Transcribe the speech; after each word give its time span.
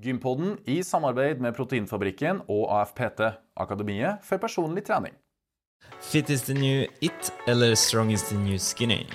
Gympodden 0.00 0.56
i 0.64 0.82
samarbeid 0.82 1.40
med 1.44 1.52
Proteinfabrikken 1.56 2.38
og 2.48 2.70
AFPT, 2.72 3.20
Akademiet 3.60 4.22
for 4.24 4.40
personlig 4.40 4.84
trening. 4.86 5.12
Fit 6.00 6.30
is 6.30 6.42
the 6.42 6.54
new 6.54 6.86
it, 7.00 7.32
eller 7.46 7.74
strong 7.74 8.10
is 8.12 8.22
the 8.22 8.36
new 8.38 8.58
skinny? 8.58 9.06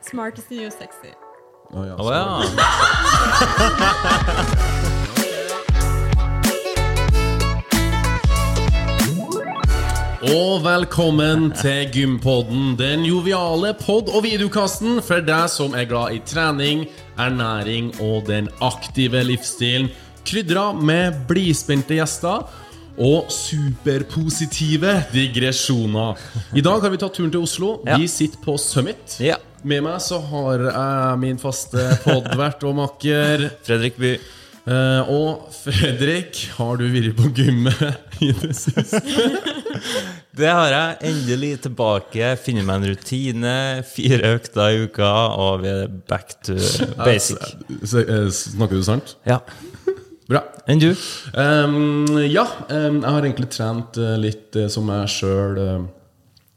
Smart 0.00 0.38
is 0.38 0.44
the 0.44 0.56
new 0.56 0.70
sexy. 0.70 1.12
Å 1.70 1.84
ja, 1.86 1.94
Oh, 2.00 2.10
ja. 2.10 2.42
Og 10.20 10.58
velkommen 10.60 11.46
til 11.56 11.86
Gympodden, 11.94 12.74
den 12.76 13.06
joviale 13.08 13.70
pod- 13.72 14.10
og 14.12 14.26
videokasten 14.26 14.98
for 15.00 15.24
deg 15.24 15.46
som 15.48 15.72
er 15.72 15.86
glad 15.88 16.12
i 16.12 16.18
trening, 16.28 16.82
ernæring 17.16 17.88
og 18.04 18.26
den 18.28 18.50
aktive 18.60 19.22
livsstilen. 19.24 19.88
Krydra 20.28 20.74
med 20.76 21.22
blidspente 21.30 21.96
gjester 21.96 22.44
og 23.00 23.30
superpositive 23.32 24.92
digresjoner. 25.14 26.20
I 26.52 26.60
dag 26.68 26.84
har 26.84 26.92
vi 26.92 27.00
tatt 27.00 27.16
turen 27.16 27.32
til 27.32 27.46
Oslo. 27.46 27.70
Ja. 27.88 27.96
Vi 27.96 28.10
sitter 28.12 28.44
på 28.44 28.58
Summit. 28.60 29.16
Ja. 29.24 29.38
Med 29.64 29.80
meg 29.88 30.04
så 30.04 30.20
har 30.20 30.66
jeg 30.66 31.16
min 31.24 31.40
faste 31.40 31.94
podvert 32.04 32.60
og 32.68 32.76
makker 32.76 33.48
Fredrik 33.64 33.96
By. 33.96 34.18
Eh, 34.68 35.08
og 35.08 35.48
Fredrik, 35.56 36.42
har 36.58 36.76
du 36.76 36.84
vært 36.92 37.16
på 37.16 37.30
gymmet 37.36 37.80
i 38.24 38.32
det 38.42 38.52
siste? 38.58 39.00
Det 40.40 40.48
har 40.48 40.70
jeg 40.72 41.10
endelig 41.10 41.50
tilbake. 41.64 42.34
Funnet 42.40 42.64
meg 42.64 42.78
en 42.78 42.92
rutine. 42.92 43.54
Fire 43.88 44.34
økter 44.36 44.72
i 44.72 44.84
uka, 44.86 45.10
og 45.34 45.64
vi 45.64 45.72
er 45.72 45.90
back 46.08 46.36
to 46.46 46.56
basic. 47.00 47.42
Uh, 47.82 48.28
Snakker 48.30 48.78
du 48.78 48.84
sant? 48.86 49.16
Ja. 49.28 49.40
Bra. 50.30 50.44
Enn 50.70 50.80
du? 50.80 50.92
Um, 51.34 52.06
ja, 52.22 52.46
um, 52.70 53.00
jeg 53.02 53.10
har 53.10 53.26
egentlig 53.26 53.50
trent 53.52 53.98
uh, 54.00 54.14
litt 54.22 54.56
uh, 54.56 54.68
som 54.70 54.88
jeg 54.94 55.14
sjøl 55.16 55.58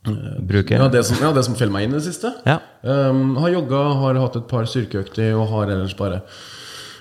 Bruker? 0.03 0.75
ja, 0.75 0.89
det 0.91 1.05
som, 1.07 1.17
ja, 1.23 1.31
det 1.31 1.45
som 1.47 1.55
faller 1.55 1.73
meg 1.73 1.87
inn 1.87 1.95
i 1.95 1.99
det 1.99 2.05
siste. 2.05 2.33
Ja. 2.47 2.59
Um, 2.83 3.37
har 3.39 3.55
jogga, 3.55 3.83
har 4.03 4.19
hatt 4.19 4.37
et 4.37 4.49
par 4.51 4.67
styrkeøkter 4.69 5.33
og 5.39 5.47
har 5.55 5.71
ellers 5.71 5.95
bare 5.97 6.21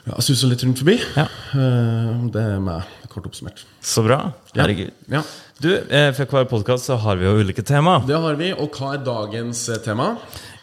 ja, 0.09 0.19
susa 0.25 0.49
litt 0.51 0.63
rundt 0.65 0.81
forbi. 0.83 0.97
Ja. 1.17 1.27
Ehm, 1.55 2.29
det 2.35 2.43
er 2.43 2.61
meg, 2.63 2.89
kort 3.13 3.27
oppsummert. 3.29 3.65
Så 3.85 4.03
bra. 4.07 4.33
Herregud. 4.57 4.93
Ja, 5.13 5.23
Du, 5.63 5.69
eh, 5.77 6.11
For 6.13 6.27
hver 6.27 6.49
podkast 6.51 6.89
har 6.91 7.17
vi 7.21 7.25
jo 7.29 7.37
ulike 7.39 7.63
tema. 7.63 8.01
Det 8.07 8.17
har 8.19 8.35
vi. 8.35 8.49
Og 8.53 8.73
hva 8.75 8.95
er 8.97 9.05
dagens 9.07 9.69
eh, 9.71 9.77
tema? 9.85 10.17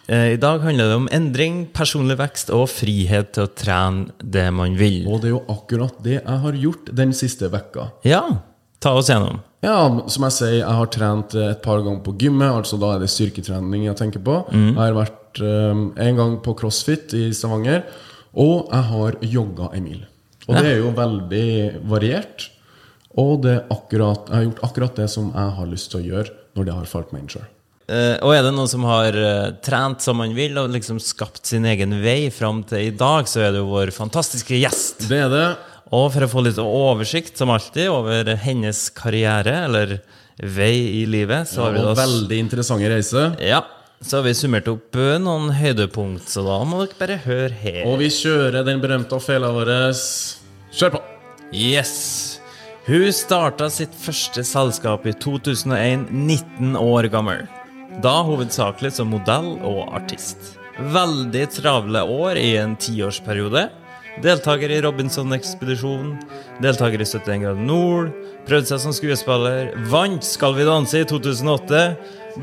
Eh, 0.10 0.34
I 0.34 0.38
dag 0.42 0.60
handler 0.66 0.90
det 0.90 0.96
om 0.98 1.08
endring, 1.14 1.68
personlig 1.72 2.18
vekst 2.20 2.50
og 2.52 2.66
frihet 2.68 3.32
til 3.38 3.46
å 3.46 3.52
trene 3.56 4.10
det 4.20 4.50
man 4.52 4.76
vil. 4.76 5.06
Og 5.08 5.22
det 5.22 5.30
er 5.30 5.36
jo 5.38 5.44
akkurat 5.54 6.02
det 6.04 6.18
jeg 6.18 6.40
har 6.44 6.58
gjort 6.66 6.92
den 7.00 7.14
siste 7.16 7.48
vekka. 7.54 7.92
Ja, 8.04 8.24
ta 8.82 8.92
oss 8.98 9.08
gjennom. 9.08 9.40
Ja, 9.64 9.78
som 10.08 10.24
jeg 10.28 10.36
sier, 10.36 10.58
jeg 10.62 10.76
har 10.82 10.92
trent 10.92 11.36
eh, 11.36 11.52
et 11.54 11.62
par 11.64 11.80
ganger 11.86 12.04
på 12.04 12.18
gymmet. 12.20 12.52
Altså 12.60 12.80
Da 12.82 12.96
er 12.98 13.00
det 13.06 13.12
styrketrening 13.14 13.86
jeg 13.88 13.96
tenker 14.02 14.20
på. 14.26 14.42
Jeg 14.52 14.76
har 14.76 14.98
vært 14.98 15.40
um, 15.46 15.94
en 15.96 16.16
gang 16.20 16.38
på 16.44 16.58
CrossFit 16.60 17.14
i 17.16 17.30
Stavanger. 17.32 17.86
Og 18.38 18.70
jeg 18.70 18.88
har 18.92 19.20
jogga 19.26 19.70
en 19.74 19.86
mil. 19.86 20.02
Og 20.50 20.58
det 20.58 20.72
er 20.72 20.82
jo 20.82 20.90
veldig 20.98 21.50
variert. 21.90 22.50
Og 23.20 23.40
det 23.44 23.56
akkurat, 23.74 24.28
jeg 24.30 24.36
har 24.36 24.46
gjort 24.48 24.68
akkurat 24.70 25.00
det 25.02 25.08
som 25.12 25.32
jeg 25.34 25.56
har 25.58 25.70
lyst 25.70 25.90
til 25.92 26.02
å 26.02 26.08
gjøre 26.12 26.36
når 26.58 26.68
det 26.68 26.76
har 26.76 26.90
falt 26.90 27.14
meg 27.14 27.24
inn 27.24 27.34
sjøl. 27.34 27.48
Eh, 27.90 28.16
og 28.22 28.36
er 28.36 28.44
det 28.46 28.52
noen 28.54 28.70
som 28.70 28.86
har 28.86 29.16
eh, 29.18 29.56
trent 29.66 30.04
som 30.06 30.20
man 30.22 30.36
vil, 30.38 30.58
og 30.62 30.70
liksom 30.74 31.00
skapt 31.02 31.50
sin 31.50 31.66
egen 31.66 31.96
vei 32.04 32.30
fram 32.34 32.62
til 32.70 32.86
i 32.86 32.94
dag, 32.94 33.26
så 33.30 33.48
er 33.48 33.56
det 33.56 33.64
jo 33.64 33.72
vår 33.72 33.94
fantastiske 33.96 34.60
gjest. 34.62 35.08
Det 35.10 35.24
er 35.26 35.34
det. 35.34 35.48
Og 35.98 36.06
for 36.14 36.26
å 36.26 36.30
få 36.30 36.46
litt 36.46 36.62
oversikt, 36.62 37.34
som 37.40 37.50
alltid, 37.50 37.90
over 37.90 38.30
hennes 38.44 38.84
karriere, 38.94 39.56
eller 39.66 39.98
vei 40.40 41.02
i 41.02 41.04
livet, 41.10 41.50
så 41.50 41.66
har 41.66 41.74
vi 41.74 41.82
Og 41.82 41.90
da 41.90 41.98
veldig 41.98 42.38
interessante 42.46 42.92
reise. 42.94 43.26
Ja, 43.42 43.64
så 44.02 44.18
har 44.18 44.24
vi 44.30 44.34
summert 44.38 44.68
opp 44.72 44.96
eh, 44.96 45.18
noen 45.20 45.52
høydepunkt, 45.56 46.30
så 46.32 46.44
da 46.46 46.60
må 46.68 46.84
dere 46.86 47.00
bare 47.00 47.18
høre 47.26 47.56
her. 47.64 47.82
Og 47.90 48.00
vi 48.00 48.08
kjører 48.14 48.64
den 48.68 48.80
berømte 48.84 49.20
fela 49.24 49.52
vår. 49.56 49.72
Kjør 50.72 50.94
på! 50.96 51.02
Yes! 51.52 51.96
Hun 52.90 53.12
starta 53.14 53.68
sitt 53.70 53.94
første 53.94 54.42
selskap 54.48 55.04
i 55.06 55.14
2001, 55.14 56.08
19 56.10 56.78
år 56.80 57.10
gammel. 57.12 57.44
Da 58.02 58.22
hovedsakelig 58.26 58.96
som 58.96 59.12
modell 59.12 59.52
og 59.68 59.92
artist. 60.00 60.56
Veldig 60.80 61.44
travle 61.58 62.06
år 62.08 62.40
i 62.40 62.54
en 62.62 62.78
tiårsperiode. 62.80 63.68
Deltaker 64.20 64.70
i 64.70 64.82
Robinson-ekspedisjonen, 64.82 66.18
deltaker 66.62 67.00
i 67.00 67.06
71 67.06 67.40
grader 67.40 67.62
nord, 67.64 68.10
prøvde 68.48 68.68
seg 68.68 68.82
som 68.84 68.96
skuespiller, 68.96 69.70
vant 69.88 70.26
Skal 70.28 70.58
vi 70.58 70.66
danse 70.68 71.00
i 71.00 71.08
2008, 71.08 71.84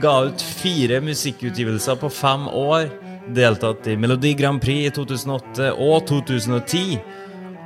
ga 0.00 0.14
ut 0.24 0.44
fire 0.62 1.02
musikkutgivelser 1.04 1.98
på 2.00 2.08
fem 2.08 2.48
år, 2.48 2.88
deltatt 3.36 3.90
i 3.92 3.98
Melodi 4.00 4.32
Grand 4.38 4.62
Prix 4.62 4.88
i 4.88 4.94
2008 4.96 5.74
og 5.74 6.08
2010. 6.08 6.96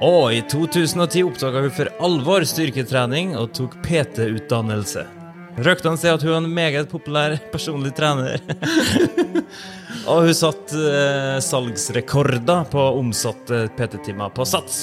Og 0.03 0.35
i 0.35 0.43
2010 0.49 1.25
oppdaga 1.29 1.63
hun 1.63 1.75
for 1.77 1.95
alvor 2.03 2.47
styrketrening 2.49 3.37
og 3.39 3.53
tok 3.55 3.77
PT-utdannelse. 3.85 5.05
Røktene 5.61 6.01
sier 6.01 6.17
at 6.17 6.25
hun 6.25 6.33
er 6.33 6.41
en 6.41 6.55
meget 6.57 6.91
populær 6.91 7.37
personlig 7.53 7.93
trener. 7.95 8.41
og 10.09 10.27
hun 10.27 10.37
satte 10.37 10.81
eh, 10.81 11.41
salgsrekorder 11.45 12.65
på 12.73 12.85
omsatte 13.01 13.67
PT-timer 13.77 14.33
på 14.35 14.47
Sats. 14.49 14.79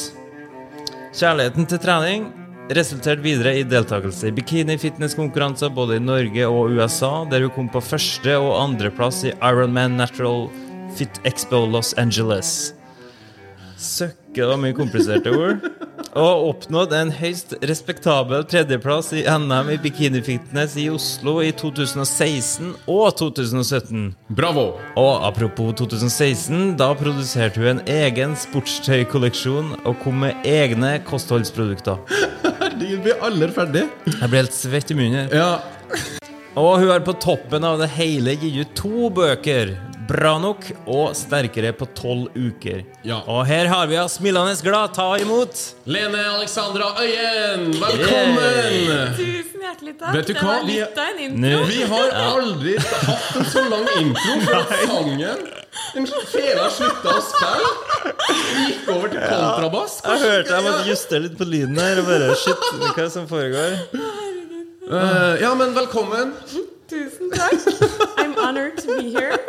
Kjærligheten 1.17 1.66
til 1.69 1.81
trening 1.81 2.28
resulterte 2.75 3.23
videre 3.23 3.56
i 3.57 3.66
deltakelse 3.66 4.27
i 4.27 4.35
bikini-fitness-konkurranser 4.35 5.72
både 5.73 5.97
i 5.97 6.03
Norge 6.03 6.47
og 6.51 6.75
USA, 6.75 7.23
der 7.31 7.47
hun 7.47 7.53
kom 7.56 7.69
på 7.72 7.81
første- 7.81 8.38
og 8.38 8.57
andreplass 8.59 9.23
i 9.25 9.33
Ironman 9.39 9.97
Natural 9.97 10.50
Fit 10.97 11.22
Expo 11.25 11.63
Los 11.66 11.94
Angeles. 11.97 12.73
Søkke, 13.77 14.26
det 14.44 14.52
da 14.52 14.58
mye 14.62 14.75
kompliserte 14.78 15.34
ord. 15.34 15.64
Og 16.18 16.48
oppnådd 16.50 16.94
en 16.98 17.12
høyst 17.14 17.52
respektabel 17.70 18.46
tredjeplass 18.50 19.12
i 19.14 19.24
NM 19.28 19.70
i 19.74 19.78
bikinifitness 19.81 20.74
i 20.81 20.88
Oslo 20.90 21.36
i 21.46 21.52
2016 21.53 22.72
og 22.90 23.06
2017. 23.20 24.08
Bravo! 24.40 24.68
Og 24.98 25.28
apropos 25.28 25.75
2016, 25.78 26.74
da 26.80 26.90
produserte 26.98 27.62
hun 27.62 27.75
en 27.75 27.84
egen 27.92 28.34
sportstøykolleksjon 28.40 29.75
og 29.84 29.98
kom 30.02 30.24
med 30.25 30.48
egne 30.48 30.96
kostholdsprodukter. 31.06 32.02
Herregud, 32.46 33.04
vi 33.06 33.14
er 33.14 33.25
aldri 33.30 33.52
ferdig. 33.54 33.88
Jeg 34.09 34.31
blir 34.31 34.42
helt 34.42 34.58
svett 34.58 34.94
i 34.94 34.98
munnen. 34.98 35.30
Ja. 35.34 35.58
Og 36.58 36.80
hun 36.81 36.90
har 36.90 37.06
på 37.06 37.14
toppen 37.22 37.66
av 37.68 37.78
det 37.84 37.92
hele 37.94 38.34
gitt 38.42 38.58
ut 38.64 38.74
to 38.80 39.12
bøker. 39.14 39.75
Bra 40.07 40.38
nok 40.40 40.63
og 40.88 41.12
sterkere 41.18 41.73
på 41.75 41.88
tolv 41.97 42.29
uker. 42.38 42.84
Ja. 43.07 43.18
Og 43.28 43.41
her 43.50 43.68
har 43.68 43.88
vi 43.90 43.97
oss 44.00 44.16
smilende 44.22 44.53
glad. 44.63 44.94
Ta 44.95 45.07
imot! 45.19 45.59
Lene 45.90 46.22
Alexandra 46.38 46.94
Øyen, 47.01 47.66
velkommen! 47.81 49.16
Tusen 49.18 49.66
hjertelig 49.66 49.95
takk. 50.00 50.13
Vet 50.16 50.29
du 50.29 50.34
Det 50.34 50.44
var 50.45 50.63
Vi- 50.63 50.78
litt 50.78 50.97
av 50.97 51.19
en 51.25 51.41
Nå- 51.41 51.47
intro. 51.47 51.66
Vi 51.73 51.81
har 51.91 52.09
aldri 52.29 52.75
hatt 52.78 53.35
en 53.35 53.45
så 53.51 53.63
lang 53.69 53.88
intro 54.00 54.40
for 54.45 54.56
at 54.56 54.72
sangen 54.88 55.44
Den 55.94 56.07
fela 56.31 56.69
slutta 56.69 57.09
å 57.18 57.22
spille. 57.28 57.72
Vi 58.38 58.63
gikk 58.72 58.88
over 58.95 59.07
til 59.09 59.19
kontrabass. 59.19 60.00
Jeg 60.06 60.19
hørte 60.24 60.56
jeg 60.56 60.63
måtte 60.63 60.88
justere 60.88 61.19
litt 61.28 61.38
på 61.38 61.45
lyden 61.51 61.78
her. 61.79 62.00
Og 62.00 62.06
bare, 62.06 62.35
shit, 62.35 62.66
hva 62.79 62.89
er 62.94 63.03
det 63.03 63.12
som 63.12 63.28
foregår? 63.28 63.78
Uh, 64.88 65.35
ja, 65.41 65.53
men 65.53 65.74
velkommen. 65.75 66.34
Tusen 66.88 67.31
takk. 67.34 67.66
I'm 68.18 68.34
honored 68.40 68.78
to 68.84 68.98
be 68.98 69.12
here. 69.12 69.38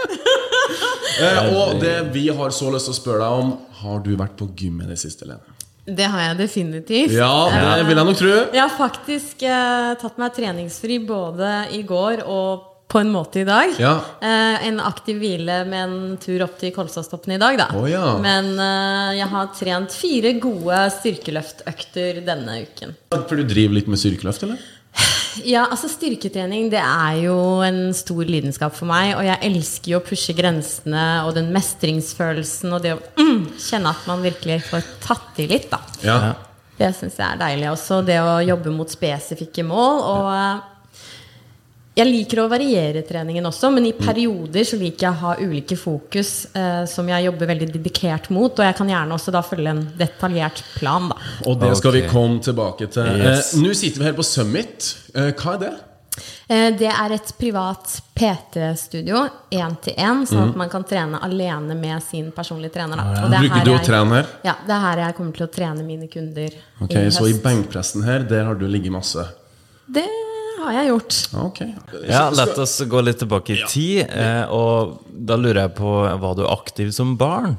Eh, 1.18 1.48
og 1.50 1.80
det 1.82 2.12
vi 2.14 2.28
har 2.30 2.52
så 2.54 2.68
lyst 2.70 2.86
til 2.86 2.92
å 2.92 2.96
spørre 2.96 3.24
deg 3.24 3.40
om 3.40 3.48
Har 3.80 3.96
du 4.04 4.12
vært 4.14 4.36
på 4.38 4.46
gym 4.54 4.84
i 4.84 4.86
det 4.86 4.98
siste, 5.00 5.26
Lene? 5.26 5.56
Det 5.88 6.06
har 6.12 6.20
jeg 6.22 6.36
definitivt. 6.38 7.14
Ja, 7.16 7.48
det 7.80 7.88
vil 7.88 7.98
jeg 7.98 8.06
nok 8.06 8.18
tro. 8.20 8.34
Jeg 8.54 8.60
har 8.60 8.74
faktisk 8.76 9.42
eh, 9.48 9.94
tatt 9.98 10.20
meg 10.20 10.36
treningsfri 10.36 11.00
både 11.08 11.50
i 11.74 11.80
går 11.88 12.22
og 12.28 12.68
på 12.88 13.02
en 13.02 13.10
måte 13.12 13.42
i 13.42 13.46
dag. 13.48 13.74
Ja. 13.80 13.94
Eh, 14.20 14.68
en 14.68 14.78
aktiv 14.84 15.18
hvile 15.20 15.60
med 15.68 15.80
en 15.80 16.16
tur 16.20 16.44
opp 16.46 16.54
til 16.60 16.72
Kolsåstoppen 16.76 17.34
i 17.36 17.40
dag, 17.40 17.58
da. 17.60 17.68
Oh, 17.76 17.88
ja. 17.88 18.14
Men 18.22 18.54
eh, 18.54 19.18
jeg 19.18 19.28
har 19.32 19.50
trent 19.58 19.96
fire 19.96 20.34
gode 20.40 20.80
styrkeløftøkter 21.00 22.22
denne 22.28 22.62
uken. 22.64 22.94
For 23.16 23.36
du 23.40 23.44
driver 23.48 23.80
litt 23.80 23.90
med 23.92 24.00
styrkeløft, 24.00 24.46
eller? 24.46 24.62
Ja, 25.46 25.66
altså 25.68 25.90
Styrketrening 25.90 26.70
det 26.72 26.80
er 26.80 27.18
jo 27.22 27.36
en 27.66 27.92
stor 27.96 28.22
lidenskap 28.26 28.74
for 28.76 28.88
meg. 28.90 29.12
Og 29.18 29.24
jeg 29.26 29.38
elsker 29.50 29.94
jo 29.94 30.00
å 30.00 30.06
pushe 30.06 30.34
grensene 30.36 31.04
og 31.26 31.34
den 31.36 31.52
mestringsfølelsen 31.54 32.74
og 32.74 32.84
det 32.84 32.96
å 32.96 33.00
mm, 33.18 33.44
kjenne 33.68 33.92
at 33.94 34.08
man 34.10 34.24
virkelig 34.24 34.62
får 34.70 34.86
tatt 35.04 35.42
i 35.44 35.48
litt. 35.50 35.70
da 35.72 35.82
Ja. 36.06 36.18
Det 36.78 36.92
syns 36.94 37.16
jeg 37.18 37.26
er 37.26 37.40
deilig. 37.40 37.70
Også 37.72 38.02
det 38.06 38.20
å 38.22 38.38
jobbe 38.46 38.70
mot 38.70 38.90
spesifikke 38.90 39.64
mål. 39.66 40.02
Og 40.14 40.76
Jeg 41.98 42.06
liker 42.06 42.44
å 42.44 42.46
variere 42.50 43.02
treningen 43.02 43.48
også, 43.48 43.72
men 43.74 43.88
i 43.88 43.94
perioder 43.96 44.66
så 44.68 44.76
liker 44.78 45.08
jeg 45.08 45.16
å 45.16 45.18
ha 45.24 45.32
ulike 45.40 45.74
fokus 45.78 46.30
eh, 46.54 46.84
som 46.86 47.08
jeg 47.10 47.26
jobber 47.26 47.50
veldig 47.50 47.66
dedikert 47.74 48.28
mot. 48.34 48.52
Og 48.54 48.62
jeg 48.68 48.76
kan 48.78 48.92
gjerne 48.92 49.16
også 49.16 49.34
da 49.34 49.42
følge 49.42 49.72
en 49.74 49.82
detaljert 49.98 50.62
plan, 50.76 51.10
da. 51.10 51.18
Og 51.50 51.58
det 51.58 51.72
skal 51.80 51.96
vi 51.96 52.04
komme 52.06 52.38
tilbake 52.44 52.86
til. 52.94 53.10
Yes. 53.18 53.50
Eh, 53.56 53.64
Nå 53.64 53.74
sitter 53.74 54.04
vi 54.04 54.10
her 54.12 54.14
på 54.18 54.26
Summit. 54.26 54.92
Eh, 55.10 55.32
hva 55.32 55.56
er 55.56 55.64
det? 55.64 55.72
Eh, 56.46 56.68
det 56.78 56.92
er 56.92 57.16
et 57.16 57.32
privat 57.40 57.96
PT-studio, 58.14 59.24
én 59.58 59.74
til 59.82 59.98
én, 59.98 60.22
sånn 60.30 60.52
at 60.52 60.60
man 60.62 60.70
kan 60.70 60.86
trene 60.86 61.18
alene 61.26 61.74
med 61.78 62.02
sin 62.06 62.30
personlige 62.36 62.76
trener. 62.78 63.02
Da. 63.02 63.24
Og 63.24 63.34
det 63.34 63.40
er 63.40 63.48
Bruker 63.48 63.66
du 63.66 63.72
å 63.74 63.82
trene 63.90 64.20
her? 64.20 64.30
Ja, 64.46 64.54
det 64.62 64.76
er 64.78 64.86
her 64.86 65.04
jeg 65.08 65.18
kommer 65.18 65.40
til 65.40 65.48
å 65.48 65.50
trene 65.58 65.82
mine 65.86 66.06
kunder 66.14 66.54
Ok, 66.78 66.94
i 66.94 67.10
Så 67.10 67.26
i 67.26 67.36
benkpressen 67.42 68.06
her, 68.06 68.22
der 68.30 68.46
har 68.48 68.58
du 68.58 68.68
ligget 68.70 68.94
masse? 68.94 69.26
Det 69.88 70.06
har 70.68 70.78
jeg 70.78 70.92
gjort. 70.92 71.18
Ok. 71.44 71.62
Ja, 72.08 72.28
La 72.34 72.46
oss 72.62 72.76
gå 72.88 73.02
litt 73.04 73.20
tilbake 73.22 73.56
i 73.56 73.64
tid. 73.68 74.04
Eh, 74.06 74.44
og 74.54 75.00
da 75.08 75.38
lurer 75.40 75.64
jeg 75.66 75.74
på 75.78 75.96
Var 76.22 76.38
du 76.38 76.44
aktiv 76.48 76.92
som 76.94 77.16
barn? 77.20 77.58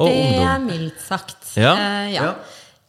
Og 0.00 0.08
Det 0.08 0.40
er 0.40 0.64
mildt 0.64 1.04
sagt. 1.04 1.52
Ja. 1.60 1.74
Uh, 1.76 2.08
ja. 2.14 2.24
Ja. 2.24 2.32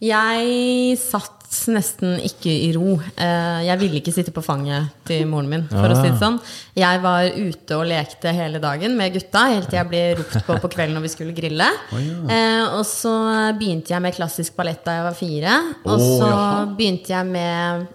Jeg 0.02 0.96
satt 0.98 1.42
nesten 1.70 2.16
ikke 2.26 2.50
i 2.50 2.72
ro. 2.74 2.96
Eh, 2.98 3.60
jeg 3.68 3.80
ville 3.82 4.00
ikke 4.00 4.14
sitte 4.16 4.34
på 4.34 4.42
fanget 4.42 4.90
til 5.06 5.28
moren 5.30 5.50
min, 5.52 5.66
for 5.70 5.92
å 5.92 5.98
si 6.00 6.08
det 6.08 6.18
sånn. 6.18 6.40
Jeg 6.80 7.02
var 7.04 7.28
ute 7.28 7.78
og 7.78 7.86
lekte 7.90 8.34
hele 8.34 8.62
dagen 8.64 8.96
med 8.98 9.14
gutta, 9.14 9.44
helt 9.52 9.70
til 9.70 9.82
jeg 9.82 9.90
ble 9.92 10.04
ropt 10.22 10.40
på 10.48 10.58
på 10.64 10.72
kvelden 10.74 10.98
når 10.98 11.06
vi 11.06 11.14
skulle 11.14 11.38
grille. 11.38 11.68
eh, 11.94 12.64
og 12.72 12.82
så 12.88 13.14
begynte 13.60 13.94
jeg 13.94 14.02
med 14.02 14.16
klassisk 14.18 14.56
ballett 14.58 14.82
da 14.88 14.98
jeg 14.98 15.08
var 15.10 15.18
fire. 15.20 15.58
Og 15.86 15.98
så 16.00 16.12
så 16.22 16.32
ja. 16.32 16.46
begynte 16.80 17.14
jeg 17.14 17.30
med 17.36 17.90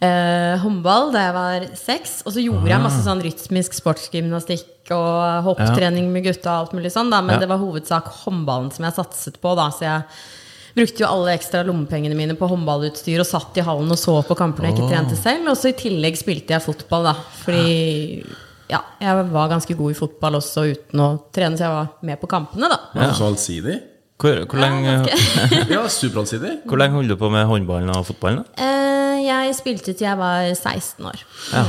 eh, 0.00 0.56
håndball 0.62 1.12
da 1.14 1.22
jeg 1.26 1.34
var 1.36 1.66
seks. 1.78 2.16
Og 2.26 2.32
så 2.36 2.42
gjorde 2.44 2.68
jeg 2.70 2.82
masse 2.82 3.02
sånn 3.06 3.22
rytmisk 3.24 3.76
sportsgymnastikk 3.78 4.90
og 4.94 5.44
hopptrening 5.48 6.10
med 6.12 6.24
gutta 6.28 6.52
og 6.52 6.58
alt 6.66 6.74
mulig 6.78 6.92
sånn, 6.94 7.10
da. 7.10 7.20
Men 7.22 7.36
Ja. 7.36 7.40
det 7.40 7.48
var 7.48 7.58
hovedsak 7.58 8.06
håndballen 8.24 8.72
som 8.72 8.84
jeg 8.84 8.94
satset 8.94 9.40
på, 9.40 9.54
da. 9.56 9.68
Så 9.70 9.80
jeg 9.88 10.02
brukte 10.76 11.00
jo 11.00 11.08
alle 11.08 11.32
ekstra 11.38 11.64
lommepengene 11.64 12.14
mine 12.14 12.36
på 12.36 12.48
håndballutstyr 12.48 13.18
og 13.20 13.26
satt 13.26 13.56
i 13.56 13.64
hallen 13.64 13.90
og 13.90 13.96
så 13.98 14.22
på 14.26 14.36
kamper 14.36 14.64
jeg 14.68 14.74
ikke 14.76 14.90
trente 14.92 15.16
selv. 15.16 15.48
Og 15.48 15.56
så 15.56 15.70
i 15.72 15.72
tillegg 15.72 16.16
spilte 16.20 16.52
jeg 16.54 16.62
fotball, 16.62 17.04
da. 17.04 17.14
Fordi 17.42 18.24
ja, 18.68 18.80
jeg 19.00 19.26
var 19.32 19.48
ganske 19.48 19.74
god 19.78 19.90
i 19.90 19.94
fotball 19.98 20.34
også 20.40 20.66
uten 20.74 21.00
å 21.00 21.08
trene, 21.32 21.56
så 21.56 21.64
jeg 21.66 21.70
var 21.70 21.88
med 22.02 22.20
på 22.20 22.28
kampene, 22.28 22.68
da. 22.68 22.78
Ja. 22.94 23.12
Så 23.12 23.24
allsidig? 23.32 23.80
Hvor, 24.16 24.38
hvor, 24.48 24.60
lenge, 24.60 24.92
Ja, 25.74 25.82
hvor 26.64 26.80
lenge 26.80 26.96
holdt 26.96 27.12
du 27.12 27.16
på 27.20 27.28
med 27.32 27.44
håndballen 27.44 27.92
og 27.92 28.06
fotballen? 28.08 28.44
da? 28.46 28.64
Eh, 28.64 29.18
jeg 29.26 29.56
spilte 29.58 29.92
til 29.92 30.06
jeg 30.06 30.18
var 30.18 30.46
16 30.54 31.04
år. 31.04 31.24
Ja. 31.52 31.66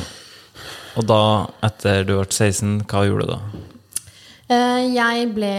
Og 0.98 1.06
da, 1.10 1.20
etter 1.68 2.06
du 2.08 2.16
ble 2.16 2.30
16, 2.32 2.86
hva 2.88 3.04
gjorde 3.06 3.28
du 3.28 3.34
da? 3.36 3.40
Eh, 4.48 4.84
jeg 4.96 5.32
ble 5.36 5.54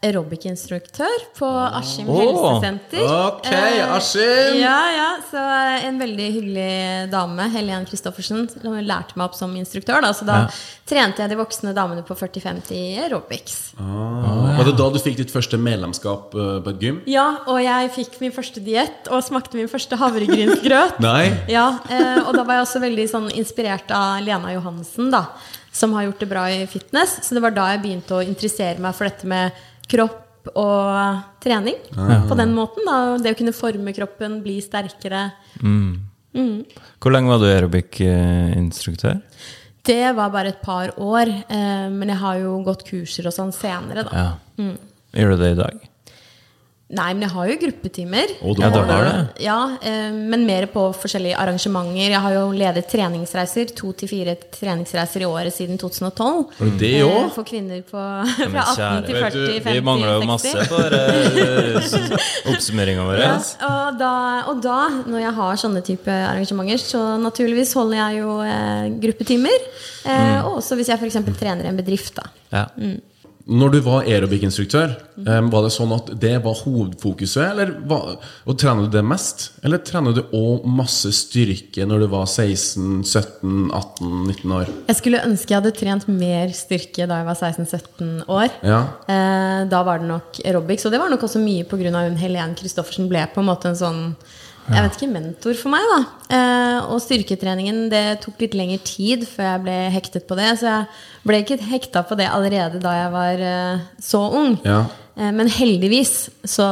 aerobic-instruktør 0.00 1.24
på 1.36 1.48
Askim 1.76 2.08
Åh, 2.08 2.20
helsesenter. 2.22 3.02
Ok, 3.04 3.48
Eh, 3.50 3.80
Askim! 3.92 4.54
Ja, 4.62 4.78
ja, 4.94 5.08
så 5.28 5.42
en 5.84 5.98
veldig 6.00 6.28
hyggelig 6.36 7.10
dame, 7.12 7.48
Helen 7.52 7.84
Christoffersen, 7.90 8.46
som 8.48 8.78
lærte 8.80 9.18
meg 9.18 9.26
opp 9.26 9.36
som 9.36 9.52
instruktør. 9.60 10.00
Da. 10.00 10.14
Så 10.16 10.24
da 10.24 10.38
trente 10.88 11.20
jeg 11.20 11.28
de 11.34 11.36
voksne 11.36 11.74
damene 11.76 12.06
på 12.06 12.16
40-50 12.16 12.72
i 12.72 12.96
aerobics. 13.02 13.58
Var 13.76 14.64
det 14.70 14.76
da 14.78 14.88
du 14.94 14.98
fikk 15.02 15.20
ditt 15.20 15.34
første 15.34 15.58
medlemskap 15.60 16.32
eh, 16.32 16.56
på 16.64 16.72
et 16.72 16.80
gym? 16.86 17.02
Ja, 17.10 17.28
og 17.50 17.60
jeg 17.60 17.92
fikk 17.98 18.16
min 18.22 18.32
første 18.32 18.62
diett 18.64 19.10
og 19.12 19.26
smakte 19.26 19.58
min 19.60 19.68
første 19.68 19.98
havregrynsgrøt. 20.00 21.00
Ja, 21.50 21.68
eh, 21.90 22.22
og 22.24 22.32
da 22.38 22.44
var 22.46 22.60
jeg 22.60 22.68
også 22.70 22.80
veldig 22.88 23.08
sånn 23.10 23.28
inspirert 23.36 23.90
av 23.92 24.22
Lena 24.24 24.54
Johansen, 24.54 25.10
da, 25.12 25.26
som 25.72 25.92
har 25.96 26.08
gjort 26.08 26.20
det 26.20 26.28
bra 26.30 26.44
i 26.50 26.66
fitness. 26.66 27.18
Så 27.22 27.34
det 27.36 27.42
var 27.44 27.54
da 27.56 27.68
jeg 27.72 27.82
begynte 27.84 28.16
å 28.18 28.24
interessere 28.24 28.80
meg 28.82 28.94
for 28.96 29.08
dette 29.08 29.28
med 29.30 29.52
kropp 29.90 30.50
og 30.56 31.20
trening. 31.44 31.76
På 32.28 32.36
den 32.38 32.54
måten, 32.56 32.86
da. 32.88 33.18
Det 33.20 33.34
å 33.34 33.38
kunne 33.38 33.52
forme 33.56 33.92
kroppen, 33.96 34.40
bli 34.44 34.58
sterkere. 34.64 35.28
Hvor 37.00 37.12
lenge 37.14 37.28
var 37.32 37.38
du 37.42 37.48
aerobic-instruktør? 37.50 39.20
Det 39.82 40.12
var 40.16 40.30
bare 40.30 40.52
et 40.52 40.60
par 40.62 40.92
år, 41.00 41.28
eh, 41.48 41.86
men 41.88 42.08
jeg 42.12 42.18
har 42.20 42.36
jo 42.42 42.58
gått 42.66 42.84
kurser 42.86 43.26
og 43.26 43.32
sånn 43.34 43.52
senere, 43.56 44.04
da. 44.04 44.12
Ja. 44.12 44.74
Gjør 45.16 45.32
du 45.34 45.36
det 45.40 45.52
i 45.54 45.58
dag? 45.58 45.89
Nei, 46.90 47.12
men 47.14 47.22
jeg 47.22 47.30
har 47.30 47.46
jo 47.46 47.56
gruppetimer. 47.60 48.30
Oh, 48.42 48.50
Ja, 48.58 48.68
du 48.74 48.78
har 48.80 49.04
det? 49.06 49.10
det. 49.14 49.44
Ja, 49.44 49.58
eh, 49.80 50.10
men 50.10 50.42
mer 50.44 50.64
på 50.66 50.88
forskjellige 50.98 51.36
arrangementer. 51.38 52.10
Jeg 52.10 52.18
har 52.24 52.32
jo 52.34 52.48
ledet 52.50 52.88
treningsreiser, 52.90 53.70
to 53.78 53.92
til 53.94 54.08
fire 54.10 54.34
treningsreiser 54.56 55.22
i 55.22 55.28
året 55.28 55.54
siden 55.54 55.78
2012. 55.78 56.48
Har 56.58 56.66
du 56.66 56.78
det 56.82 56.90
Eh, 56.98 57.06
òg? 57.06 57.28
For 57.36 57.46
kvinner 57.46 57.82
på, 57.86 58.02
fra 58.54 58.64
18 58.74 59.06
til 59.06 59.14
40, 59.14 59.22
50, 59.22 59.62
60. 59.62 59.74
Vi 59.78 59.84
mangler 59.86 60.16
jo 60.16 60.24
60. 60.24 60.26
masse 60.32 60.56
på 60.66 60.80
uh, 60.80 62.54
oppsummeringa 62.54 63.04
vår. 63.06 63.22
Ja, 63.22 63.36
og, 63.68 64.00
da, 64.00 64.10
og 64.50 64.62
da, 64.64 64.78
når 65.06 65.22
jeg 65.24 65.34
har 65.38 65.60
sånne 65.62 65.82
type 65.86 66.10
arrangementer, 66.10 66.82
så 66.82 67.04
naturligvis 67.22 67.72
holder 67.78 68.00
jeg 68.02 68.18
jo 68.24 68.34
eh, 68.42 68.90
gruppetimer. 69.02 69.68
Eh, 70.10 70.40
Og 70.46 70.58
også 70.58 70.74
hvis 70.78 70.88
jeg 70.90 70.98
f.eks. 70.98 71.22
trener 71.38 71.70
en 71.70 71.78
bedrift, 71.78 72.16
da. 72.18 72.26
Ja. 72.50 72.66
Når 73.50 73.72
du 73.74 73.78
var 73.82 74.06
aerobic-instruktør, 74.06 74.92
eh, 75.26 75.40
var 75.50 75.64
det 75.64 75.72
sånn 75.74 75.90
at 75.96 76.12
det 76.22 76.36
var 76.44 76.54
hovedfokuset? 76.62 77.42
Eller 77.48 77.72
var, 77.90 78.20
og 78.46 78.58
trener 78.60 78.86
du 78.86 78.92
det 78.94 79.02
mest? 79.02 79.48
Eller 79.66 79.82
trener 79.82 80.14
du 80.14 80.22
òg 80.36 80.68
masse 80.70 81.10
styrke 81.16 81.86
når 81.88 82.04
du 82.04 82.06
var 82.12 82.28
16, 82.30 83.02
17, 83.02 83.72
18, 83.74 84.12
19 84.28 84.54
år? 84.54 84.70
Jeg 84.86 85.00
skulle 85.00 85.24
ønske 85.26 85.50
jeg 85.50 85.58
hadde 85.58 85.74
trent 85.74 86.06
mer 86.06 86.54
styrke 86.54 87.08
da 87.10 87.18
jeg 87.20 87.26
var 87.26 87.40
16-17 87.40 88.12
år. 88.30 88.54
Ja. 88.62 88.80
Eh, 89.10 89.64
da 89.72 89.82
var 89.86 89.98
det 89.98 90.12
nok 90.12 90.42
aerobics. 90.44 90.86
Og 90.86 90.94
det 90.94 91.02
var 91.02 91.10
nok 91.10 91.26
også 91.26 91.42
mye 91.42 91.66
pga. 91.66 91.90
hun 91.90 92.20
Helen 92.22 92.54
Christoffersen 92.54 93.10
ble 93.10 93.26
på 93.34 93.42
en 93.42 93.50
måte 93.50 93.72
en 93.72 93.82
sånn 93.82 94.04
jeg 94.68 94.84
vet 94.84 94.96
ikke, 94.98 95.10
mentor 95.10 95.56
for 95.58 95.72
meg. 95.72 95.86
da 95.90 95.98
eh, 96.36 96.78
Og 96.92 97.00
styrketreningen 97.02 97.88
det 97.92 98.04
tok 98.24 98.44
litt 98.44 98.56
lengre 98.58 98.80
tid 98.86 99.26
før 99.28 99.48
jeg 99.48 99.62
ble 99.64 99.76
hektet 99.96 100.28
på 100.28 100.38
det. 100.38 100.50
Så 100.60 100.68
jeg 100.68 101.26
ble 101.26 101.42
ikke 101.42 101.60
hekta 101.70 102.04
på 102.06 102.18
det 102.20 102.28
allerede 102.30 102.82
da 102.82 102.94
jeg 102.98 103.12
var 103.16 103.44
eh, 103.50 103.86
så 104.04 104.22
ung. 104.42 104.58
Ja. 104.66 104.84
Eh, 105.16 105.32
men 105.34 105.50
heldigvis 105.50 106.28
så 106.44 106.68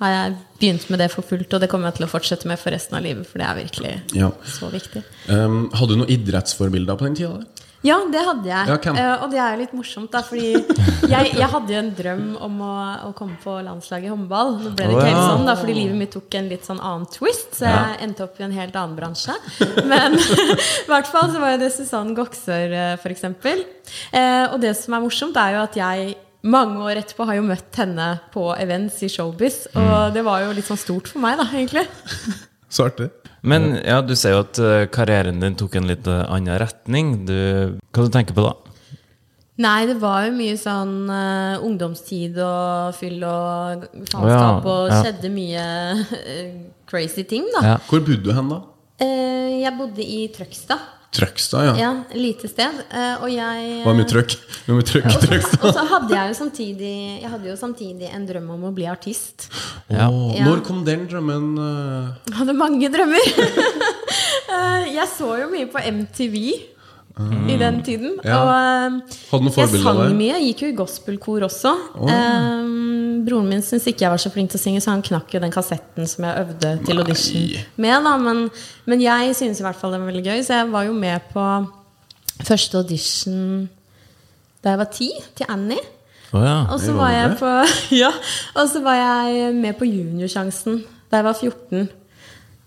har 0.00 0.14
jeg 0.14 0.36
begynt 0.60 0.86
med 0.92 1.02
det 1.02 1.10
for 1.12 1.26
fullt, 1.26 1.50
og 1.52 1.60
det 1.60 1.68
kommer 1.72 1.90
jeg 1.90 1.98
til 1.98 2.06
å 2.06 2.12
fortsette 2.12 2.48
med 2.48 2.60
for 2.60 2.72
resten 2.72 2.96
av 2.96 3.04
livet. 3.04 3.28
For 3.28 3.40
det 3.40 3.48
er 3.48 3.58
virkelig 3.58 3.94
ja. 4.16 4.30
så 4.48 4.70
viktig. 4.72 5.02
Um, 5.28 5.66
hadde 5.76 5.96
du 5.96 6.00
noen 6.00 6.14
idrettsforbilder 6.14 6.96
på 6.96 7.08
den 7.08 7.18
tida? 7.18 7.66
Ja, 7.86 7.96
det 8.12 8.20
hadde 8.26 8.48
jeg. 8.50 8.68
Ja? 8.68 8.92
Eh, 8.92 9.22
og 9.24 9.30
det 9.32 9.38
er 9.40 9.54
jo 9.54 9.60
litt 9.62 9.72
morsomt, 9.76 10.10
da, 10.12 10.20
fordi 10.24 10.50
jeg, 11.08 11.30
jeg 11.32 11.48
hadde 11.48 11.72
jo 11.72 11.78
en 11.80 11.90
drøm 11.96 12.24
om 12.44 12.58
å, 12.66 12.72
å 13.08 13.12
komme 13.16 13.38
på 13.40 13.54
landslaget 13.64 14.10
i 14.10 14.12
håndball. 14.12 14.58
Nå 14.60 14.72
ble 14.76 14.88
det 14.90 14.96
ikke 14.98 15.06
helt 15.06 15.28
sånn, 15.30 15.46
da, 15.48 15.54
fordi 15.56 15.76
livet 15.78 15.96
mitt 15.96 16.12
tok 16.12 16.36
en 16.36 16.50
litt 16.52 16.68
sånn 16.68 16.82
annen 16.84 17.08
twist. 17.12 17.54
Så 17.56 17.70
jeg 17.70 18.00
endte 18.04 18.26
opp 18.26 18.40
i 18.40 18.44
en 18.44 18.56
helt 18.56 18.76
annen 18.76 18.98
bransje. 18.98 19.36
Men 19.88 20.18
i 20.84 20.90
hvert 20.90 21.08
fall 21.08 21.32
så 21.32 21.40
var 21.40 21.54
jo 21.54 21.62
det 21.62 21.70
Susanne 21.76 22.16
Goksør, 22.18 22.76
eh, 22.82 22.96
for 23.00 23.14
eksempel. 23.14 23.64
Eh, 24.12 24.44
og 24.50 24.58
det 24.60 24.74
som 24.78 24.98
er 24.98 25.06
morsomt, 25.06 25.40
er 25.40 25.56
jo 25.56 25.64
at 25.64 25.80
jeg 25.80 26.18
mange 26.40 26.84
år 26.84 27.00
etterpå 27.00 27.24
har 27.28 27.36
jo 27.36 27.48
møtt 27.48 27.80
henne 27.80 28.10
på 28.34 28.44
events 28.60 29.00
i 29.04 29.10
Showbiz. 29.12 29.62
Og 29.72 30.12
det 30.16 30.24
var 30.28 30.44
jo 30.44 30.52
litt 30.56 30.68
sånn 30.68 30.80
stort 30.80 31.08
for 31.12 31.24
meg, 31.24 31.40
da, 31.40 31.48
egentlig. 31.52 31.88
Så 32.68 32.90
artig. 32.92 33.08
Men 33.42 33.70
ja, 33.80 34.00
du 34.04 34.12
sier 34.18 34.36
jo 34.36 34.42
at 34.44 34.58
eh, 34.60 34.86
karrieren 34.92 35.40
din 35.40 35.56
tok 35.58 35.78
en 35.80 35.88
litt 35.88 36.08
eh, 36.10 36.24
annen 36.28 36.58
retning. 36.60 37.14
Du, 37.28 37.36
hva 37.92 38.04
du 38.04 38.12
tenker 38.12 38.36
på 38.36 38.44
da? 38.44 38.56
Nei, 39.60 39.84
det 39.90 39.98
var 40.00 40.24
jo 40.24 40.32
mye 40.38 40.56
sånn 40.56 40.94
uh, 41.12 41.60
ungdomstid 41.66 42.38
og 42.40 42.94
fyll 42.96 43.20
og 43.28 43.82
faenskap, 44.08 44.22
oh, 44.22 44.30
ja, 44.30 44.46
og 44.56 44.86
ja. 44.88 45.00
skjedde 45.02 45.30
mye 45.34 45.64
uh, 46.00 46.54
crazy 46.88 47.26
ting, 47.28 47.44
da. 47.52 47.64
Ja. 47.66 47.74
Hvor 47.90 48.00
bodde 48.06 48.24
du 48.24 48.32
hen 48.32 48.48
da? 48.54 48.62
Uh, 49.02 49.50
jeg 49.60 49.74
bodde 49.76 50.06
i 50.06 50.22
Trøgstad, 50.32 50.80
Trøgstad, 51.10 51.64
ja. 51.66 51.72
ja, 51.74 51.88
lite 52.14 52.46
sted. 52.46 52.76
eh, 52.94 53.16
og 53.18 53.30
jeg 53.34 53.70
Det 53.80 53.86
var 53.88 53.96
mye 53.98 54.06
trøkk. 54.12 54.34
Mye 54.68 54.84
trøkk 54.86 55.08
i 55.10 55.16
Trøgstad. 55.24 55.64
Og 55.66 55.74
så 55.74 55.82
hadde 55.90 56.14
jeg 56.14 56.28
jo 56.30 56.36
samtidig 56.38 56.92
Jeg 57.22 57.30
hadde 57.32 57.48
jo 57.50 57.56
samtidig 57.58 58.10
en 58.14 58.26
drøm 58.28 58.50
om 58.54 58.68
å 58.68 58.72
bli 58.76 58.86
artist. 58.86 59.48
Ja. 59.90 60.06
Åh, 60.06 60.36
Ja. 60.38 60.44
Når 60.46 60.62
kom 60.68 60.84
den 60.86 61.08
drømmen? 61.10 61.48
eh? 61.58 62.12
Jeg 62.30 62.38
hadde 62.42 62.54
mange 62.54 62.92
drømmer. 62.94 63.26
Eh, 64.50 64.86
jeg 64.96 65.06
så 65.06 65.28
jo 65.38 65.44
mye 65.52 65.66
på 65.70 65.78
MTV 65.78 66.34
i 67.18 67.56
den 67.58 67.80
tiden. 67.84 68.14
Ja. 68.24 68.38
Og 68.40 68.50
eh, 68.54 69.16
Hadde 69.30 69.44
noen 69.44 69.56
jeg 69.58 69.82
sang 69.82 69.98
der? 69.98 70.14
mye. 70.16 70.36
Jeg 70.38 70.46
gikk 70.50 70.62
jo 70.64 70.70
i 70.70 70.76
gospelkor 70.78 71.46
også. 71.48 71.72
Eh, 72.06 72.70
broren 73.26 73.50
min 73.50 73.64
syntes 73.66 73.88
ikke 73.90 74.06
jeg 74.06 74.14
var 74.14 74.22
så 74.22 74.32
flink 74.32 74.52
til 74.52 74.60
å 74.60 74.62
synge, 74.62 74.84
så 74.84 74.94
han 74.94 75.04
knakk 75.04 75.34
jo 75.34 75.42
den 75.42 75.52
kassetten 75.54 76.08
som 76.08 76.24
jeg 76.28 76.46
øvde 76.46 76.72
til 76.86 76.96
Nei. 76.96 77.04
audition 77.04 77.50
med. 77.76 78.06
Da. 78.06 78.14
Men, 78.22 78.46
men 78.86 79.04
jeg 79.04 79.36
synes 79.38 79.60
i 79.60 79.66
hvert 79.66 79.78
fall 79.80 79.94
det 79.96 80.00
var 80.02 80.12
veldig 80.12 80.24
gøy, 80.30 80.42
så 80.46 80.62
jeg 80.62 80.72
var 80.72 80.88
jo 80.88 80.96
med 80.96 81.28
på 81.34 81.46
første 82.46 82.80
audition 82.80 83.68
da 84.60 84.74
jeg 84.74 84.80
var 84.80 84.90
ti, 84.92 85.08
til 85.38 85.48
Annie. 85.48 85.80
Oh, 86.36 86.42
ja. 86.44 86.58
Og 86.70 86.78
så 86.78 86.92
var 86.92 87.08
var 87.08 87.14
jeg 87.16 87.36
på 87.40 87.52
Ja, 88.02 88.10
og 88.54 88.68
så 88.70 88.82
var 88.84 88.94
jeg 88.98 89.54
med 89.56 89.74
på 89.80 89.88
Juniorsjansen 89.88 90.82
da 91.10 91.18
jeg 91.18 91.26
var 91.26 91.34
14. 91.34 91.88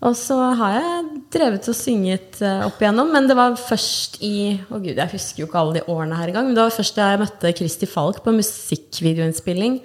Og 0.04 0.16
så 0.18 0.36
har 0.58 0.72
jeg 0.74 1.04
drevet 1.32 1.68
og 1.70 1.76
synget 1.78 2.40
eh, 2.44 2.64
opp 2.66 2.80
igjennom, 2.82 3.12
men 3.14 3.28
det 3.30 3.36
var 3.38 3.54
først 3.56 4.18
i 4.26 4.58
Å 4.68 4.80
gud, 4.82 4.98
jeg 4.98 5.12
husker 5.14 5.44
jo 5.44 5.46
ikke 5.48 5.60
alle 5.60 5.78
de 5.78 5.84
årene 5.92 6.18
her 6.18 6.28
engang. 6.32 6.48
Men 6.50 6.58
det 6.58 6.64
var 6.66 6.74
først 6.74 6.98
da 6.98 7.12
jeg 7.12 7.22
møtte 7.22 7.52
Kristi 7.56 7.88
Falk 7.88 8.20
på 8.24 8.34
musikkvideoinnspilling, 8.36 9.78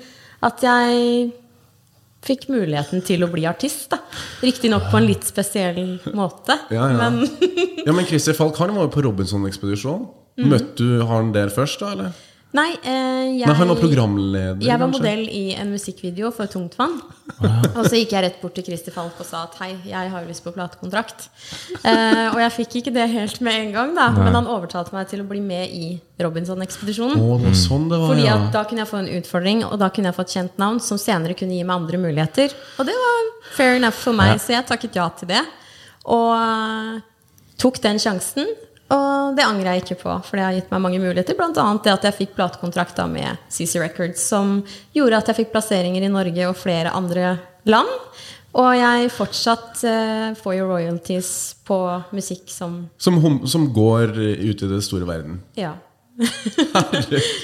at 0.44 0.66
jeg 0.66 1.30
fikk 2.26 2.50
muligheten 2.52 3.04
til 3.08 3.24
å 3.24 3.30
bli 3.32 3.46
artist. 3.48 3.88
da 3.94 4.02
Riktignok 4.44 4.90
på 4.92 5.00
en 5.00 5.08
litt 5.08 5.24
spesiell 5.28 6.00
måte, 6.18 6.58
Ja, 6.74 6.90
ja. 6.92 6.98
men 7.00 7.24
Ja, 7.86 7.94
men 7.96 8.06
Christer 8.10 8.36
Falk 8.36 8.58
han 8.60 8.76
var 8.76 8.90
jo 8.90 8.96
på 8.98 9.06
Robinson-ekspedisjon. 9.06 10.04
Mm. 10.40 10.50
Møtte 10.52 10.84
du 10.84 11.06
han 11.08 11.32
der 11.36 11.52
først, 11.52 11.80
da? 11.80 11.94
eller? 11.96 12.12
Nei, 12.50 12.72
eh, 12.82 13.38
jeg 13.38 13.46
Nei, 13.46 13.54
han 13.60 13.70
var 13.70 13.78
programleder, 13.78 14.64
Jeg 14.66 14.80
var 14.80 14.88
kanskje? 14.88 14.98
modell 14.98 15.20
i 15.30 15.54
en 15.54 15.70
musikkvideo 15.70 16.32
for 16.34 16.50
Tungtvann. 16.50 16.96
Og 17.78 17.84
så 17.86 18.00
gikk 18.00 18.16
jeg 18.16 18.24
rett 18.26 18.40
bort 18.42 18.56
til 18.58 18.66
Kristi 18.66 18.90
Falk 18.90 19.20
og 19.22 19.28
sa 19.28 19.44
at 19.46 19.54
hei, 19.62 19.76
jeg 19.86 20.10
har 20.10 20.24
jo 20.24 20.28
lyst 20.32 20.42
på 20.42 20.54
platekontrakt. 20.56 21.28
Eh, 21.84 22.26
og 22.34 22.40
jeg 22.42 22.56
fikk 22.56 22.80
ikke 22.80 22.94
det 22.96 23.06
helt 23.12 23.38
med 23.46 23.54
en 23.54 23.72
gang, 23.76 23.94
da, 23.94 24.08
men 24.18 24.34
han 24.34 24.50
overtalte 24.50 24.96
meg 24.98 25.06
til 25.12 25.22
å 25.22 25.28
bli 25.30 25.44
med 25.46 25.70
i 25.70 25.92
Robinson-ekspedisjonen. 26.20 27.22
Oh, 27.22 27.46
sånn 27.54 27.86
Fordi 27.94 28.26
ja. 28.26 28.40
at 28.40 28.50
da 28.56 28.64
kunne 28.66 28.82
jeg 28.82 28.90
få 28.90 29.04
en 29.04 29.12
utfordring, 29.20 29.62
og 29.68 29.78
da 29.78 29.92
kunne 29.94 30.10
jeg 30.10 30.18
få 30.18 30.26
et 30.26 30.34
kjent 30.40 30.58
navn 30.58 30.82
som 30.82 30.98
senere 30.98 31.38
kunne 31.38 31.54
gi 31.54 31.62
meg 31.62 31.84
andre 31.84 32.02
muligheter. 32.02 32.58
Og 32.82 32.90
det 32.90 32.98
var 32.98 33.30
fair 33.60 33.78
enough 33.78 34.02
for 34.02 34.18
meg, 34.18 34.42
så 34.42 34.58
jeg 34.58 34.66
takket 34.66 34.98
ja 34.98 35.06
til 35.22 35.30
det. 35.36 35.46
Og 36.10 36.34
eh, 36.34 36.98
tok 37.62 37.78
den 37.86 38.02
sjansen. 38.02 38.50
Og 38.90 39.36
det 39.38 39.46
angrer 39.46 39.76
jeg 39.76 39.84
ikke 39.84 40.00
på, 40.02 40.16
for 40.26 40.40
det 40.40 40.46
har 40.46 40.56
gitt 40.58 40.72
meg 40.74 40.82
mange 40.82 41.02
muligheter. 41.02 41.38
Annet 41.38 41.86
det 41.86 41.94
at 41.94 42.08
jeg 42.10 42.18
fikk 42.24 42.36
platekontrakt 42.40 42.98
med 43.12 43.38
CC 43.52 43.78
Records, 43.82 44.24
som 44.32 44.60
gjorde 44.96 45.20
at 45.22 45.30
jeg 45.30 45.44
fikk 45.44 45.54
plasseringer 45.54 46.06
i 46.06 46.12
Norge 46.12 46.48
og 46.50 46.58
flere 46.58 46.94
andre 46.98 47.36
land. 47.70 47.92
Og 48.58 48.72
jeg 48.74 49.12
fortsatt 49.14 49.84
uh, 49.86 50.32
får 50.40 50.56
jo 50.58 50.72
royalties 50.72 51.30
på 51.68 51.78
musikk 52.18 52.50
som 52.50 52.80
Som, 52.98 53.20
hum, 53.22 53.44
som 53.46 53.68
går 53.74 54.18
ut 54.18 54.66
i 54.66 54.72
det 54.74 54.82
store 54.88 55.06
verden. 55.06 55.38
Ja. 55.54 55.76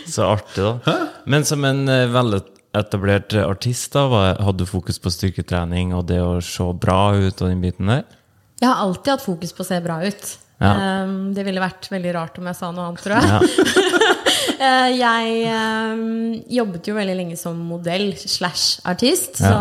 Så 0.10 0.26
artig, 0.26 0.66
da. 0.66 0.98
Men 1.30 1.46
som 1.46 1.62
en 1.64 1.86
veldig 1.86 2.42
veletablert 2.76 3.34
artist, 3.34 3.94
da, 3.94 4.36
hadde 4.40 4.64
du 4.64 4.66
fokus 4.68 5.00
på 5.00 5.12
styrketrening 5.14 5.94
og 5.96 6.08
det 6.10 6.20
å 6.22 6.42
se 6.44 6.66
bra 6.74 7.16
ut 7.16 7.42
og 7.42 7.48
den 7.48 7.62
biten 7.64 7.88
der? 7.88 8.04
Jeg 8.60 8.70
har 8.70 8.82
alltid 8.84 9.14
hatt 9.16 9.24
fokus 9.24 9.54
på 9.56 9.64
å 9.64 9.68
se 9.68 9.80
bra 9.84 10.02
ut. 10.04 10.34
Ja. 10.62 11.04
Um, 11.04 11.34
det 11.36 11.44
ville 11.44 11.64
vært 11.64 11.90
veldig 11.92 12.14
rart 12.16 12.38
om 12.40 12.48
jeg 12.48 12.58
sa 12.58 12.72
noe 12.72 12.90
annet, 12.90 13.04
tror 13.04 13.20
jeg. 13.20 14.04
Eh, 14.56 14.92
jeg 14.96 15.50
um, 15.52 16.32
jobbet 16.48 16.88
jo 16.88 16.94
veldig 16.96 17.16
lenge 17.18 17.36
som 17.36 17.58
modell 17.68 18.14
slash 18.16 18.80
artist, 18.88 19.42
så 19.42 19.52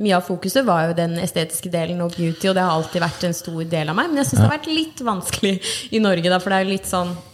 mye 0.00 0.16
av 0.16 0.24
fokuset 0.26 0.66
var 0.66 0.88
jo 0.88 0.96
den 0.98 1.14
estetiske 1.22 1.70
delen 1.70 2.02
og 2.02 2.16
beauty, 2.16 2.48
og 2.50 2.56
det 2.56 2.64
har 2.64 2.74
alltid 2.74 3.04
vært 3.04 3.28
en 3.28 3.36
stor 3.36 3.60
del 3.70 3.92
av 3.92 3.98
meg. 3.98 4.10
Men 4.10 4.22
jeg 4.22 4.30
syns 4.30 4.40
det 4.40 4.46
har 4.48 4.56
vært 4.56 4.70
litt 4.72 5.04
vanskelig 5.06 5.54
i 5.94 6.02
Norge, 6.02 6.32
da, 6.32 6.40
for 6.42 6.50
det 6.50 6.58
er 6.58 6.66
jo 6.66 6.74
litt 6.74 6.90
sånn 6.90 7.14
eh, 7.14 7.29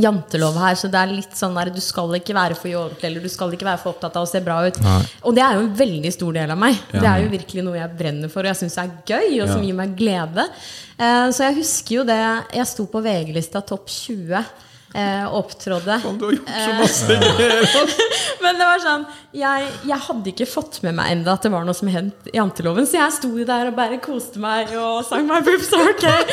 jantelov 0.00 0.56
her, 0.60 0.74
så 0.80 0.88
det 0.90 1.00
er 1.00 1.12
litt 1.12 1.34
sånn 1.36 1.54
der 1.58 1.70
du 1.74 1.80
skal 1.84 2.14
ikke 2.16 2.34
være 2.36 2.56
for 2.58 2.70
jålete, 2.72 3.04
eller 3.08 3.20
du 3.24 3.28
skal 3.32 3.52
ikke 3.56 3.68
være 3.68 3.82
for 3.82 3.92
opptatt 3.94 4.16
av 4.16 4.26
å 4.26 4.30
se 4.30 4.40
bra 4.44 4.60
ut. 4.66 4.78
Og 5.24 5.34
det 5.36 5.42
er 5.44 5.58
jo 5.58 5.64
en 5.66 5.74
veldig 5.76 6.12
stor 6.14 6.32
del 6.40 6.50
av 6.54 6.58
meg. 6.60 6.78
Det 6.92 7.04
er 7.04 7.24
jo 7.24 7.32
virkelig 7.34 7.64
noe 7.66 7.76
jeg 7.80 7.96
brenner 7.98 8.32
for, 8.32 8.40
og 8.46 8.52
jeg 8.52 8.60
syns 8.62 8.78
er 8.80 8.90
gøy, 9.06 9.42
og 9.42 9.48
som 9.52 9.60
Ja. 9.60 9.66
gir 9.66 9.74
meg 9.82 9.94
glede. 9.98 10.48
Eh, 10.98 11.28
så 11.32 11.46
jeg 11.48 11.56
husker 11.62 11.94
jo 11.96 12.04
det 12.04 12.18
Jeg 12.52 12.66
sto 12.66 12.84
på 12.86 13.00
VG-lista 13.02 13.62
topp 13.66 13.86
20 13.88 14.44
eh, 14.94 15.26
opptrådde. 15.26 15.96
opptrådde. 16.00 16.18
Du 16.18 16.24
har 16.26 16.32
gjort 16.38 16.52
så 16.54 16.74
masse 16.78 17.18
greier! 17.38 17.96
Men 18.40 18.56
det 18.60 18.68
var 18.68 18.82
sånn 18.84 19.04
jeg, 19.36 19.66
jeg 19.86 19.98
hadde 20.08 20.30
ikke 20.32 20.46
fått 20.50 20.80
med 20.82 20.96
meg 20.98 21.12
enda 21.14 21.36
at 21.36 21.44
det 21.46 21.52
var 21.52 21.66
noe 21.66 21.76
som 21.76 21.90
hendt 21.92 22.30
i 22.32 22.34
janteloven, 22.34 22.88
så 22.88 22.98
jeg 22.98 23.14
sto 23.14 23.28
der 23.46 23.68
og 23.70 23.76
bare 23.76 24.00
koste 24.02 24.40
meg 24.42 24.72
og 24.74 25.04
sang 25.06 25.28
My 25.28 25.38
boobs 25.46 25.70
are 25.76 25.92
okay. 25.92 26.24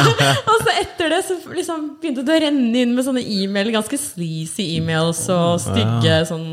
og 0.50 0.62
så 0.64 0.76
etter 0.80 1.12
det 1.12 1.18
så 1.26 1.36
liksom 1.52 1.84
begynte 2.00 2.24
det 2.24 2.38
å 2.38 2.42
renne 2.46 2.84
inn 2.86 2.94
med 2.96 3.04
sånne 3.04 3.20
e-mail, 3.20 3.74
ganske 3.74 3.98
sleazy 4.00 4.70
e-mails 4.78 5.20
og 5.32 5.60
stygge, 5.66 6.22
sånn, 6.30 6.46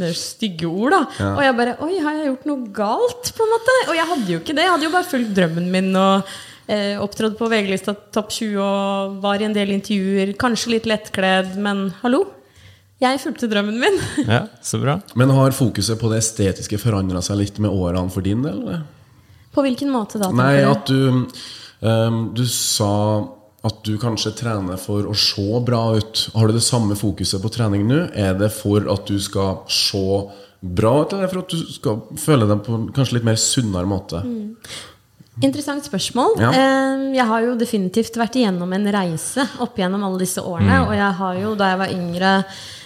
mer 0.00 0.16
stygge 0.16 0.70
ord. 0.70 0.96
da 0.96 1.28
Og 1.34 1.44
jeg 1.44 1.58
bare 1.60 1.76
Oi, 1.84 1.92
har 2.00 2.16
jeg 2.16 2.30
gjort 2.30 2.48
noe 2.48 2.72
galt? 2.74 3.30
på 3.34 3.44
en 3.44 3.52
måte 3.52 3.76
Og 3.88 3.94
jeg 3.96 4.08
hadde 4.10 4.32
jo 4.32 4.40
ikke 4.40 4.54
det. 4.56 4.64
Jeg 4.64 4.72
hadde 4.74 4.86
jo 4.86 4.92
bare 4.94 5.08
fulgt 5.08 5.32
drømmen 5.36 5.70
min 5.72 5.90
og 5.98 6.34
eh, 6.66 7.02
opptrådte 7.02 7.38
på 7.38 7.48
VG-lista 7.50 7.94
topp 8.14 8.32
20 8.36 8.62
og 8.62 9.20
var 9.24 9.42
i 9.42 9.48
en 9.48 9.56
del 9.56 9.74
intervjuer. 9.74 10.34
Kanskje 10.40 10.76
litt 10.76 10.88
lettkledd, 10.88 11.54
men 11.60 11.88
hallo. 12.02 12.24
Jeg 13.02 13.20
fulgte 13.20 13.50
drømmen 13.50 13.78
min. 13.82 14.00
Ja, 14.34 14.44
så 14.62 14.80
bra. 14.82 14.98
Men 15.18 15.32
har 15.34 15.56
fokuset 15.56 16.00
på 16.00 16.10
det 16.12 16.22
estetiske 16.22 16.78
forandra 16.80 17.22
seg 17.24 17.40
litt 17.42 17.60
med 17.62 17.74
årene 17.74 18.12
for 18.12 18.24
din 18.24 18.44
del? 18.46 18.60
eller? 18.62 18.84
På 19.54 19.62
hvilken 19.64 19.90
måte 19.92 20.18
da? 20.18 20.32
Nei, 20.34 20.64
at 20.66 20.88
du 20.90 21.26
um, 21.84 22.20
Du 22.34 22.42
sa 22.50 22.94
at 23.64 23.78
du 23.86 23.94
kanskje 23.96 24.34
trener 24.36 24.76
for 24.80 25.06
å 25.08 25.14
se 25.16 25.44
bra 25.64 25.94
ut. 25.96 26.26
Har 26.34 26.50
du 26.50 26.56
det 26.56 26.64
samme 26.66 26.96
fokuset 27.00 27.40
på 27.40 27.50
trening 27.52 27.86
nå? 27.88 28.02
Er 28.12 28.34
det 28.36 28.50
for 28.52 28.84
at 28.92 29.08
du 29.08 29.16
skal 29.24 29.62
se 29.72 30.02
bra 30.60 30.92
ut, 31.00 31.14
eller 31.14 31.24
er 31.24 31.32
for 31.32 31.44
at 31.44 31.54
du 31.54 31.62
skal 31.72 32.02
føle 32.20 32.48
deg 32.48 32.60
på 32.66 32.74
en 32.76 32.90
kanskje 32.92 33.18
litt 33.18 33.28
mer 33.28 33.40
sunnere 33.40 33.88
måte? 33.88 34.20
Mm. 34.20 34.50
Interessant 35.42 35.82
spørsmål. 35.82 36.36
Ja. 36.38 36.52
Jeg 37.14 37.26
har 37.26 37.42
jo 37.42 37.56
definitivt 37.58 38.14
vært 38.20 38.36
igjennom 38.38 38.70
en 38.76 38.86
reise 38.94 39.42
opp 39.64 39.80
gjennom 39.80 40.04
alle 40.06 40.22
disse 40.22 40.42
årene. 40.42 40.84
Mm. 40.84 40.86
Og 40.86 40.94
jeg 40.94 41.18
har 41.20 41.40
jo, 41.40 41.54
da 41.58 41.70
jeg 41.72 41.80
var 41.80 41.94
yngre, 41.94 42.32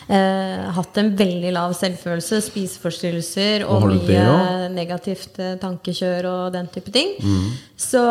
eh, 0.09 0.65
hatt 0.79 1.01
en 1.03 1.13
veldig 1.19 1.53
lav 1.53 1.77
selvfølelse, 1.77 2.41
spiseforstyrrelser 2.49 3.67
og, 3.67 3.75
Og 3.75 3.85
har 3.85 3.93
det 3.93 4.01
mye 4.09 4.73
negativt 4.73 5.39
eh, 5.45 5.59
tankekjør 5.61 6.31
og 6.33 6.57
den 6.57 6.73
type 6.73 6.95
ting. 6.95 7.15
Mm. 7.21 7.53
Så 7.77 8.05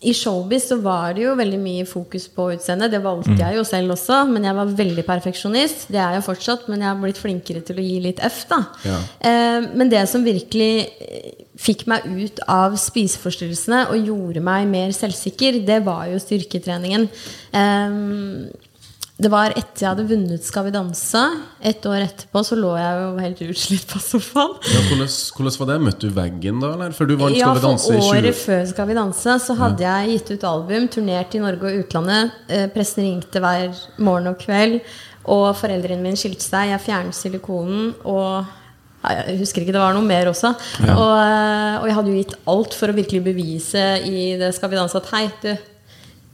i 0.00 0.12
showbiz 0.14 0.68
så 0.70 0.76
var 0.82 1.14
det 1.16 1.24
jo 1.24 1.32
veldig 1.34 1.58
mye 1.58 1.84
fokus 1.86 2.28
på 2.30 2.52
utseendet. 2.54 2.92
Det 2.92 3.00
valgte 3.02 3.32
Mm. 3.34 3.38
jeg 3.40 3.56
jo 3.56 3.64
selv 3.64 3.90
også, 3.96 4.28
men 4.30 4.44
jeg 4.44 4.54
var 4.54 4.66
veldig 4.66 5.04
perfeksjonist. 5.06 5.88
Det 5.90 5.98
er 5.98 6.12
jeg 6.14 6.22
fortsatt, 6.22 6.68
men 6.68 6.78
jeg 6.80 6.88
har 6.88 7.00
blitt 7.02 7.18
flinkere 7.18 7.60
til 7.66 7.76
å 7.76 7.82
gi 7.82 7.98
litt 8.00 8.20
F, 8.22 8.44
da. 8.48 8.60
Ja. 8.84 8.98
Eh, 9.20 9.66
men 9.74 9.88
det 9.90 10.08
som 10.08 10.22
virkelig 10.24 10.86
eh, 11.00 11.32
fikk 11.58 11.86
meg 11.90 12.06
ut 12.06 12.38
av 12.46 12.76
spiseforstyrrelsene 12.78 13.88
og 13.90 14.06
gjorde 14.06 14.40
meg 14.40 14.68
mer 14.70 14.90
selvsikker, 14.94 15.64
det 15.66 15.84
var 15.84 16.06
jo 16.12 16.18
styrketreningen. 16.22 17.08
Eh, 17.52 18.67
det 19.18 19.30
var 19.32 19.50
etter 19.50 19.82
jeg 19.82 19.88
hadde 19.90 20.04
vunnet 20.06 20.44
Skal 20.46 20.68
vi 20.68 20.72
danse. 20.74 21.20
Et 21.66 21.86
år 21.90 22.04
etterpå 22.04 22.42
så 22.46 22.54
lå 22.58 22.70
jeg 22.78 22.98
jo 23.00 23.06
helt 23.18 23.40
utslitt 23.48 23.86
på 23.90 23.98
sofaen. 24.02 24.52
Ja, 24.62 24.82
hvordan, 24.86 25.08
hvordan 25.34 25.56
var 25.58 25.70
det? 25.72 25.78
Møtte 25.88 26.10
du 26.10 26.14
veggen 26.14 26.60
da, 26.62 26.70
eller? 26.76 26.94
Før 26.94 27.08
du 27.10 27.16
vant 27.18 27.34
Ja, 27.34 27.48
Skal 27.48 27.58
vi 27.58 27.64
danse 27.64 27.88
i 27.96 27.98
20 27.98 28.12
året 28.12 28.38
før 28.38 28.60
Skal 28.70 28.86
vi 28.90 28.96
danse 28.98 29.34
så 29.42 29.56
hadde 29.58 29.82
jeg 29.88 30.12
gitt 30.12 30.30
ut 30.36 30.46
album, 30.52 30.86
turnert 30.94 31.34
i 31.34 31.40
Norge 31.42 31.66
og 31.66 31.80
utlandet. 31.82 32.36
Eh, 32.46 32.68
Pressen 32.70 33.08
ringte 33.08 33.42
hver 33.42 33.74
morgen 33.98 34.30
og 34.30 34.38
kveld, 34.38 34.78
og 35.28 35.48
foreldrene 35.58 36.04
mine 36.04 36.18
skilte 36.18 36.46
seg. 36.46 36.70
Jeg 36.70 36.84
fjernet 36.86 37.16
silikonen 37.18 37.90
og 38.06 38.46
ja, 39.02 39.24
jeg 39.28 39.40
husker 39.40 39.62
ikke, 39.62 39.74
det 39.74 39.82
var 39.82 39.94
noe 39.94 40.06
mer 40.06 40.30
også. 40.30 40.52
Og, 40.84 41.10
eh, 41.18 41.74
og 41.80 41.88
jeg 41.90 41.98
hadde 41.98 42.14
jo 42.14 42.22
gitt 42.22 42.38
alt 42.54 42.78
for 42.78 42.90
å 42.90 42.96
virkelig 42.96 43.24
bevise 43.26 43.84
i 44.06 44.30
det 44.38 44.52
Skal 44.54 44.70
vi 44.70 44.78
danse 44.78 44.98
at 44.98 45.10
hei, 45.10 45.24
du 45.42 45.50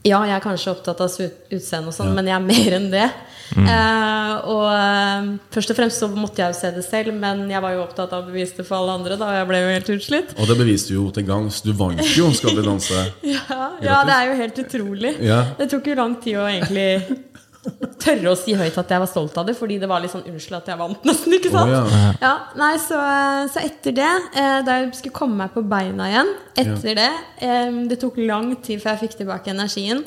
ja, 0.05 0.19
jeg 0.29 0.35
er 0.37 0.43
kanskje 0.43 0.71
opptatt 0.75 1.01
av 1.01 1.09
ut- 1.09 1.55
utseende, 1.57 1.89
og 1.89 1.95
sånn, 1.97 2.13
men 2.15 2.29
jeg 2.29 2.35
er 2.37 2.45
mer 2.45 2.77
enn 2.77 2.91
det. 2.93 3.07
Eh, 3.55 4.31
og 4.49 4.63
uh, 4.73 5.27
først 5.53 5.71
og 5.71 5.77
fremst 5.77 6.01
så 6.01 6.07
måtte 6.09 6.41
jeg 6.41 6.53
jo 6.53 6.57
se 6.57 6.71
det 6.75 6.83
selv, 6.85 7.13
men 7.13 7.43
jeg 7.51 7.61
var 7.61 7.75
jo 7.75 7.83
opptatt 7.83 8.13
av 8.15 8.23
å 8.23 8.29
bevise 8.31 8.57
det 8.57 8.65
for 8.67 8.79
alle 8.79 8.95
andre. 8.99 9.17
da, 9.21 9.29
Og 9.29 9.37
jeg 9.39 9.49
ble 9.51 9.61
jo 9.61 9.69
helt 9.73 9.91
utslitt. 9.95 10.33
Og 10.39 10.49
det 10.49 10.57
beviste 10.59 10.93
du 10.93 10.97
jo 10.97 11.05
til 11.13 11.27
gangs. 11.27 11.61
Du 11.65 11.71
vant 11.77 12.01
jo 12.17 12.31
Skal 12.35 12.57
vi 12.57 12.65
danse. 12.65 13.05
Ja, 13.35 13.69
ja, 13.83 13.99
det 14.07 14.15
er 14.17 14.31
jo 14.31 14.37
helt 14.41 14.59
utrolig. 14.65 15.13
Ja. 15.23 15.39
Det 15.59 15.69
tok 15.71 15.87
jo 15.91 15.97
lang 16.01 16.17
tid 16.23 16.39
å 16.41 16.47
egentlig 16.49 16.89
tørre 18.01 18.31
å 18.31 18.37
si 18.37 18.53
høyt 18.57 18.77
at 18.77 18.91
jeg 18.93 19.01
var 19.01 19.09
stolt 19.09 19.37
av 19.41 19.47
det, 19.49 19.55
fordi 19.57 19.77
det 19.81 19.89
var 19.89 20.03
litt 20.03 20.13
sånn 20.13 20.25
unnskyld 20.29 20.57
at 20.59 20.71
jeg 20.71 20.79
vant, 20.79 21.05
nesten. 21.07 21.35
ikke 21.37 21.51
sant? 21.53 21.73
Oh, 21.73 21.91
ja. 21.91 22.13
Ja, 22.21 22.33
nei, 22.59 22.71
så, 22.81 22.99
så 23.53 23.63
etter 23.63 23.95
det, 23.97 24.11
eh, 24.37 24.59
da 24.67 24.79
jeg 24.79 24.91
skulle 24.99 25.17
komme 25.17 25.39
meg 25.43 25.53
på 25.55 25.63
beina 25.65 26.09
igjen 26.11 26.31
Etter 26.55 26.95
det 26.97 27.09
eh, 27.43 27.77
Det 27.89 27.97
tok 27.99 28.19
lang 28.21 28.53
tid 28.63 28.79
før 28.83 28.93
jeg 28.93 29.01
fikk 29.05 29.17
tilbake 29.19 29.51
energien. 29.51 30.03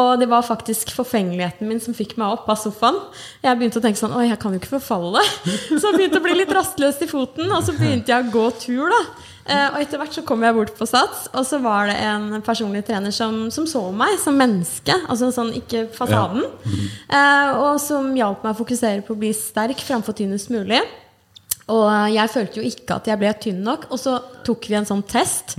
Og 0.00 0.14
det 0.22 0.28
var 0.30 0.46
faktisk 0.46 0.94
forfengeligheten 0.96 1.68
min 1.68 1.82
som 1.84 1.96
fikk 1.96 2.14
meg 2.20 2.38
opp 2.38 2.48
av 2.48 2.56
sofaen. 2.60 2.96
Jeg 3.44 3.58
begynte 3.60 3.82
å 3.82 3.84
tenke 3.84 4.00
sånn 4.00 4.14
Oi, 4.16 4.24
jeg 4.30 4.40
kan 4.40 4.54
jo 4.54 4.62
ikke 4.62 4.72
forfalle. 4.78 5.20
Så 5.68 5.82
jeg 5.82 5.98
begynte 5.98 6.22
å 6.22 6.24
bli 6.24 6.38
litt 6.38 6.54
rastløs 6.54 7.02
i 7.04 7.10
foten, 7.10 7.50
og 7.52 7.66
så 7.66 7.76
begynte 7.76 8.14
jeg 8.14 8.24
å 8.24 8.32
gå 8.32 8.46
tur, 8.62 8.88
da. 8.92 9.02
Eh, 9.42 9.68
og 9.72 9.78
etter 9.82 9.98
hvert 9.98 10.14
så 10.14 10.22
kom 10.26 10.44
jeg 10.46 10.54
bort 10.54 10.72
på 10.78 10.86
Sats, 10.86 11.24
og 11.34 11.46
så 11.48 11.58
var 11.62 11.88
det 11.90 11.96
en 12.06 12.42
personlig 12.46 12.84
trener 12.86 13.10
som, 13.14 13.48
som 13.50 13.66
så 13.66 13.82
meg 13.94 14.14
som 14.22 14.36
menneske. 14.38 14.94
Altså 15.10 15.32
sånn 15.34 15.50
ikke 15.58 15.88
fasaden. 15.96 16.44
Eh, 17.10 17.50
og 17.58 17.80
som 17.82 18.12
hjalp 18.16 18.44
meg 18.46 18.54
å 18.54 18.60
fokusere 18.60 19.02
på 19.06 19.16
å 19.16 19.22
bli 19.22 19.32
sterk 19.36 19.82
framfor 19.82 20.14
tynnest 20.18 20.52
mulig. 20.54 20.80
Og 21.72 21.88
jeg 22.12 22.30
følte 22.32 22.60
jo 22.60 22.68
ikke 22.68 22.96
at 22.98 23.06
jeg 23.08 23.18
ble 23.20 23.32
tynn 23.40 23.60
nok. 23.64 23.88
Og 23.94 23.98
så 24.00 24.16
tok 24.46 24.66
vi 24.68 24.78
en 24.78 24.88
sånn 24.88 25.02
test. 25.08 25.56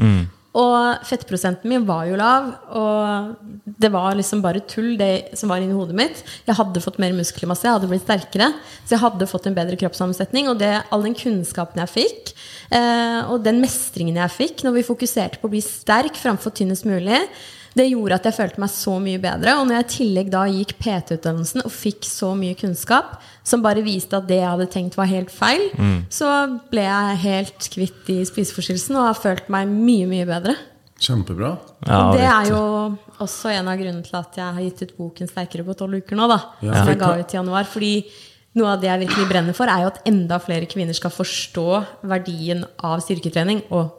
Og 0.53 1.05
fettprosenten 1.09 1.69
min 1.71 1.85
var 1.87 2.05
jo 2.05 2.17
lav, 2.19 2.51
og 2.77 3.63
det 3.65 3.89
var 3.93 4.13
liksom 4.19 4.43
bare 4.43 4.61
tull, 4.69 4.91
det 4.99 5.33
som 5.39 5.49
var 5.49 5.63
inni 5.63 5.73
hodet 5.73 5.97
mitt. 5.97 6.21
Jeg 6.45 6.57
hadde 6.59 6.83
fått 6.83 6.99
mer 7.01 7.15
muskelmasse, 7.17 7.65
jeg 7.65 7.73
hadde 7.73 7.89
blitt 7.89 8.05
sterkere, 8.05 8.51
så 8.83 8.93
jeg 8.93 9.01
hadde 9.01 9.29
fått 9.31 9.49
en 9.49 9.57
bedre 9.57 9.79
kroppssammensetning. 9.81 10.51
Og 10.51 10.61
det, 10.61 10.75
all 10.93 11.07
den 11.07 11.17
kunnskapen 11.17 11.81
jeg 11.81 11.93
fikk, 11.95 12.35
eh, 12.69 13.19
og 13.33 13.41
den 13.47 13.63
mestringen 13.63 14.21
jeg 14.21 14.35
fikk 14.35 14.61
når 14.67 14.77
vi 14.77 14.87
fokuserte 14.91 15.41
på 15.41 15.49
å 15.49 15.55
bli 15.55 15.63
sterk 15.65 16.21
framfor 16.21 16.53
tynnest 16.53 16.85
mulig, 16.85 17.17
det 17.73 17.87
gjorde 17.89 18.17
at 18.19 18.27
jeg 18.29 18.37
følte 18.37 18.61
meg 18.61 18.69
så 18.69 18.97
mye 19.01 19.21
bedre. 19.21 19.55
Og 19.59 19.67
når 19.67 19.79
jeg 19.79 19.85
i 19.85 19.93
tillegg 19.97 20.27
da 20.33 20.43
gikk 20.51 20.75
PT-utdannelsen 20.83 21.63
og 21.65 21.71
fikk 21.73 22.05
så 22.05 22.33
mye 22.37 22.57
kunnskap 22.59 23.15
som 23.43 23.63
bare 23.65 23.83
viste 23.85 24.17
at 24.17 24.27
det 24.29 24.37
jeg 24.41 24.49
hadde 24.49 24.69
tenkt 24.71 24.97
var 24.99 25.09
helt 25.09 25.31
feil, 25.33 25.65
så 26.13 26.29
ble 26.71 26.85
jeg 26.85 27.23
helt 27.23 27.69
kvitt 27.73 28.03
de 28.07 28.19
spiseforstyrrelsene 28.29 28.99
og 29.01 29.09
har 29.09 29.17
følt 29.19 29.49
meg 29.53 29.71
mye, 29.71 30.05
mye 30.11 30.27
bedre. 30.29 30.55
Kjempebra. 31.03 31.55
Ja, 31.87 31.97
og 31.97 32.13
det 32.15 32.27
er 32.29 32.51
jo 32.53 32.59
også 33.23 33.51
en 33.51 33.67
av 33.67 33.79
grunnene 33.79 34.05
til 34.05 34.19
at 34.19 34.37
jeg 34.39 34.55
har 34.55 34.61
gitt 34.63 34.83
ut 34.85 34.93
boken 34.97 35.27
'Sterkere 35.27 35.65
på 35.65 35.75
tolv 35.75 35.97
uker' 35.99 36.15
nå. 36.15 36.27
da 36.29 36.39
Ja. 36.61 36.77
Som 36.77 36.87
jeg 36.93 36.99
ga 36.99 37.17
ut 37.19 37.33
i 37.33 37.37
januar. 37.37 37.65
Fordi 37.65 38.05
noe 38.55 38.67
av 38.73 38.81
det 38.81 38.87
jeg 38.87 39.07
virkelig 39.07 39.29
brenner 39.29 39.53
for, 39.53 39.65
er 39.65 39.81
jo 39.81 39.91
at 39.91 40.01
enda 40.05 40.39
flere 40.39 40.69
kvinner 40.69 40.93
skal 40.93 41.11
forstå 41.11 41.85
verdien 42.03 42.63
av 42.79 43.01
styrketrening. 43.01 43.63
Og 43.71 43.91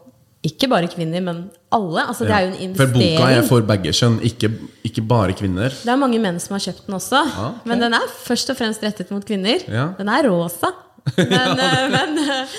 ikke 0.45 0.69
bare 0.69 0.89
kvinner, 0.93 1.23
men 1.25 1.39
alle. 1.73 2.03
Altså, 2.09 2.25
det 2.29 2.35
er 2.37 2.41
jo 2.47 2.51
en 2.53 2.75
For 2.77 2.85
investering. 2.87 3.19
boka 3.19 3.31
er 3.39 3.47
for 3.49 3.61
begge 3.71 3.93
kjønn, 3.97 4.19
ikke, 4.29 4.51
ikke 4.85 5.03
bare 5.09 5.33
kvinner. 5.39 5.73
Det 5.73 5.89
er 5.93 5.97
mange 6.01 6.21
menn 6.21 6.39
som 6.43 6.55
har 6.59 6.65
kjøpt 6.67 6.87
den 6.87 6.95
også. 6.99 7.21
Ja, 7.25 7.47
okay. 7.51 7.69
Men 7.71 7.81
den 7.87 7.97
er 7.97 8.05
først 8.27 8.51
og 8.53 8.59
fremst 8.61 8.85
rettet 8.85 9.11
mot 9.15 9.25
kvinner. 9.27 9.65
Ja. 9.69 9.87
Den 9.99 10.09
er 10.13 10.29
rosa. 10.29 10.71
Men, 11.05 11.59
eh, 11.61 11.83
men 11.93 12.19
eh, 12.19 12.53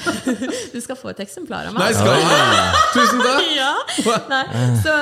du 0.72 0.78
skal 0.80 0.96
få 0.96 1.10
et 1.10 1.22
eksemplar 1.24 1.66
av 1.68 1.74
meg. 1.74 1.82
Nei, 1.82 1.90
skal 1.96 2.14
jeg? 2.14 2.68
Tusen 2.94 3.22
takk! 3.24 3.48
Ja. 3.60 3.72
Nei. 4.30 4.44
Så, 4.80 4.92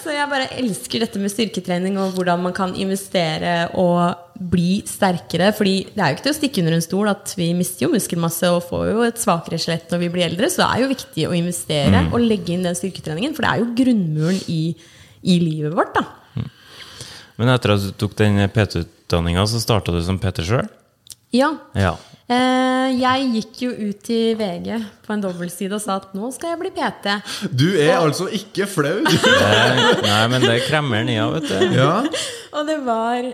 så 0.00 0.12
jeg 0.14 0.28
bare 0.30 0.46
elsker 0.58 1.04
dette 1.04 1.20
med 1.20 1.30
styrketrening 1.30 1.98
og 2.00 2.16
hvordan 2.16 2.40
man 2.42 2.54
kan 2.56 2.72
investere 2.80 3.68
og 3.78 4.40
bli 4.50 4.80
sterkere. 4.88 5.52
Fordi 5.54 5.74
det 5.92 6.00
er 6.00 6.10
jo 6.10 6.16
ikke 6.16 6.24
til 6.26 6.32
å 6.32 6.38
stikke 6.38 6.62
under 6.64 6.76
en 6.78 6.84
stol 6.84 7.10
at 7.12 7.34
vi 7.38 7.50
mister 7.56 7.86
jo 7.86 7.92
muskelmasse 7.92 8.50
og 8.50 8.64
får 8.70 8.86
jo 8.90 9.04
et 9.06 9.20
svakere 9.20 9.60
skjelett 9.60 9.92
når 9.92 10.02
vi 10.06 10.10
blir 10.16 10.26
eldre. 10.30 10.50
Så 10.50 10.64
det 10.64 10.70
er 10.70 10.82
jo 10.82 10.90
viktig 10.94 11.28
å 11.28 11.36
investere 11.38 12.02
og 12.08 12.24
legge 12.24 12.56
inn 12.56 12.64
den 12.66 12.78
styrketreningen, 12.78 13.36
for 13.36 13.46
det 13.46 13.52
er 13.52 13.62
jo 13.62 13.70
grunnmuren 13.84 14.40
i, 14.50 14.62
i 15.22 15.38
livet 15.44 15.76
vårt. 15.76 16.00
da 16.00 16.48
Men 17.38 17.52
etter 17.54 17.76
at 17.76 17.84
du 17.84 17.92
tok 18.00 18.16
den 18.18 18.40
PT-utdanninga, 18.48 19.44
så 19.50 19.62
starta 19.62 19.94
du 19.94 20.00
som 20.06 20.18
PT 20.22 20.48
sjøl? 20.48 20.66
Ja. 21.34 21.52
Ja. 21.78 21.94
Eh, 22.24 22.94
jeg 22.96 23.24
gikk 23.34 23.58
jo 23.66 23.70
ut 23.90 24.08
i 24.08 24.20
VG 24.38 24.68
på 25.04 25.12
en 25.12 25.24
dobbeltside 25.24 25.76
og 25.76 25.82
sa 25.84 25.98
at 26.00 26.14
nå 26.16 26.30
skal 26.32 26.54
jeg 26.54 26.60
bli 26.62 26.70
PT. 26.72 27.16
Du 27.52 27.66
er 27.76 27.98
altså 27.98 28.30
ikke 28.32 28.64
flau. 28.70 29.02
Nei, 30.06 30.22
men 30.32 30.46
det 30.46 30.62
kremmer 30.64 31.02
den 31.02 31.12
i 31.12 31.18
av, 31.20 31.36
vet 31.36 31.50
du. 31.50 31.76
Ja. 31.76 31.98
Og 32.54 32.68
det 32.68 32.76
var 32.86 33.26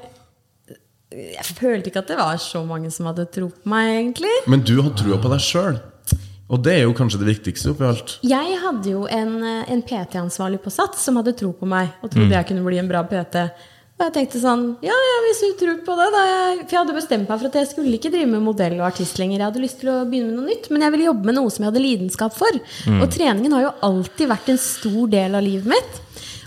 Jeg 1.13 1.45
følte 1.45 1.91
ikke 1.91 2.01
at 2.01 2.09
det 2.09 2.17
var 2.17 2.39
så 2.41 2.63
mange 2.65 2.91
som 2.95 3.07
hadde 3.11 3.27
tro 3.31 3.51
på 3.53 3.71
meg, 3.71 3.91
egentlig. 3.99 4.33
Men 4.51 4.63
du 4.67 4.79
har 4.81 4.95
trua 4.99 5.19
på 5.23 5.31
deg 5.33 5.43
sjøl. 5.45 5.81
Og 6.51 6.63
det 6.65 6.81
er 6.81 6.87
jo 6.89 6.95
kanskje 6.99 7.21
det 7.21 7.29
viktigste 7.29 7.71
oppi 7.71 7.87
alt. 7.87 8.17
Jeg 8.27 8.57
hadde 8.59 8.91
jo 8.91 9.05
en, 9.07 9.37
eh, 9.47 9.71
en 9.71 9.83
PT-ansvarlig 9.87 10.59
på 10.65 10.73
SATS 10.75 11.05
som 11.07 11.21
hadde 11.21 11.37
tro 11.39 11.53
på 11.55 11.69
meg 11.69 11.93
og 12.03 12.11
trodde 12.11 12.35
jeg 12.35 12.49
kunne 12.49 12.67
bli 12.67 12.81
en 12.83 12.91
bra 12.91 13.05
PT. 13.07 13.45
Og 14.01 14.07
jeg 14.07 14.15
tenkte 14.15 14.41
sånn 14.41 14.63
Ja, 14.81 14.97
ja, 14.97 15.17
hvis 15.27 15.43
du 15.45 15.49
tror 15.61 15.81
på 15.85 15.95
det, 15.99 16.07
da 16.15 16.21
jeg, 16.25 16.55
For 16.65 16.73
jeg 16.73 16.81
hadde 16.81 16.97
bestemt 16.97 17.29
meg 17.29 17.41
for 17.43 17.51
at 17.51 17.59
jeg 17.61 17.69
skulle 17.69 17.99
ikke 17.99 18.13
drive 18.15 18.31
med 18.33 18.45
modell 18.47 18.79
og 18.79 18.87
artist 18.89 19.21
lenger. 19.21 19.37
Jeg 19.43 19.49
hadde 19.51 19.65
lyst 19.67 19.81
til 19.83 19.93
å 19.93 19.99
begynne 20.09 20.33
med 20.33 20.41
noe 20.41 20.49
nytt, 20.55 20.71
men 20.73 20.87
jeg 20.87 20.95
ville 20.97 21.09
jobbe 21.11 21.29
med 21.29 21.37
noe 21.37 21.53
som 21.53 21.67
jeg 21.67 21.73
hadde 21.75 21.85
lidenskap 21.85 22.37
for. 22.37 22.61
Og 22.97 23.11
treningen 23.13 23.53
har 23.59 23.67
jo 23.69 23.75
alltid 23.91 24.33
vært 24.33 24.49
en 24.55 24.63
stor 24.65 25.13
del 25.13 25.37
av 25.37 25.45
livet 25.45 25.69
mitt. 25.77 26.01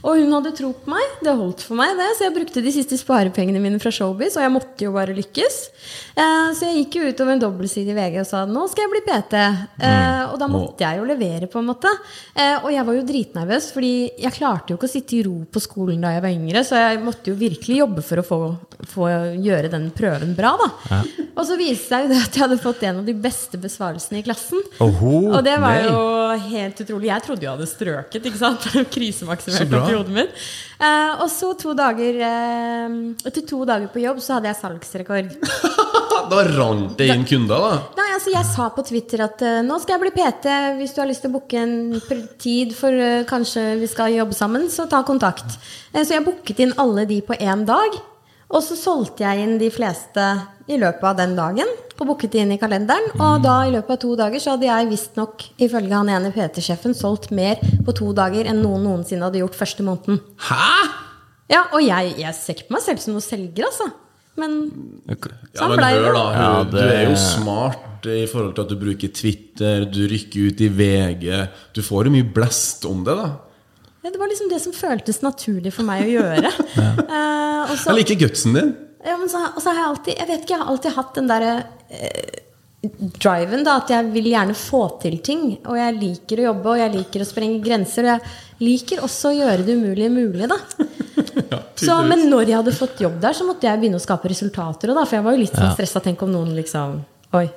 Og 0.03 0.19
hun 0.19 0.33
hadde 0.35 0.51
tro 0.57 0.73
på 0.75 0.91
meg. 0.91 1.17
Det 1.23 1.31
holdt 1.39 1.63
for 1.63 1.79
meg, 1.79 1.95
det. 1.95 2.09
Så 2.17 2.25
jeg 2.27 2.35
brukte 2.35 2.63
de 2.63 2.73
siste 2.75 2.97
sparepengene 2.99 3.61
mine 3.63 3.79
fra 3.79 3.91
Showbiz, 3.93 4.35
og 4.35 4.43
jeg 4.43 4.51
måtte 4.51 4.83
jo 4.85 4.91
bare 4.95 5.15
lykkes. 5.15 5.59
Eh, 6.19 6.49
så 6.57 6.67
jeg 6.67 6.83
gikk 6.83 6.97
jo 6.99 7.11
utover 7.13 7.35
en 7.35 7.43
dobbeltside 7.43 7.93
i 7.93 7.97
VG 7.97 8.19
og 8.21 8.27
sa 8.27 8.43
nå 8.49 8.65
skal 8.71 8.85
jeg 8.85 8.93
bli 8.93 9.03
PT. 9.07 9.39
Eh, 9.39 10.23
og 10.27 10.35
da 10.41 10.49
måtte 10.51 10.83
jeg 10.83 10.99
jo 10.99 11.07
levere, 11.07 11.47
på 11.51 11.61
en 11.61 11.69
måte. 11.71 11.91
Eh, 12.35 12.57
og 12.59 12.69
jeg 12.75 12.87
var 12.89 12.99
jo 12.99 13.07
dritnervøs, 13.07 13.71
fordi 13.75 13.93
jeg 14.25 14.35
klarte 14.35 14.73
jo 14.73 14.79
ikke 14.79 14.91
å 14.91 14.95
sitte 14.97 15.17
i 15.19 15.23
ro 15.25 15.37
på 15.47 15.63
skolen 15.63 16.03
da 16.03 16.11
jeg 16.17 16.25
var 16.27 16.35
yngre, 16.35 16.65
så 16.67 16.83
jeg 16.83 17.03
måtte 17.03 17.31
jo 17.31 17.39
virkelig 17.39 17.79
jobbe 17.79 18.03
for 18.03 18.19
å 18.19 18.27
få, 18.27 18.41
få 18.91 19.11
gjøre 19.39 19.71
den 19.71 19.87
prøven 19.95 20.35
bra, 20.35 20.57
da. 20.59 20.99
Og 21.33 21.47
så 21.49 21.57
viste 21.57 21.89
seg 21.89 22.05
jo 22.05 22.11
det 22.11 22.19
at 22.21 22.35
jeg 22.37 22.43
hadde 22.45 22.59
fått 22.61 22.83
en 22.85 22.99
av 23.01 23.07
de 23.07 23.15
beste 23.17 23.57
besvarelsene 23.61 24.19
i 24.21 24.25
klassen. 24.25 24.61
Oho, 24.83 25.13
Og 25.31 25.39
det 25.45 25.55
var 25.61 25.79
nei. 25.79 25.87
jo 25.87 26.51
helt 26.53 26.83
utrolig. 26.85 27.09
Jeg 27.09 27.25
trodde 27.25 27.47
jeg 27.47 27.51
hadde 27.55 27.69
strøket. 27.69 28.27
ikke 28.29 28.41
sant? 28.41 28.67
Krisemaksimert 28.95 29.73
oppi 29.79 29.95
hodet 29.97 30.13
mitt. 30.13 30.45
Uh, 30.77 31.23
og 31.23 31.29
så 31.31 31.53
to 31.55 31.71
dager 31.77 32.17
uh, 32.19 32.95
Etter 33.23 33.45
to 33.47 33.61
dager 33.65 33.87
på 33.93 34.01
jobb 34.03 34.19
så 34.21 34.37
hadde 34.37 34.51
jeg 34.51 34.59
salgsrekord. 34.61 35.33
Da 36.23 36.39
rant 36.47 36.93
det 36.97 37.09
inn 37.11 37.25
kunder, 37.27 37.59
da. 37.59 37.71
Nei, 37.97 38.05
altså 38.15 38.31
Jeg 38.31 38.47
sa 38.47 38.69
på 38.73 38.85
Twitter 38.87 39.25
at 39.25 39.41
uh, 39.43 39.59
nå 39.65 39.75
skal 39.83 39.97
jeg 39.97 40.03
bli 40.05 40.13
PT. 40.15 40.53
Hvis 40.79 40.95
du 40.95 41.01
har 41.01 41.09
lyst 41.09 41.25
til 41.25 41.33
å 41.33 41.35
booke 41.35 41.59
en 41.59 41.99
tid 42.41 42.71
for 42.77 42.95
uh, 42.95 43.25
kanskje 43.29 43.73
vi 43.81 43.89
skal 43.91 44.15
jobbe 44.15 44.37
sammen, 44.37 44.69
så 44.71 44.87
ta 44.89 45.01
kontakt. 45.07 45.57
Uh, 45.91 46.01
så 46.05 46.15
jeg 46.15 46.25
booket 46.29 46.63
inn 46.63 46.73
alle 46.81 47.07
de 47.09 47.19
på 47.25 47.37
én 47.41 47.65
dag. 47.67 47.99
Og 48.53 48.61
så 48.61 48.75
solgte 48.77 49.23
jeg 49.25 49.43
inn 49.47 49.55
de 49.57 49.69
fleste 49.73 50.23
i 50.69 50.77
løpet 50.77 51.03
av 51.09 51.15
den 51.17 51.33
dagen. 51.37 51.69
Og 51.99 52.07
booket 52.09 52.33
de 52.33 52.41
inn 52.43 52.51
i 52.53 52.59
kalenderen. 52.61 53.07
Og 53.21 53.41
da 53.43 53.55
i 53.67 53.71
løpet 53.73 53.95
av 53.95 53.99
to 54.03 54.11
dager 54.19 54.41
så 54.43 54.53
hadde 54.53 54.67
jeg 54.67 54.89
visstnok, 54.91 55.43
ifølge 55.65 55.93
han 55.97 56.09
ene 56.13 56.31
PT-sjefen, 56.35 56.93
solgt 56.97 57.31
mer 57.33 57.57
på 57.85 57.95
to 57.97 58.11
dager 58.17 58.45
enn 58.49 58.61
noen 58.61 58.85
noensinne 58.85 59.25
hadde 59.27 59.41
gjort 59.41 59.57
første 59.57 59.85
måneden. 59.87 60.21
Hæ?! 60.49 60.67
Ja, 61.51 61.65
Og 61.75 61.81
jeg, 61.83 62.13
jeg 62.17 62.33
ser 62.37 62.55
ikke 62.55 62.69
på 62.69 62.73
meg 62.77 62.83
selv 62.85 63.01
som 63.03 63.13
noen 63.17 63.25
selger, 63.25 63.65
altså. 63.67 63.89
Men 64.39 64.53
Ja, 65.09 65.15
Sånn 65.59 65.73
men 65.75 65.83
hør 65.83 66.05
det. 66.07 66.13
da, 66.15 66.23
Ja, 66.33 66.63
det- 66.63 66.71
du 66.71 66.93
er 66.95 67.09
jo 67.11 67.17
smart 67.19 68.05
i 68.09 68.25
forhold 68.25 68.55
til 68.55 68.63
at 68.63 68.69
du 68.69 68.75
bruker 68.75 69.11
Twitter, 69.13 69.85
du 69.85 70.07
rykker 70.09 70.47
ut 70.49 70.61
i 70.61 70.69
VG. 70.69 71.49
Du 71.73 71.81
får 71.81 72.05
jo 72.05 72.11
mye 72.11 72.33
blest 72.33 72.85
om 72.89 73.03
det, 73.03 73.15
da. 73.15 73.29
Ja, 74.03 74.11
det 74.11 74.19
var 74.19 74.27
liksom 74.27 74.49
det 74.51 74.59
som 74.59 74.73
føltes 74.75 75.21
naturlig 75.23 75.71
for 75.71 75.87
meg 75.87 76.03
å 76.03 76.11
gjøre. 76.11 76.49
Og 77.71 77.75
så, 77.79 77.93
Jeg 77.93 77.99
liker 78.01 78.17
gutsen 78.25 78.57
din. 78.57 78.73
ja, 79.05 79.15
men 79.15 79.29
så, 79.31 79.39
og 79.55 79.61
så 79.63 79.71
har 79.71 79.77
jeg 79.79 79.85
alltid 79.87 80.17
Jeg 80.17 80.27
vet 80.27 80.41
ikke, 80.41 80.51
jeg 80.51 80.59
har 80.59 80.71
alltid 80.73 80.95
hatt 80.97 81.13
den 81.15 81.29
derre 81.31 81.53
uh, 81.63 82.41
driven, 83.15 83.63
da. 83.63 83.77
At 83.79 83.93
jeg 83.93 84.09
vil 84.11 84.27
gjerne 84.33 84.55
få 84.59 84.81
til 84.99 85.15
ting. 85.23 85.45
Og 85.63 85.79
jeg 85.79 85.95
liker 86.01 86.41
å 86.41 86.47
jobbe, 86.49 86.73
og 86.73 86.81
jeg 86.81 86.93
liker 86.97 87.23
å 87.23 87.29
sprenge 87.29 87.63
grenser. 87.63 88.03
Og 88.03 88.11
jeg 88.11 88.67
liker 88.67 89.05
også 89.07 89.31
å 89.31 89.37
gjøre 89.37 89.63
det 89.63 89.77
umulige 89.79 90.11
mulig, 90.11 90.51
da. 90.51 90.59
Så, 91.83 91.95
men 92.07 92.27
når 92.31 92.47
jeg 92.47 92.57
hadde 92.59 92.75
fått 92.75 93.01
jobb 93.03 93.17
der, 93.23 93.35
så 93.35 93.45
måtte 93.47 93.67
jeg 93.67 93.79
begynne 93.79 93.99
å 93.99 94.03
skape 94.03 94.29
resultater. 94.31 94.91
Da, 94.91 95.03
for 95.07 95.17
jeg 95.17 95.25
var 95.25 95.35
jo 95.35 95.41
litt 95.41 95.55
sånn 95.55 95.73
stressa. 95.75 96.01
Tenk 96.03 96.21
om 96.25 96.31
noen 96.31 96.53
liksom 96.57 96.99
Oi, 97.33 97.47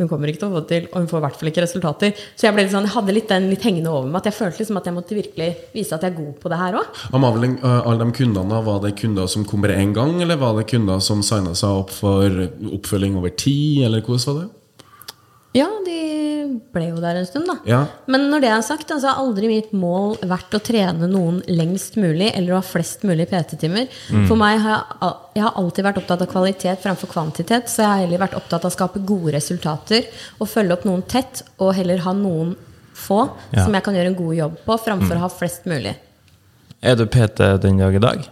hun 0.00 0.10
kommer 0.10 0.30
ikke 0.32 0.42
til 0.42 0.50
å 0.50 0.54
få 0.54 0.62
det 0.64 0.70
til, 0.72 0.88
og 0.90 0.96
hun 1.02 1.08
får 1.10 1.20
i 1.20 1.24
hvert 1.26 1.40
fall 1.40 1.50
ikke 1.52 1.64
resultater. 1.64 2.22
Så 2.34 2.46
jeg 2.46 2.56
litt 2.56 2.72
sånn, 2.72 2.88
jeg 2.88 2.94
hadde 2.96 3.16
litt 3.16 3.32
den 3.32 3.48
litt 3.52 3.66
hengende 3.66 3.92
over 3.92 4.08
meg. 4.08 4.20
At 4.22 4.30
jeg 4.30 4.38
følte 4.38 4.62
liksom 4.62 4.80
at 4.80 4.88
jeg 4.88 4.96
måtte 4.96 5.18
virkelig 5.18 5.50
vise 5.74 5.96
at 5.96 6.06
jeg 6.06 6.14
er 6.14 6.20
god 6.20 6.32
på 6.42 6.52
det 6.52 6.60
her 6.60 6.78
òg. 6.80 7.02
Alle, 7.20 7.50
alle 7.78 7.98
de 8.04 8.16
kundene, 8.16 8.62
var 8.66 8.80
det 8.84 8.94
kunder 9.00 9.28
som 9.30 9.44
kom 9.48 9.64
bare 9.64 9.78
én 9.80 9.94
gang, 9.96 10.16
eller 10.24 10.40
var 10.40 10.56
det 10.58 10.68
kunder 10.70 11.04
som 11.04 11.24
signa 11.26 11.54
seg 11.58 11.82
opp 11.84 11.92
for 11.94 12.46
oppfølging 12.70 13.20
over 13.20 13.34
tid, 13.36 13.84
eller 13.88 14.04
hvordan 14.04 14.26
var 14.30 14.40
det? 14.42 14.48
Ja, 15.58 15.66
de 15.82 15.98
ble 16.72 16.88
jo 16.90 17.00
der 17.02 17.16
en 17.20 17.26
stund, 17.26 17.46
da. 17.50 17.56
Ja. 17.68 17.80
Men 18.06 18.28
når 18.30 18.42
det 18.44 18.50
er 18.54 18.62
sagt, 18.66 18.86
da, 18.90 18.98
så 19.02 19.10
har 19.10 19.20
aldri 19.22 19.48
mitt 19.50 19.72
mål 19.76 20.16
vært 20.30 20.54
å 20.54 20.60
trene 20.62 21.08
noen 21.10 21.40
lengst 21.50 21.96
mulig, 22.00 22.30
eller 22.34 22.54
å 22.54 22.60
ha 22.60 22.66
flest 22.66 23.02
mulig 23.08 23.26
PT-timer. 23.30 23.88
For 24.28 24.36
meg 24.38 24.60
har 24.62 24.76
jeg, 25.00 25.12
jeg 25.38 25.44
har 25.46 25.58
alltid 25.62 25.86
vært 25.88 26.00
opptatt 26.02 26.24
av 26.26 26.30
kvalitet 26.32 26.82
framfor 26.84 27.10
kvantitet. 27.10 27.70
Så 27.72 27.82
jeg 27.82 27.90
har 27.90 28.02
heller 28.04 28.22
vært 28.22 28.36
opptatt 28.38 28.64
av 28.66 28.70
å 28.72 28.76
skape 28.76 29.02
gode 29.08 29.34
resultater 29.36 30.06
og 30.38 30.48
følge 30.50 30.76
opp 30.76 30.86
noen 30.88 31.02
tett, 31.10 31.42
og 31.58 31.74
heller 31.78 32.04
ha 32.06 32.12
noen 32.16 32.54
få 33.00 33.22
Ja. 33.54 33.64
som 33.64 33.72
jeg 33.74 33.82
kan 33.82 33.94
gjøre 33.96 34.12
en 34.12 34.18
god 34.18 34.34
jobb 34.36 34.56
på, 34.66 34.76
framfor 34.84 35.16
å 35.16 35.24
ha 35.24 35.28
flest 35.32 35.64
mulig. 35.66 35.96
Er 36.82 36.96
du 36.96 37.06
PT 37.06 37.58
den 37.60 37.78
dag 37.78 37.94
i 37.94 37.98
dag? 37.98 38.28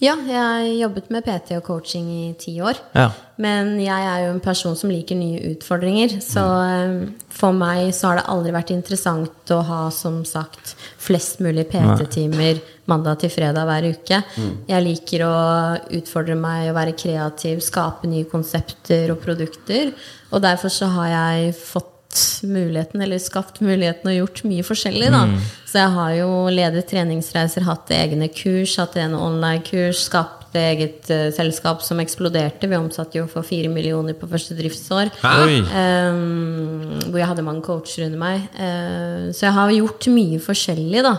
Ja, 0.00 0.14
jeg 0.24 0.40
har 0.40 0.64
jobbet 0.64 1.10
med 1.12 1.26
PT 1.26 1.58
og 1.58 1.66
coaching 1.66 2.06
i 2.08 2.28
ti 2.40 2.54
år. 2.64 2.78
Ja. 2.96 3.10
Men 3.40 3.74
jeg 3.82 4.06
er 4.08 4.22
jo 4.24 4.30
en 4.32 4.40
person 4.40 4.76
som 4.76 4.88
liker 4.92 5.18
nye 5.18 5.52
utfordringer. 5.52 6.14
Så 6.24 6.40
eh, 6.40 6.94
for 7.36 7.52
meg 7.56 7.90
så 7.96 8.08
har 8.08 8.20
det 8.20 8.24
aldri 8.32 8.54
vært 8.56 8.72
interessant 8.72 9.52
å 9.52 9.60
ha, 9.68 9.82
som 9.92 10.22
sagt, 10.28 10.72
flest 11.00 11.44
mulig 11.44 11.66
PT-timer 11.68 12.62
mandag 12.88 13.20
til 13.20 13.32
fredag 13.34 13.68
hver 13.68 13.90
uke. 13.92 14.22
Jeg 14.72 14.86
liker 14.86 15.26
å 15.28 15.36
utfordre 16.00 16.36
meg 16.38 16.70
å 16.70 16.76
være 16.80 16.96
kreativ, 16.96 17.60
skape 17.64 18.08
nye 18.08 18.28
konsepter 18.30 19.12
og 19.12 19.20
produkter. 19.20 19.92
Og 20.32 20.40
derfor 20.42 20.72
så 20.72 20.88
har 20.96 21.12
jeg 21.12 21.56
fått 21.60 21.99
muligheten, 22.42 23.02
eller 23.04 23.20
skapt 23.22 23.60
muligheten 23.62 24.10
og 24.10 24.16
gjort 24.16 24.42
mye 24.48 24.66
forskjellig. 24.66 25.10
Da. 25.14 25.22
Så 25.70 25.78
jeg 25.78 25.94
har 25.94 26.12
jo 26.18 26.30
ledet 26.50 26.88
treningsreiser, 26.90 27.66
hatt 27.68 27.92
egne 27.94 28.30
kurs, 28.34 28.74
hatt 28.80 28.98
en 28.98 29.14
online-kurs, 29.14 30.06
skapt 30.08 30.36
eget 30.58 31.06
uh, 31.14 31.28
selskap 31.30 31.84
som 31.86 32.00
eksploderte. 32.02 32.66
Vi 32.66 32.74
omsatte 32.74 33.20
jo 33.20 33.28
for 33.30 33.46
fire 33.46 33.70
millioner 33.70 34.16
på 34.18 34.26
første 34.26 34.56
driftsår. 34.58 35.12
Eh, 35.70 36.18
hvor 37.06 37.20
jeg 37.20 37.28
hadde 37.30 37.44
mange 37.46 37.62
coacher 37.62 38.08
under 38.08 38.18
meg. 38.18 38.48
Uh, 38.58 39.30
så 39.30 39.46
jeg 39.46 39.56
har 39.60 39.74
gjort 39.76 40.10
mye 40.10 40.42
forskjellig, 40.42 41.04
da. 41.06 41.14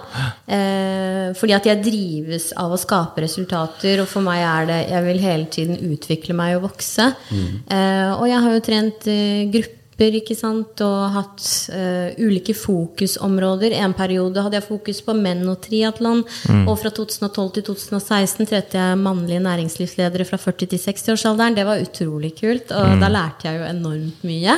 Uh, 0.52 1.32
fordi 1.40 1.56
at 1.56 1.72
jeg 1.72 1.84
drives 1.86 2.52
av 2.60 2.76
å 2.76 2.80
skape 2.80 3.24
resultater, 3.24 4.04
og 4.04 4.10
for 4.12 4.26
meg 4.26 4.44
er 4.44 4.68
det 4.68 4.80
Jeg 4.92 5.06
vil 5.08 5.22
hele 5.24 5.48
tiden 5.54 5.80
utvikle 5.94 6.36
meg 6.36 6.58
og 6.58 6.66
vokse. 6.68 7.12
Eh, 7.32 8.12
og 8.12 8.26
jeg 8.28 8.44
har 8.44 8.58
jo 8.58 8.66
trent 8.66 9.08
uh, 9.08 9.44
grupper, 9.54 9.78
ikke 10.10 10.36
sant, 10.36 10.82
og 10.82 11.12
hatt 11.14 11.44
uh, 11.70 12.10
ulike 12.18 12.56
fokusområder. 12.58 13.76
En 13.78 13.94
periode 13.94 14.42
hadde 14.42 14.58
jeg 14.58 14.66
fokus 14.68 15.02
på 15.06 15.14
menn 15.14 15.44
og 15.52 15.60
triatlon. 15.62 16.24
Og 16.66 16.74
fra 16.82 16.90
2012 16.90 17.52
til 17.60 17.64
2016 17.70 18.48
trente 18.50 18.78
jeg 18.82 18.98
mannlige 18.98 19.44
næringslivsledere 19.46 20.26
fra 20.26 20.38
40 20.42 20.68
til 20.74 20.80
60-årsalderen. 20.80 21.56
Det 21.56 21.66
var 21.68 21.84
utrolig 21.86 22.34
kult, 22.40 22.72
og 22.72 22.98
da 23.02 23.08
lærte 23.14 23.48
jeg 23.48 23.60
jo 23.62 23.70
enormt 23.70 24.24
mye. 24.26 24.58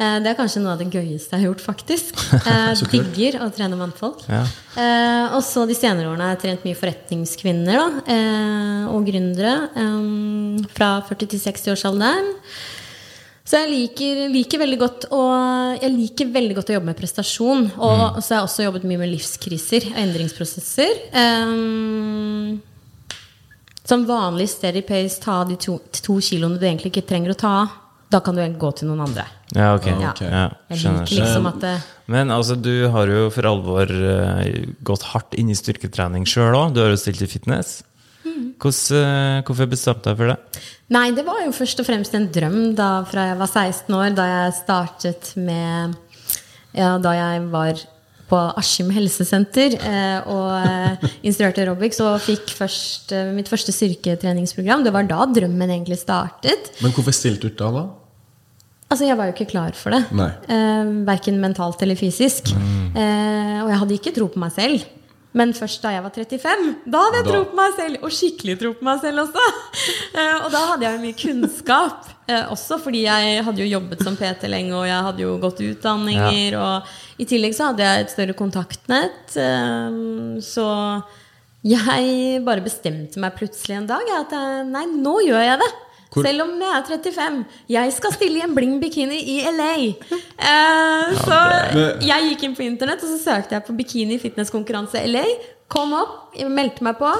Eh, 0.00 0.16
Det 0.24 0.30
er 0.30 0.34
kanskje 0.38 0.62
noe 0.64 0.72
av 0.72 0.78
det 0.80 0.88
gøyeste 0.94 1.36
jeg 1.36 1.42
har 1.42 1.48
gjort, 1.50 1.60
faktisk. 1.60 2.14
Jeg 2.48 2.88
digger 2.88 3.42
å 3.44 3.50
trene 3.52 3.76
mannfolk. 3.76 4.22
Ja. 4.32 4.46
Eh, 4.80 5.34
og 5.36 5.42
så 5.44 5.66
de 5.68 5.74
senere 5.76 6.08
årene 6.08 6.24
har 6.24 6.36
jeg 6.38 6.42
trent 6.46 6.64
mye 6.64 6.78
forretningskvinner 6.78 7.76
da, 7.76 7.88
eh, 8.14 8.84
og 8.94 9.04
gründere. 9.04 9.68
eh, 9.76 10.68
fra 10.72 10.94
40 11.08 11.26
til 11.34 11.40
60-årsalderen. 11.44 12.32
Så 13.48 13.62
jeg 13.62 13.70
liker, 13.72 14.18
liker 14.30 14.60
veldig 14.62 14.78
godt 14.78 15.06
å, 15.16 15.20
jeg 15.80 15.90
liker 15.94 16.28
veldig 16.34 16.56
godt 16.58 16.70
å 16.70 16.74
jobbe 16.76 16.90
med 16.92 16.98
prestasjon. 16.98 17.70
Og 17.80 18.20
så 18.22 18.34
har 18.34 18.42
jeg 18.42 18.48
også 18.48 18.66
jobbet 18.66 18.86
mye 18.86 19.00
med 19.00 19.12
livskriser 19.14 19.88
og 19.90 20.00
endringsprosesser. 20.04 21.00
Um, 21.16 22.60
som 23.90 24.04
vanlig 24.06 24.50
steady 24.52 24.84
pace, 24.86 25.18
ta 25.22 25.40
de 25.48 25.56
to, 25.58 25.80
to 25.98 26.20
kiloene 26.22 26.60
du 26.60 26.66
egentlig 26.68 26.92
ikke 26.92 27.08
trenger 27.08 27.34
å 27.34 27.40
ta 27.40 27.54
av. 27.64 27.78
Da 28.10 28.18
kan 28.26 28.34
du 28.34 28.42
gå 28.58 28.70
til 28.74 28.88
noen 28.90 29.04
andre. 29.04 29.22
Ja, 29.54 29.68
ok. 29.76 29.84
Ja. 29.86 30.10
Ja, 30.18 30.46
Jeg 30.72 30.80
skjønner. 30.80 31.10
liksom 31.14 31.44
det, 31.62 31.76
Men 32.10 32.32
altså, 32.34 32.56
du 32.58 32.88
har 32.90 33.06
jo 33.06 33.28
for 33.30 33.46
alvor 33.46 33.86
eh, 33.86 34.64
gått 34.82 35.04
hardt 35.12 35.36
inn 35.38 35.52
i 35.52 35.54
styrketrening 35.54 36.26
sjøl 36.26 36.56
òg. 36.58 36.74
Du 36.74 36.82
har 36.82 36.90
jo 36.90 36.98
stilt 36.98 37.22
i 37.22 37.28
fitness. 37.30 37.84
Hvordan, 38.24 38.98
eh, 39.00 39.42
hvorfor 39.46 39.70
bestemte 39.70 40.04
du 40.04 40.10
deg 40.10 40.18
for 40.20 40.32
det? 40.32 40.64
Nei, 40.92 41.06
det 41.16 41.24
var 41.24 41.40
jo 41.44 41.54
først 41.54 41.80
og 41.80 41.86
fremst 41.88 42.16
en 42.18 42.28
drøm 42.32 42.74
da 42.78 42.90
fra 43.08 43.30
jeg 43.30 43.38
var 43.40 43.48
16 43.48 43.96
år, 43.96 44.10
da 44.18 44.26
jeg 44.28 44.58
startet 44.60 45.32
med 45.40 45.96
Ja, 46.76 46.98
da 47.02 47.14
jeg 47.16 47.46
var 47.50 47.80
på 48.30 48.40
Askim 48.60 48.92
helsesenter 48.94 49.74
eh, 49.74 50.28
og 50.30 50.52
eh, 50.60 51.08
instruerte 51.26 51.64
aerobics 51.64 51.98
og 52.04 52.20
fikk 52.22 52.52
først, 52.54 53.10
eh, 53.16 53.32
mitt 53.34 53.50
første 53.50 53.74
styrketreningsprogram. 53.74 54.84
Det 54.86 54.92
var 54.94 55.08
da 55.08 55.24
drømmen 55.26 55.72
egentlig 55.74 55.98
startet. 55.98 56.70
Men 56.84 56.94
hvorfor 56.94 57.16
stilte 57.16 57.48
du 57.48 57.54
ut 57.54 57.58
da, 57.58 57.72
da? 57.74 57.82
Altså, 58.90 59.06
jeg 59.06 59.18
var 59.18 59.28
jo 59.28 59.34
ikke 59.36 59.50
klar 59.52 59.74
for 59.78 59.94
det. 59.94 60.00
Nei. 60.18 60.30
Eh, 60.50 60.94
verken 61.06 61.42
mentalt 61.42 61.82
eller 61.82 61.98
fysisk. 61.98 62.50
Eh, 62.54 63.58
og 63.62 63.70
jeg 63.70 63.82
hadde 63.82 63.98
ikke 63.98 64.14
tro 64.16 64.26
på 64.30 64.42
meg 64.42 64.54
selv. 64.54 64.86
Men 65.32 65.52
først 65.54 65.82
da 65.84 65.92
jeg 65.94 66.02
var 66.02 66.10
35, 66.10 66.70
da 66.90 67.00
hadde 67.04 67.18
jeg 67.20 67.24
Da- 67.24 67.30
tro 67.30 67.44
på 67.52 67.54
meg 67.54 67.74
selv. 67.76 67.98
Og 68.02 68.10
skikkelig 68.10 68.56
tro 68.58 68.72
på 68.74 68.82
meg 68.88 69.00
selv 69.00 69.26
også. 69.28 69.44
Eh, 70.10 70.36
og 70.44 70.50
da 70.50 70.58
hadde 70.72 70.82
jeg 70.82 70.96
jo 70.96 71.02
mye 71.04 71.14
kunnskap. 71.20 72.08
Eh, 72.28 72.48
også 72.50 72.80
fordi 72.82 73.04
jeg 73.04 73.44
hadde 73.46 73.62
jo 73.62 73.68
jobbet 73.78 74.02
som 74.02 74.16
PT 74.18 74.48
lenge, 74.50 74.72
og 74.74 74.84
jeg 74.88 75.04
hadde 75.06 75.22
jo 75.22 75.36
gått 75.38 75.60
utdanninger. 75.62 76.56
Og 76.58 77.22
i 77.22 77.26
tillegg 77.30 77.54
så 77.54 77.68
hadde 77.70 77.86
jeg 77.86 78.00
et 78.04 78.10
større 78.10 78.34
kontaktnett. 78.34 79.36
Eh, 79.38 80.40
så 80.42 80.66
jeg 81.62 82.42
bare 82.44 82.64
bestemte 82.64 83.22
meg 83.22 83.36
plutselig 83.38 83.76
en 83.78 83.86
dag 83.86 84.10
at 84.18 84.34
nei, 84.66 84.84
nå 84.90 85.14
gjør 85.28 85.44
jeg 85.46 85.58
det. 85.62 85.70
Hvor- 86.10 86.24
Selv 86.26 86.42
om 86.42 86.54
jeg 86.58 86.72
er 86.74 86.82
35. 86.88 87.44
Jeg 87.70 87.92
skal 87.94 88.12
stille 88.16 88.40
i 88.40 88.42
en 88.42 88.54
bling 88.54 88.80
bikini 88.82 89.18
i 89.36 89.36
LA. 89.46 89.74
Eh, 90.42 91.12
så 91.22 91.36
jeg 92.02 92.30
gikk 92.32 92.42
inn 92.48 92.56
på 92.56 92.64
internett 92.66 93.02
og 93.06 93.12
så 93.12 93.18
søkte 93.22 93.54
jeg 93.58 93.66
på 93.68 93.76
bikini 93.78 94.18
fitnesskonkurranse 94.18 95.04
LA. 95.06 95.22
Kom 95.70 95.92
opp, 95.94 96.34
meldte 96.50 96.82
meg 96.82 96.98
på. 96.98 97.12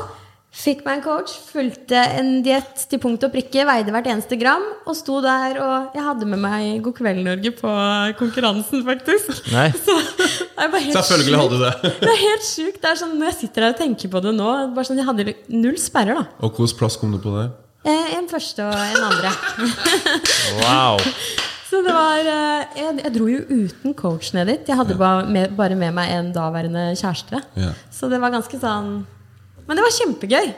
Fikk 0.50 0.80
meg 0.82 0.96
en 0.98 1.02
coach, 1.04 1.30
fulgte 1.52 1.94
en 2.18 2.40
diett 2.42 2.80
til 2.90 2.98
punkt 2.98 3.22
og 3.22 3.30
prikke, 3.30 3.62
veide 3.68 3.92
hvert 3.94 4.08
eneste 4.10 4.34
gram. 4.40 4.64
Og 4.90 4.96
sto 4.98 5.20
der, 5.22 5.54
og 5.62 5.94
jeg 5.94 6.02
hadde 6.02 6.26
med 6.26 6.40
meg 6.42 6.82
God 6.82 6.96
kveld, 6.98 7.22
Norge 7.22 7.52
på 7.54 7.70
konkurransen, 8.18 8.82
faktisk. 8.82 9.44
Nei. 9.54 9.68
Så 9.78 9.94
Selvfølgelig 11.06 11.38
hadde 11.38 11.54
du 11.54 11.62
det. 11.62 11.94
Det 12.02 12.10
er 12.10 12.20
helt 12.26 12.42
sjukt. 12.44 12.82
Sånn, 12.98 13.14
når 13.20 13.30
jeg 13.30 13.38
sitter 13.44 13.68
her 13.68 13.76
og 13.76 13.78
tenker 13.78 14.10
på 14.10 14.20
det 14.26 14.34
nå 14.34 14.50
bare 14.74 14.84
sånn, 14.90 14.98
Jeg 14.98 15.06
hadde 15.06 15.34
null 15.54 15.78
sperrer, 15.78 16.18
da. 16.18 16.26
Og 16.42 16.58
hvilken 16.58 16.78
plass 16.82 16.98
kom 16.98 17.14
du 17.14 17.22
på 17.22 17.30
det? 17.38 17.46
Eh, 17.84 18.10
en 18.18 18.26
første 18.28 18.64
og 18.66 18.74
en 18.76 19.06
andre. 19.08 19.30
Wow! 20.60 20.98
Så 21.70 21.78
det 21.86 21.92
var 21.94 22.26
eh, 22.26 22.64
jeg, 22.76 22.96
jeg 23.04 23.12
dro 23.14 23.28
jo 23.30 23.38
uten 23.46 23.94
coach 23.96 24.32
ned 24.34 24.48
dit. 24.50 24.66
Jeg 24.68 24.76
hadde 24.80 24.96
bare, 24.98 25.22
med, 25.30 25.52
bare 25.56 25.76
med 25.78 25.94
meg 25.96 26.10
en 26.16 26.32
daværende 26.34 26.88
kjæreste. 26.98 27.40
Ja. 27.56 27.70
Så 27.94 28.10
det 28.10 28.18
var 28.20 28.32
ganske 28.34 28.58
sånn 28.60 28.90
Men 29.68 29.78
det 29.78 29.84
var 29.86 29.94
kjempegøy. 29.94 30.50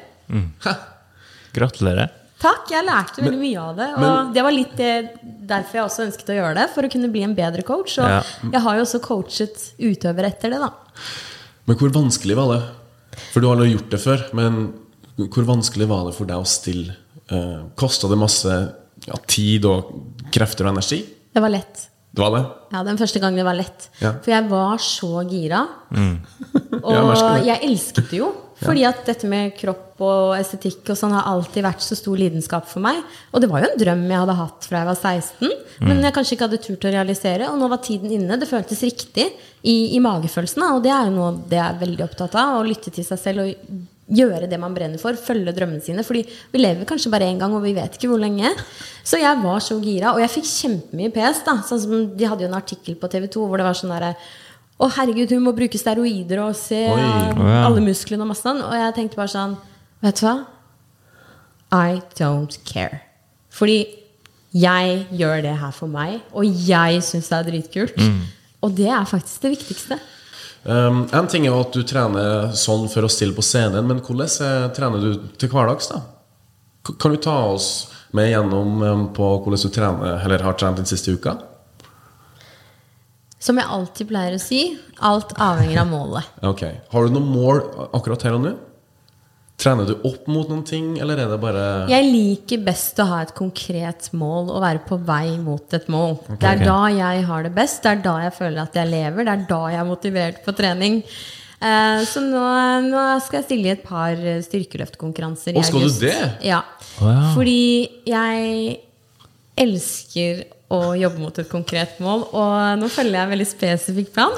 Gratulerer. 1.52 2.08
Takk. 2.42 2.64
Jeg 2.72 2.86
lærte 2.88 3.22
veldig 3.22 3.38
mye 3.38 3.60
av 3.60 3.76
det. 3.78 3.88
Og 3.92 4.00
men- 4.02 4.32
det 4.34 4.42
var 4.42 4.56
litt 4.56 4.72
det, 4.80 4.92
derfor 5.52 5.78
jeg 5.78 5.84
også 5.84 6.06
ønsket 6.08 6.32
å 6.32 6.38
gjøre 6.40 6.54
det. 6.58 6.64
For 6.74 6.88
å 6.88 6.90
kunne 6.90 7.12
bli 7.12 7.22
en 7.28 7.36
bedre 7.38 7.62
coach. 7.62 7.98
Og 8.02 8.08
Ja. 8.08 8.22
jeg 8.56 8.60
har 8.64 8.80
jo 8.80 8.86
også 8.86 9.02
coachet 9.04 9.68
utøvere 9.78 10.32
etter 10.32 10.50
det, 10.56 10.58
da. 10.64 10.72
Men 11.68 11.76
hvor 11.76 11.92
vanskelig 11.94 12.34
var 12.40 12.56
det? 12.56 12.62
For 13.34 13.40
du 13.44 13.46
har 13.52 13.56
jo 13.62 13.68
gjort 13.76 13.90
det 13.92 14.00
før, 14.00 14.24
men 14.34 14.72
hvor 15.18 15.44
vanskelig 15.44 15.86
var 15.86 16.06
det 16.08 16.16
for 16.16 16.24
deg 16.26 16.40
å 16.40 16.48
stille? 16.48 16.96
Uh, 17.32 17.70
Kosta 17.78 18.10
det 18.10 18.20
masse 18.20 18.58
ja, 19.06 19.18
tid 19.26 19.64
og 19.68 20.28
krefter 20.34 20.68
og 20.68 20.76
energi? 20.76 21.00
Det 21.32 21.42
var 21.42 21.52
lett. 21.54 21.88
Det 22.12 22.20
var 22.20 22.34
det? 22.36 22.42
Ja, 22.74 22.82
Den 22.84 22.98
første 23.00 23.20
gangen 23.22 23.40
det 23.40 23.46
var 23.46 23.56
lett. 23.56 23.88
Ja. 24.02 24.12
For 24.20 24.34
jeg 24.34 24.48
var 24.50 24.80
så 24.84 25.22
gira. 25.24 25.64
Og 26.82 26.92
Ja, 26.92 27.36
jeg 27.40 27.62
elsket 27.68 28.10
det 28.10 28.18
jo. 28.18 28.32
Fordi 28.62 28.84
at 28.86 29.00
dette 29.06 29.28
med 29.30 29.54
kropp 29.58 30.00
og 30.02 30.34
estetikk 30.36 30.92
og 30.92 30.98
sånn 30.98 31.14
har 31.16 31.26
alltid 31.30 31.64
vært 31.66 31.82
så 31.82 31.96
stor 31.98 32.18
lidenskap 32.18 32.68
for 32.70 32.82
meg. 32.84 33.00
Og 33.34 33.42
det 33.42 33.48
var 33.50 33.62
jo 33.62 33.70
en 33.70 33.80
drøm 33.80 34.04
jeg 34.06 34.20
hadde 34.22 34.36
hatt 34.38 34.68
fra 34.68 34.82
jeg 34.82 34.88
var 34.88 34.98
16, 34.98 35.54
men 35.82 36.02
jeg 36.06 36.14
kanskje 36.14 36.36
ikke 36.36 36.46
hadde 36.48 36.60
turt 36.66 36.86
å 36.86 36.92
realisere. 36.94 37.48
Og 37.50 37.58
nå 37.58 37.70
var 37.72 37.82
tiden 37.82 38.12
inne. 38.14 38.38
Det 38.38 38.50
føltes 38.50 38.84
riktig 38.86 39.26
i, 39.62 39.76
i 39.96 40.02
magefølelsen. 40.02 40.62
Og 40.68 40.84
det 40.84 40.92
er 40.94 41.08
jo 41.08 41.16
noe 41.16 41.32
det 41.50 41.58
jeg 41.58 41.66
er 41.66 41.80
veldig 41.82 42.06
opptatt 42.06 42.38
av. 42.38 42.60
Å 42.60 42.66
lytte 42.66 42.94
til 42.94 43.06
seg 43.06 43.22
selv 43.22 43.44
og 43.46 43.82
gjøre 44.10 44.48
det 44.50 44.58
man 44.60 44.74
brenner 44.74 45.00
for. 45.00 45.16
Følge 45.16 45.54
drømmene 45.54 45.82
sine. 45.84 46.04
Fordi 46.06 46.24
vi 46.52 46.60
lever 46.60 46.88
kanskje 46.88 47.12
bare 47.12 47.28
én 47.30 47.38
gang, 47.40 47.54
og 47.54 47.62
vi 47.64 47.74
vet 47.76 47.96
ikke 47.96 48.10
hvor 48.10 48.20
lenge. 48.22 48.50
Så 49.04 49.20
jeg 49.22 49.42
var 49.42 49.62
så 49.64 49.78
gira. 49.82 50.14
Og 50.14 50.22
jeg 50.24 50.34
fikk 50.38 50.48
kjempemye 50.50 51.12
pes. 51.14 51.42
da, 51.46 51.58
sånn 51.66 51.82
som 51.82 52.08
De 52.16 52.28
hadde 52.28 52.44
jo 52.44 52.50
en 52.50 52.58
artikkel 52.58 52.98
på 52.98 53.10
TV 53.12 53.28
2 53.32 53.46
hvor 53.46 53.60
det 53.60 53.68
var 53.68 53.78
sånn 53.78 53.94
derre 53.94 54.14
å, 54.82 54.88
herregud, 54.90 55.30
hun 55.36 55.44
må 55.46 55.52
bruke 55.54 55.78
steroider 55.78 56.40
og 56.42 56.56
se 56.58 56.80
Oi. 56.90 56.98
ja. 56.98 57.60
alle 57.68 57.82
musklene 57.84 58.24
og 58.24 58.32
masse 58.32 58.42
sånn. 58.42 58.62
Og 58.66 58.74
jeg 58.74 58.94
tenkte 58.96 59.20
bare 59.20 59.30
sånn 59.30 59.56
Vet 60.02 60.18
du 60.18 60.26
hva? 60.26 60.36
I 61.72 62.00
don't 62.18 62.56
care. 62.66 63.04
Fordi 63.54 63.84
jeg 64.52 65.06
gjør 65.16 65.44
det 65.46 65.52
her 65.60 65.70
for 65.72 65.88
meg, 65.88 66.18
og 66.36 66.44
jeg 66.44 66.98
syns 67.06 67.30
det 67.30 67.38
er 67.38 67.46
dritkult. 67.46 68.02
Og 68.62 68.74
det 68.76 68.90
er 68.92 69.06
faktisk 69.08 69.46
det 69.46 69.54
viktigste. 69.54 69.96
Um, 70.62 71.06
en 71.10 71.26
ting 71.26 71.46
er 71.46 71.50
jo 71.50 71.62
at 71.64 71.74
du 71.74 71.82
trener 71.82 72.52
sånn 72.54 72.84
for 72.90 73.02
å 73.02 73.10
stille 73.10 73.34
på 73.34 73.42
scenen, 73.42 73.86
men 73.88 74.02
hvordan 74.04 74.70
trener 74.76 75.02
du 75.02 75.24
til 75.40 75.50
hverdags? 75.50 75.90
da? 75.90 76.02
Kan 77.02 77.14
du 77.14 77.18
ta 77.22 77.34
oss 77.50 77.70
med 78.14 78.30
gjennom 78.30 78.82
um, 78.82 79.06
på 79.14 79.32
hvordan 79.42 79.62
du 79.62 79.72
trener, 79.74 80.20
eller 80.22 80.44
har 80.46 80.58
trent 80.58 80.78
den 80.78 80.88
siste 80.88 81.14
uka? 81.14 81.34
Som 83.42 83.58
jeg 83.58 83.66
alltid 83.74 84.06
pleier 84.06 84.36
å 84.36 84.42
si, 84.42 84.60
alt 85.02 85.34
avhenger 85.42 85.80
av 85.82 85.88
målet. 85.90 86.34
Ok, 86.46 86.62
Har 86.92 87.06
du 87.06 87.16
noen 87.16 87.32
mål 87.32 87.64
akkurat 87.90 88.22
her 88.22 88.36
og 88.36 88.44
nå? 88.44 88.52
Trener 89.60 89.86
du 89.86 89.92
opp 90.08 90.26
mot 90.32 90.48
noen 90.50 90.64
ting, 90.66 90.96
eller 90.98 91.20
er 91.22 91.28
det 91.30 91.38
bare 91.42 91.64
Jeg 91.90 92.06
liker 92.08 92.62
best 92.66 92.98
å 92.98 93.06
ha 93.12 93.20
et 93.22 93.34
konkret 93.36 94.08
mål 94.16 94.48
og 94.50 94.62
være 94.64 94.82
på 94.88 94.98
vei 95.06 95.36
mot 95.38 95.76
et 95.76 95.86
mål. 95.92 96.16
Det 96.32 96.48
er 96.48 96.64
da 96.64 96.78
jeg 96.90 97.22
har 97.28 97.46
det 97.46 97.52
best. 97.54 97.82
Det 97.84 97.92
er 97.92 98.02
da 98.02 98.16
jeg 98.24 98.34
føler 98.40 98.64
at 98.64 98.80
jeg 98.80 98.90
lever. 98.90 99.28
Det 99.28 99.36
er 99.36 99.46
da 99.52 99.60
jeg 99.74 99.80
er 99.84 99.86
motivert 99.86 100.42
på 100.42 100.56
trening. 100.58 100.98
Eh, 101.62 102.00
så 102.10 102.24
nå, 102.24 102.42
nå 102.88 103.02
skal 103.22 103.38
jeg 103.38 103.46
stille 103.46 103.68
i 103.68 103.74
et 103.76 103.84
par 103.86 104.18
styrkeløftkonkurranser. 104.48 105.54
i 105.54 105.62
Å, 105.62 105.66
skal 105.68 105.86
du 105.86 106.00
det? 106.02 106.16
Ja. 106.48 106.64
Oh, 106.98 107.06
ja. 107.06 107.28
Fordi 107.36 107.60
jeg 108.08 108.80
elsker 109.62 110.46
å 110.72 110.94
jobbe 110.98 111.20
mot 111.20 111.38
et 111.38 111.50
konkret 111.52 112.00
mål, 112.02 112.24
og 112.32 112.80
nå 112.80 112.88
følger 112.90 113.18
jeg 113.18 113.28
en 113.28 113.34
veldig 113.36 113.48
spesifikk 113.50 114.10
plan. 114.16 114.34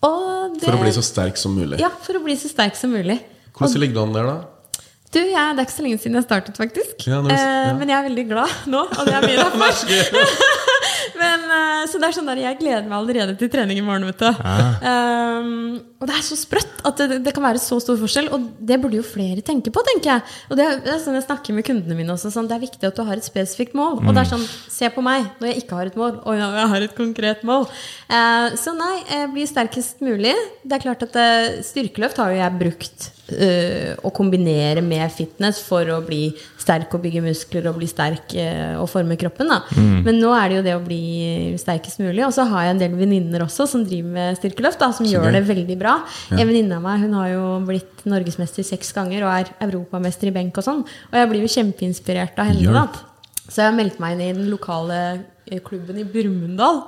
Og 0.00 0.56
det, 0.56 0.64
For 0.64 0.78
å 0.78 0.80
bli 0.80 0.92
så 0.96 1.04
sterk 1.04 1.38
som 1.38 1.52
mulig? 1.54 1.78
Ja, 1.82 1.92
for 2.02 2.16
å 2.16 2.24
bli 2.24 2.34
så 2.40 2.48
sterk 2.50 2.78
som 2.78 2.90
mulig. 2.96 3.18
Hvordan 3.60 3.84
ligger 3.84 4.00
du 4.00 4.02
an 4.06 4.16
der, 4.16 4.32
da? 4.32 4.38
Du, 5.10 5.18
jeg, 5.18 5.34
Det 5.34 5.58
er 5.58 5.66
ikke 5.66 5.74
så 5.74 5.82
lenge 5.84 5.98
siden 5.98 6.18
jeg 6.20 6.26
startet, 6.26 6.58
faktisk. 6.58 7.06
Ja, 7.08 7.18
nå, 7.18 7.32
eh, 7.34 7.40
ja. 7.40 7.74
Men 7.74 7.90
jeg 7.90 7.98
er 7.98 8.06
veldig 8.06 8.26
glad 8.30 8.58
nå, 8.70 8.84
og 8.86 9.08
det 9.08 9.16
er 9.16 9.24
mye 9.26 9.40
derfor. 9.44 10.60
Men, 11.20 11.42
eh, 11.50 11.80
så 11.90 11.98
det 11.98 12.06
er 12.06 12.14
sånn 12.14 12.30
der, 12.30 12.40
jeg 12.44 12.58
gleder 12.60 12.86
meg 12.86 12.96
allerede 13.00 13.34
til 13.40 13.50
trening 13.50 13.80
i 13.80 13.84
morgen. 13.84 14.06
vet 14.06 14.22
du. 14.22 14.28
Um, 14.30 15.50
og 15.98 16.06
det 16.08 16.14
er 16.14 16.22
så 16.24 16.38
sprøtt 16.38 16.80
at 16.86 17.02
det, 17.02 17.18
det 17.26 17.34
kan 17.36 17.44
være 17.44 17.60
så 17.60 17.80
stor 17.82 17.98
forskjell. 18.00 18.30
Og 18.36 18.46
det 18.70 18.78
burde 18.80 19.00
jo 19.00 19.04
flere 19.04 19.42
tenke 19.44 19.74
på, 19.74 19.82
tenker 19.90 20.12
jeg. 20.14 20.38
Og 20.48 20.60
det 20.60 20.68
er, 20.68 20.80
det 20.86 20.94
er 20.94 21.02
sånn 21.02 21.18
jeg 21.18 21.26
snakker 21.26 21.58
med 21.58 21.66
kundene 21.66 21.98
mine 21.98 22.14
også. 22.14 22.30
Sånn, 22.30 22.48
det 22.48 22.56
er 22.56 22.64
viktig 22.68 22.88
at 22.88 22.96
du 22.96 23.04
har 23.10 23.18
et 23.18 23.26
spesifikt 23.26 23.74
mål. 23.76 23.98
Og 24.04 24.14
det 24.14 24.22
er 24.22 24.30
sånn, 24.30 24.46
se 24.46 24.94
på 24.94 25.04
meg 25.04 25.26
når 25.42 25.50
jeg 25.50 25.64
ikke 25.64 25.80
har 25.80 25.90
et 25.90 25.98
mål. 26.00 26.20
Og 26.22 26.38
når 26.38 26.60
jeg 26.62 26.74
har 26.76 26.86
et 26.86 26.98
konkret 27.02 27.46
mål. 27.50 27.66
Uh, 28.06 28.54
så 28.60 28.78
nei, 28.78 28.94
eh, 29.10 29.26
bli 29.34 29.48
sterkest 29.50 30.04
mulig. 30.06 30.36
Det 30.62 30.78
er 30.78 30.86
klart 30.86 31.08
at 31.08 31.18
uh, 31.18 31.64
styrkeløft 31.66 32.22
har 32.22 32.30
jo 32.30 32.44
jeg 32.44 32.62
brukt 32.62 33.10
eh, 33.36 33.92
å 34.02 34.12
kombinere 34.14 34.82
med 34.84 35.10
fitness 35.14 35.60
for 35.64 35.88
å 35.92 36.00
bli 36.04 36.30
sterk 36.60 36.92
og 36.96 37.04
bygge 37.04 37.22
muskler 37.24 37.68
og 37.70 37.78
bli 37.80 37.88
sterk 37.90 38.34
uh, 38.36 38.80
og 38.82 38.88
forme 38.92 39.16
kroppen. 39.20 39.50
Da. 39.50 39.60
Men 40.04 40.20
nå 40.20 40.32
er 40.36 40.48
det 40.48 40.58
jo 40.58 40.64
det 40.66 40.76
å 40.76 40.84
bli 40.84 41.02
sterkest 41.60 42.02
mulig. 42.02 42.22
Og 42.26 42.34
så 42.36 42.46
har 42.50 42.66
jeg 42.66 42.76
en 42.76 42.82
del 42.82 42.96
venninner 42.98 43.44
også 43.46 43.66
som 43.70 43.84
driver 43.86 44.14
med 44.16 44.40
styrkeløft, 44.40 44.80
da, 44.82 44.90
som 44.96 45.08
gjør 45.08 45.30
det. 45.30 45.40
det 45.40 45.50
veldig 45.50 45.78
bra. 45.80 45.96
En 46.36 46.44
venninne 46.44 46.78
av 46.78 46.84
meg 46.84 47.04
hun 47.06 47.18
har 47.18 47.32
jo 47.32 47.44
blitt 47.68 48.04
norgesmester 48.08 48.66
seks 48.66 48.94
ganger 48.96 49.26
og 49.26 49.34
er 49.34 49.52
europamester 49.68 50.30
i 50.30 50.34
benk 50.34 50.60
og 50.60 50.66
sånn. 50.66 50.82
Og 51.10 51.20
jeg 51.20 51.32
blir 51.32 51.46
jo 51.46 51.54
kjempeinspirert 51.56 52.40
av 52.40 52.52
henne. 52.52 52.74
Da. 52.76 53.06
Så 53.50 53.64
jeg 53.64 53.72
har 53.72 53.76
meldt 53.76 54.00
meg 54.02 54.16
inn 54.16 54.26
i 54.28 54.32
den 54.36 54.50
lokale 54.52 55.00
klubben 55.58 55.98
i 55.98 56.04
Brumunddal. 56.04 56.82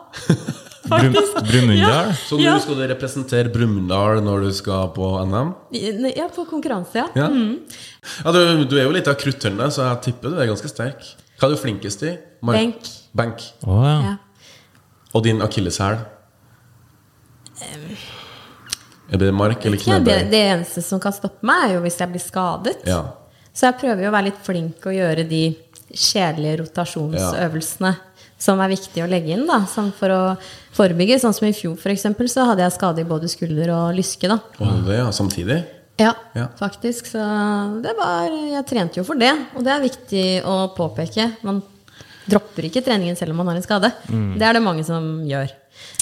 Brumunddal? 0.87 1.77
Ja. 1.79 2.13
Så 2.15 2.37
nå 2.39 2.43
Ja. 2.47 2.59
skal 2.63 2.75
du 2.79 2.87
representere 2.87 3.51
Brumunddal 3.53 4.21
når 4.23 4.47
du 4.47 4.53
skal 4.55 4.89
på 4.95 5.11
NM? 5.27 5.53
Ja, 6.17 6.29
på 6.35 6.45
konkurranse, 6.47 6.95
ja. 7.03 7.09
Ja, 7.15 7.29
ja 8.25 8.33
du, 8.33 8.65
du 8.71 8.77
er 8.79 8.85
jo 8.87 8.95
litt 8.95 9.09
av 9.09 9.15
krutterne, 9.21 9.71
så 9.75 9.89
jeg 9.89 10.01
tipper 10.09 10.31
du 10.31 10.39
er 10.43 10.47
ganske 10.51 10.69
sterk. 10.71 11.03
Hva 11.39 11.49
er 11.49 11.55
du 11.57 11.61
flinkest 11.63 12.03
i? 12.07 12.15
Mark- 12.43 12.59
Benk. 12.59 12.91
Benk. 13.15 13.43
Oh, 13.67 13.83
ja. 13.87 13.97
ja. 14.13 14.17
Og 15.15 15.25
din 15.27 15.43
akilleshæl? 15.43 15.99
Er 19.13 19.19
det 19.21 19.33
mark 19.35 19.65
eller 19.67 19.77
Ja, 19.77 19.99
det, 19.99 20.05
knebøy? 20.07 20.31
det 20.31 20.41
eneste 20.55 20.83
som 20.83 21.01
kan 21.01 21.13
stoppe 21.13 21.45
meg, 21.47 21.67
er 21.71 21.75
jo 21.77 21.83
hvis 21.85 21.99
jeg 22.01 22.09
blir 22.15 22.23
skadet. 22.23 22.79
Ja. 22.89 23.03
Så 23.53 23.67
jeg 23.69 23.77
prøver 23.83 24.07
jo 24.07 24.09
å 24.09 24.15
være 24.15 24.31
litt 24.31 24.41
flink 24.47 24.87
og 24.89 24.95
gjøre 24.97 25.27
de 25.29 25.43
kjedelige 25.93 26.63
rotasjonsøvelsene 26.63 27.91
som 28.43 28.59
er 28.65 28.73
viktig 28.73 29.05
å 29.05 29.09
legge 29.11 29.37
inn 29.37 29.45
da, 29.47 29.61
for 29.71 30.11
å 30.15 30.21
forebygge. 30.75 31.21
Sånn 31.23 31.35
som 31.37 31.47
i 31.47 31.55
fjor, 31.55 31.77
for 31.79 31.93
eksempel, 31.95 32.27
så 32.33 32.49
hadde 32.49 32.65
jeg 32.67 32.75
skade 32.75 33.05
i 33.05 33.09
både 33.09 33.31
skulder 33.31 33.71
og 33.77 33.95
lyske. 33.99 34.27
da. 34.31 34.41
Og 34.59 34.83
det, 34.89 34.99
ja, 34.99 35.09
samtidig? 35.15 35.61
Ja, 36.01 36.15
Ja. 36.35 36.49
faktisk. 36.59 37.07
Så 37.13 37.21
det 37.85 37.93
var 37.99 38.25
Jeg 38.33 38.67
trente 38.67 38.97
jo 38.99 39.05
for 39.05 39.15
det, 39.15 39.31
og 39.55 39.63
det 39.65 39.73
er 39.73 39.85
viktig 39.85 40.25
å 40.45 40.75
påpeke. 40.75 41.37
Man 41.45 41.63
dropper 42.29 42.67
ikke 42.69 42.83
treningen 42.85 43.17
selv 43.19 43.31
om 43.35 43.37
man 43.43 43.49
har 43.53 43.57
en 43.61 43.63
skade. 43.67 43.93
Det 44.09 44.43
er 44.43 44.53
det 44.59 44.63
mange 44.63 44.85
som 44.87 45.23
gjør. 45.27 45.51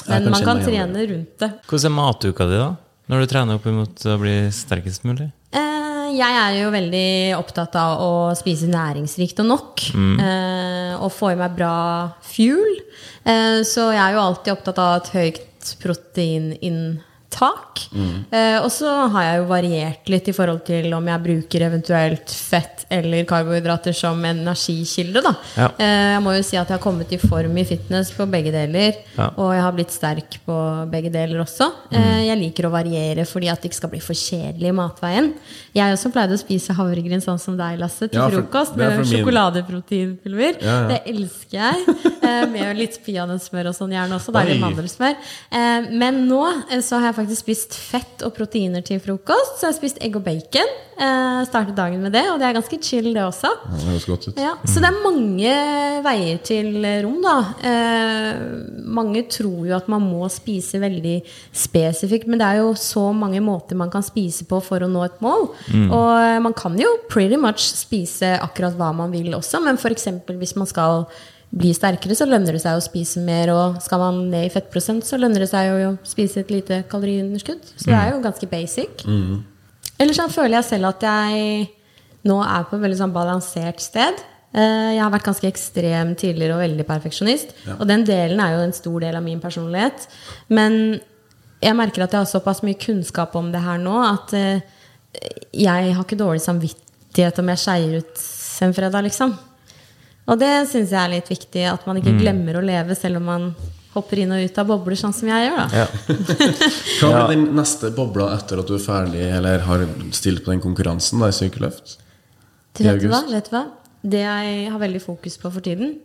Men 0.09 0.23
kan 0.23 0.31
man 0.33 0.45
kan 0.45 0.63
trene 0.65 1.07
rundt 1.09 1.39
det. 1.43 1.51
Hvordan 1.69 1.91
er 1.91 1.97
matuka 1.97 2.47
di, 2.49 2.57
da? 2.61 2.71
Når 3.11 3.21
du 3.25 3.27
trener 3.33 3.59
opp 3.59 3.67
imot 3.67 4.05
å 4.07 4.17
bli 4.21 4.35
sterkest 4.55 5.05
mulig? 5.09 5.31
Eh, 5.53 5.90
jeg 6.17 6.37
er 6.41 6.57
jo 6.61 6.73
veldig 6.75 7.11
opptatt 7.39 7.77
av 7.79 8.03
å 8.05 8.11
spise 8.39 8.69
næringsrikt 8.71 9.43
og 9.43 9.51
nok. 9.51 9.85
Eh, 10.23 10.95
og 11.01 11.13
få 11.15 11.33
i 11.35 11.39
meg 11.41 11.57
bra 11.59 11.75
fuel. 12.25 12.81
Eh, 13.25 13.61
så 13.67 13.91
jeg 13.95 14.03
er 14.03 14.17
jo 14.17 14.25
alltid 14.25 14.55
opptatt 14.55 14.83
av 14.83 14.99
et 15.01 15.13
høyt 15.17 15.75
proteininntak. 17.41 17.81
Eh, 18.33 18.59
og 18.63 18.71
så 18.73 18.91
har 19.11 19.23
jeg 19.27 19.39
jo 19.41 19.47
variert 19.51 20.09
litt 20.13 20.29
i 20.29 20.33
forhold 20.37 20.65
til 20.67 20.93
om 20.95 21.07
jeg 21.11 21.23
bruker 21.25 21.65
eventuelt 21.67 22.31
fett 22.31 22.85
eller 22.91 23.25
karbohydrater 23.25 23.95
som 23.95 24.19
energikilde. 24.27 25.23
Da. 25.23 25.33
Ja. 25.57 25.69
Eh, 25.79 26.13
jeg 26.17 26.23
må 26.25 26.35
jo 26.37 26.43
si 26.43 26.57
at 26.59 26.69
jeg 26.69 26.77
har 26.77 26.83
kommet 26.83 27.13
i 27.15 27.19
form 27.23 27.57
i 27.59 27.65
fitness 27.65 28.11
på 28.17 28.27
begge 28.31 28.51
deler. 28.55 28.99
Ja. 29.17 29.31
Og 29.39 29.53
jeg 29.55 29.63
har 29.63 29.73
blitt 29.77 29.95
sterk 29.95 30.39
på 30.47 30.57
begge 30.91 31.11
deler 31.15 31.41
også. 31.45 31.71
Mm. 31.91 31.97
Eh, 32.01 32.17
Jeg 32.31 32.39
liker 32.39 32.67
å 32.69 32.71
variere 32.75 33.25
fordi 33.27 33.49
at 33.51 33.61
det 33.63 33.71
ikke 33.71 33.81
skal 33.81 33.91
bli 33.91 34.01
for 34.01 34.15
kjedelig 34.15 34.69
i 34.69 34.75
matveien. 34.77 35.33
Jeg 35.75 35.95
også 35.97 36.11
pleide 36.13 36.35
å 36.37 36.39
spise 36.43 36.75
havregryn 36.77 37.23
sånn 37.23 37.39
som 37.41 37.57
deg, 37.57 37.79
Lasse, 37.81 38.09
til 38.11 38.21
Ja, 38.21 38.29
for- 38.29 38.43
frokost. 38.43 38.75
er 38.79 38.97
Med 38.99 39.07
sjokoladeproteinpulver. 39.07 40.59
Det 40.61 41.01
elsker 41.07 41.59
jeg. 41.59 41.97
Eh, 42.23 42.47
Med 42.51 42.77
litt 42.77 42.99
peanøttsmør 43.05 43.69
og 43.71 43.75
sånn 43.75 43.91
gjerne 43.95 44.15
også. 44.19 44.33
Deilig 44.35 44.57
Oi. 44.59 44.61
mandelsmør. 44.61 45.17
Eh, 45.53 45.91
Men 45.91 46.27
nå 46.29 46.43
eh, 46.71 46.79
så 46.81 46.99
har 47.01 47.13
jeg 47.13 47.15
faktisk 47.17 47.30
spist 47.39 47.75
fett 47.77 48.23
og 48.27 48.33
proteiner 48.37 48.83
til 48.87 49.01
frokost. 49.03 49.59
Så 49.59 49.67
jeg 49.67 49.73
har 49.73 49.77
spist 49.79 50.01
egg 50.03 50.17
og 50.19 50.25
bacon. 50.27 50.71
Eh, 51.01 51.41
Startet 51.49 51.77
dagen 51.79 52.03
med 52.05 52.13
det, 52.13 52.27
og 52.33 52.39
det 52.41 52.49
er 52.49 52.57
ganske 52.59 52.79
chill, 52.85 53.09
det 53.15 53.23
også. 53.25 53.51
Ja, 53.71 53.79
det 53.95 54.03
godt 54.09 54.29
ut. 54.29 54.41
Ja, 54.41 54.53
så 54.69 54.83
det 54.83 54.91
er 54.91 54.99
mange 55.05 55.55
veier 56.05 56.43
til 56.45 56.69
rom, 57.07 57.17
da. 57.25 57.37
Eh, 57.65 58.43
mange 58.85 59.25
tror 59.33 59.65
jo 59.69 59.77
at 59.79 59.89
man 59.93 60.05
må 60.05 60.29
spise 60.33 60.81
veldig 60.83 61.17
spesifikt, 61.57 62.29
men 62.29 62.41
det 62.43 62.49
er 62.51 62.61
jo 62.61 62.75
så 62.79 63.09
mange 63.17 63.41
måter 63.45 63.79
man 63.81 63.91
kan 63.93 64.05
spise 64.05 64.45
på 64.51 64.61
for 64.65 64.85
å 64.85 64.91
nå 64.91 65.05
et 65.07 65.21
mål. 65.25 65.49
Og 65.89 66.13
eh, 66.21 66.39
man 66.45 66.57
kan 66.57 66.77
jo 66.81 66.93
pretty 67.11 67.41
much 67.41 67.65
spise 67.73 68.37
akkurat 68.41 68.77
hva 68.79 68.93
man 68.97 69.13
vil 69.15 69.33
også, 69.39 69.63
men 69.65 69.81
f.eks. 69.81 70.09
hvis 70.29 70.57
man 70.61 70.69
skal 70.69 71.07
bli 71.51 71.73
sterkere, 71.75 72.15
så 72.15 72.27
lønner 72.31 72.55
det 72.55 72.61
seg 72.63 72.79
å 72.79 72.83
spise 72.85 73.19
mer, 73.27 73.51
og 73.51 73.81
skal 73.83 73.99
man 73.99 74.21
ned 74.31 74.47
i 74.47 74.53
fettprosent, 74.55 75.03
så 75.05 75.19
lønner 75.19 75.43
det 75.43 75.49
seg 75.51 75.73
å 75.75 75.97
spise 76.07 76.41
et 76.45 76.51
lite 76.55 76.85
kaloriunderskudd. 76.91 77.65
Så 77.77 77.89
det 77.91 77.97
er 77.99 78.13
jo 78.15 78.21
ganske 78.23 78.47
basic. 78.51 79.03
Ellers 80.01 80.17
så 80.17 80.29
føler 80.31 80.61
jeg 80.61 80.65
selv 80.71 80.87
at 80.93 81.03
jeg 81.03 81.71
nå 82.25 82.37
er 82.45 82.65
på 82.69 82.77
et 82.77 82.83
veldig 82.85 82.99
sånn 83.01 83.13
balansert 83.15 83.81
sted. 83.83 84.15
Eh, 84.55 84.95
Jeg 84.95 85.03
har 85.03 85.11
vært 85.11 85.25
ganske 85.27 85.49
ekstrem 85.49 86.15
tidligere 86.17 86.55
og 86.55 86.63
veldig 86.63 86.87
perfeksjonist. 86.87 87.55
Og 87.81 87.87
den 87.89 88.05
delen 88.05 88.41
er 88.41 88.55
jo 88.55 88.65
en 88.69 88.73
stor 88.77 89.01
del 89.01 89.17
av 89.17 89.23
min 89.23 89.41
personlighet. 89.41 90.07
Men 90.49 91.01
jeg 91.61 91.77
merker 91.77 92.03
at 92.05 92.13
jeg 92.13 92.21
har 92.23 92.31
såpass 92.31 92.63
mye 92.63 92.79
kunnskap 92.79 93.35
om 93.37 93.51
det 93.53 93.61
her 93.61 93.79
nå 93.79 93.97
at 94.07 94.33
eh, 94.35 94.61
jeg 95.53 95.95
har 95.95 96.05
ikke 96.05 96.17
dårlig 96.21 96.41
samvittighet 96.47 97.39
om 97.43 97.49
jeg 97.49 97.59
skeier 97.65 97.99
ut 97.99 98.27
en 98.63 98.75
fredag, 98.77 99.03
liksom. 99.09 99.33
Og 100.29 100.39
det 100.41 100.51
syns 100.71 100.93
jeg 100.93 101.01
er 101.01 101.13
litt 101.15 101.31
viktig. 101.31 101.65
At 101.71 101.87
man 101.89 102.01
ikke 102.01 102.19
glemmer 102.19 102.59
å 102.61 102.65
leve 102.65 102.97
selv 102.99 103.21
om 103.21 103.29
man 103.31 103.47
hopper 103.95 104.21
inn 104.23 104.31
og 104.35 104.45
ut 104.45 104.59
av 104.63 104.69
bobler, 104.69 104.99
sånn 104.99 105.15
som 105.17 105.31
jeg 105.31 105.49
gjør. 105.49 105.57
da. 105.59 105.87
Hva 107.01 107.25
blir 107.27 107.33
den 107.33 107.49
neste 107.59 107.91
bobla 107.95 108.29
etter 108.37 108.63
at 108.63 108.69
du 108.71 108.77
er 108.77 108.85
ferdig 108.85 109.25
eller 109.41 109.65
har 109.67 109.83
stilt 110.15 110.45
på 110.45 110.53
den 110.53 110.63
konkurransen 110.63 111.23
da, 111.23 111.31
i 111.33 111.35
sykelløft? 111.35 111.97
Du 112.79 112.85
I 112.85 112.87
vet, 112.87 113.01
du 113.03 113.09
hva? 113.11 113.25
vet 113.27 113.51
du 113.51 113.57
hva? 113.57 113.65
Det 114.01 114.23
jeg 114.23 114.71
har 114.71 114.81
veldig 114.81 115.03
fokus 115.03 115.35
på 115.43 115.51
for 115.51 115.65
tiden, 115.65 115.97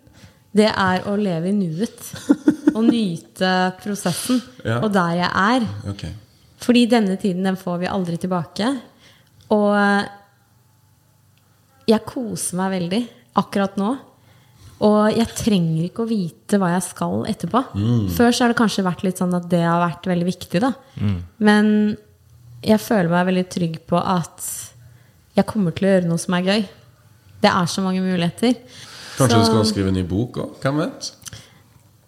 det 0.55 0.71
er 0.71 1.05
å 1.07 1.13
leve 1.19 1.51
i 1.51 1.55
nuet. 1.55 2.09
Og 2.75 2.83
nyte 2.89 3.49
prosessen. 3.79 4.41
Ja. 4.65 4.81
Og 4.83 4.89
der 4.91 5.13
jeg 5.21 5.29
er. 5.29 5.67
Okay. 5.93 6.11
Fordi 6.65 6.81
denne 6.91 7.15
tiden 7.21 7.45
den 7.47 7.55
får 7.59 7.77
vi 7.83 7.87
aldri 7.91 8.17
tilbake. 8.19 8.67
Og 9.53 9.77
jeg 11.87 12.01
koser 12.09 12.57
meg 12.59 12.73
veldig 12.73 13.01
akkurat 13.35 13.77
nå. 13.77 13.97
Og 14.85 15.15
jeg 15.15 15.27
trenger 15.37 15.85
ikke 15.87 16.03
å 16.03 16.09
vite 16.09 16.57
hva 16.59 16.73
jeg 16.73 16.83
skal 16.83 17.23
etterpå. 17.31 17.61
Før 18.15 18.31
så 18.35 18.43
har 18.43 18.51
det 18.51 18.57
kanskje 18.59 18.83
vært 18.83 19.05
litt 19.07 19.21
sånn 19.21 19.33
at 19.37 19.47
det 19.49 19.61
har 19.63 19.79
vært 19.79 20.09
veldig 20.11 20.27
viktig. 20.27 20.59
da 20.61 20.73
Men 21.39 21.97
jeg 22.65 22.79
føler 22.83 23.09
meg 23.09 23.27
veldig 23.29 23.45
trygg 23.49 23.77
på 23.87 23.99
at 24.01 24.43
jeg 25.35 25.45
kommer 25.45 25.71
til 25.75 25.87
å 25.87 25.93
gjøre 25.93 26.09
noe 26.09 26.17
som 26.21 26.33
er 26.33 26.41
gøy. 26.49 26.67
Det 27.41 27.51
er 27.51 27.65
så 27.71 27.81
mange 27.85 28.01
muligheter. 28.03 28.55
Kanskje 29.17 29.29
Så- 29.31 29.39
du 29.39 29.45
skal 29.45 29.65
skrive 29.65 29.87
en 29.87 29.93
ny 29.93 30.03
bok 30.03 30.37
òg? 30.37 30.55
Hvem 30.61 30.77
vet? 30.77 31.11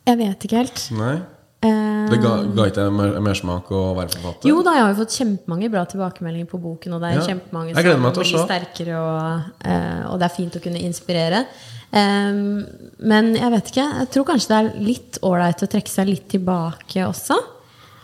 Jeg 0.07 0.17
vet 0.17 0.39
ikke 0.43 0.57
helt. 0.57 0.91
Nei? 0.91 1.21
Eh, 1.65 2.09
Det 2.11 2.19
ga, 2.21 2.33
ga 2.53 2.65
ikke 2.69 2.83
deg 2.83 2.91
mer, 2.93 3.15
mersmak 3.25 3.71
å 3.73 3.95
være 3.97 4.11
forfatter? 4.13 4.49
Jo 4.51 4.59
da, 4.61 4.75
jeg 4.77 4.85
har 4.85 4.91
jo 4.93 4.99
fått 4.99 5.15
kjempemange 5.17 5.71
bra 5.73 5.85
tilbakemeldinger 5.89 6.49
på 6.51 6.59
boken, 6.61 6.93
og 6.93 7.01
det 7.01 7.09
er 7.09 7.17
Ja. 7.17 7.25
kjempemange 7.31 7.73
som 7.73 8.13
blir 8.13 8.45
sterkere, 8.45 8.99
og, 9.01 9.41
uh, 9.65 10.11
og 10.11 10.19
det 10.19 10.27
er 10.29 10.35
fint 10.35 10.53
å 10.55 10.61
kunne 10.61 10.83
inspirere. 10.85 11.45
Um, 11.91 12.65
men 12.99 13.33
jeg 13.35 13.51
vet 13.51 13.71
ikke. 13.71 13.85
Jeg 14.03 14.09
tror 14.11 14.25
kanskje 14.25 14.47
det 14.51 14.57
er 14.59 14.79
litt 14.85 15.19
ålreit 15.23 15.63
å 15.63 15.69
trekke 15.71 15.89
seg 15.89 16.07
litt 16.07 16.27
tilbake 16.29 17.05
også. 17.07 17.37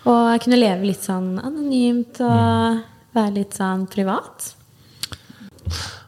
Og 0.06 0.42
kunne 0.42 0.60
leve 0.60 0.88
litt 0.88 1.04
sånn 1.04 1.38
anonymt 1.40 2.20
og 2.20 2.82
være 3.14 3.34
litt 3.38 3.54
sånn 3.54 3.86
privat. 3.88 4.54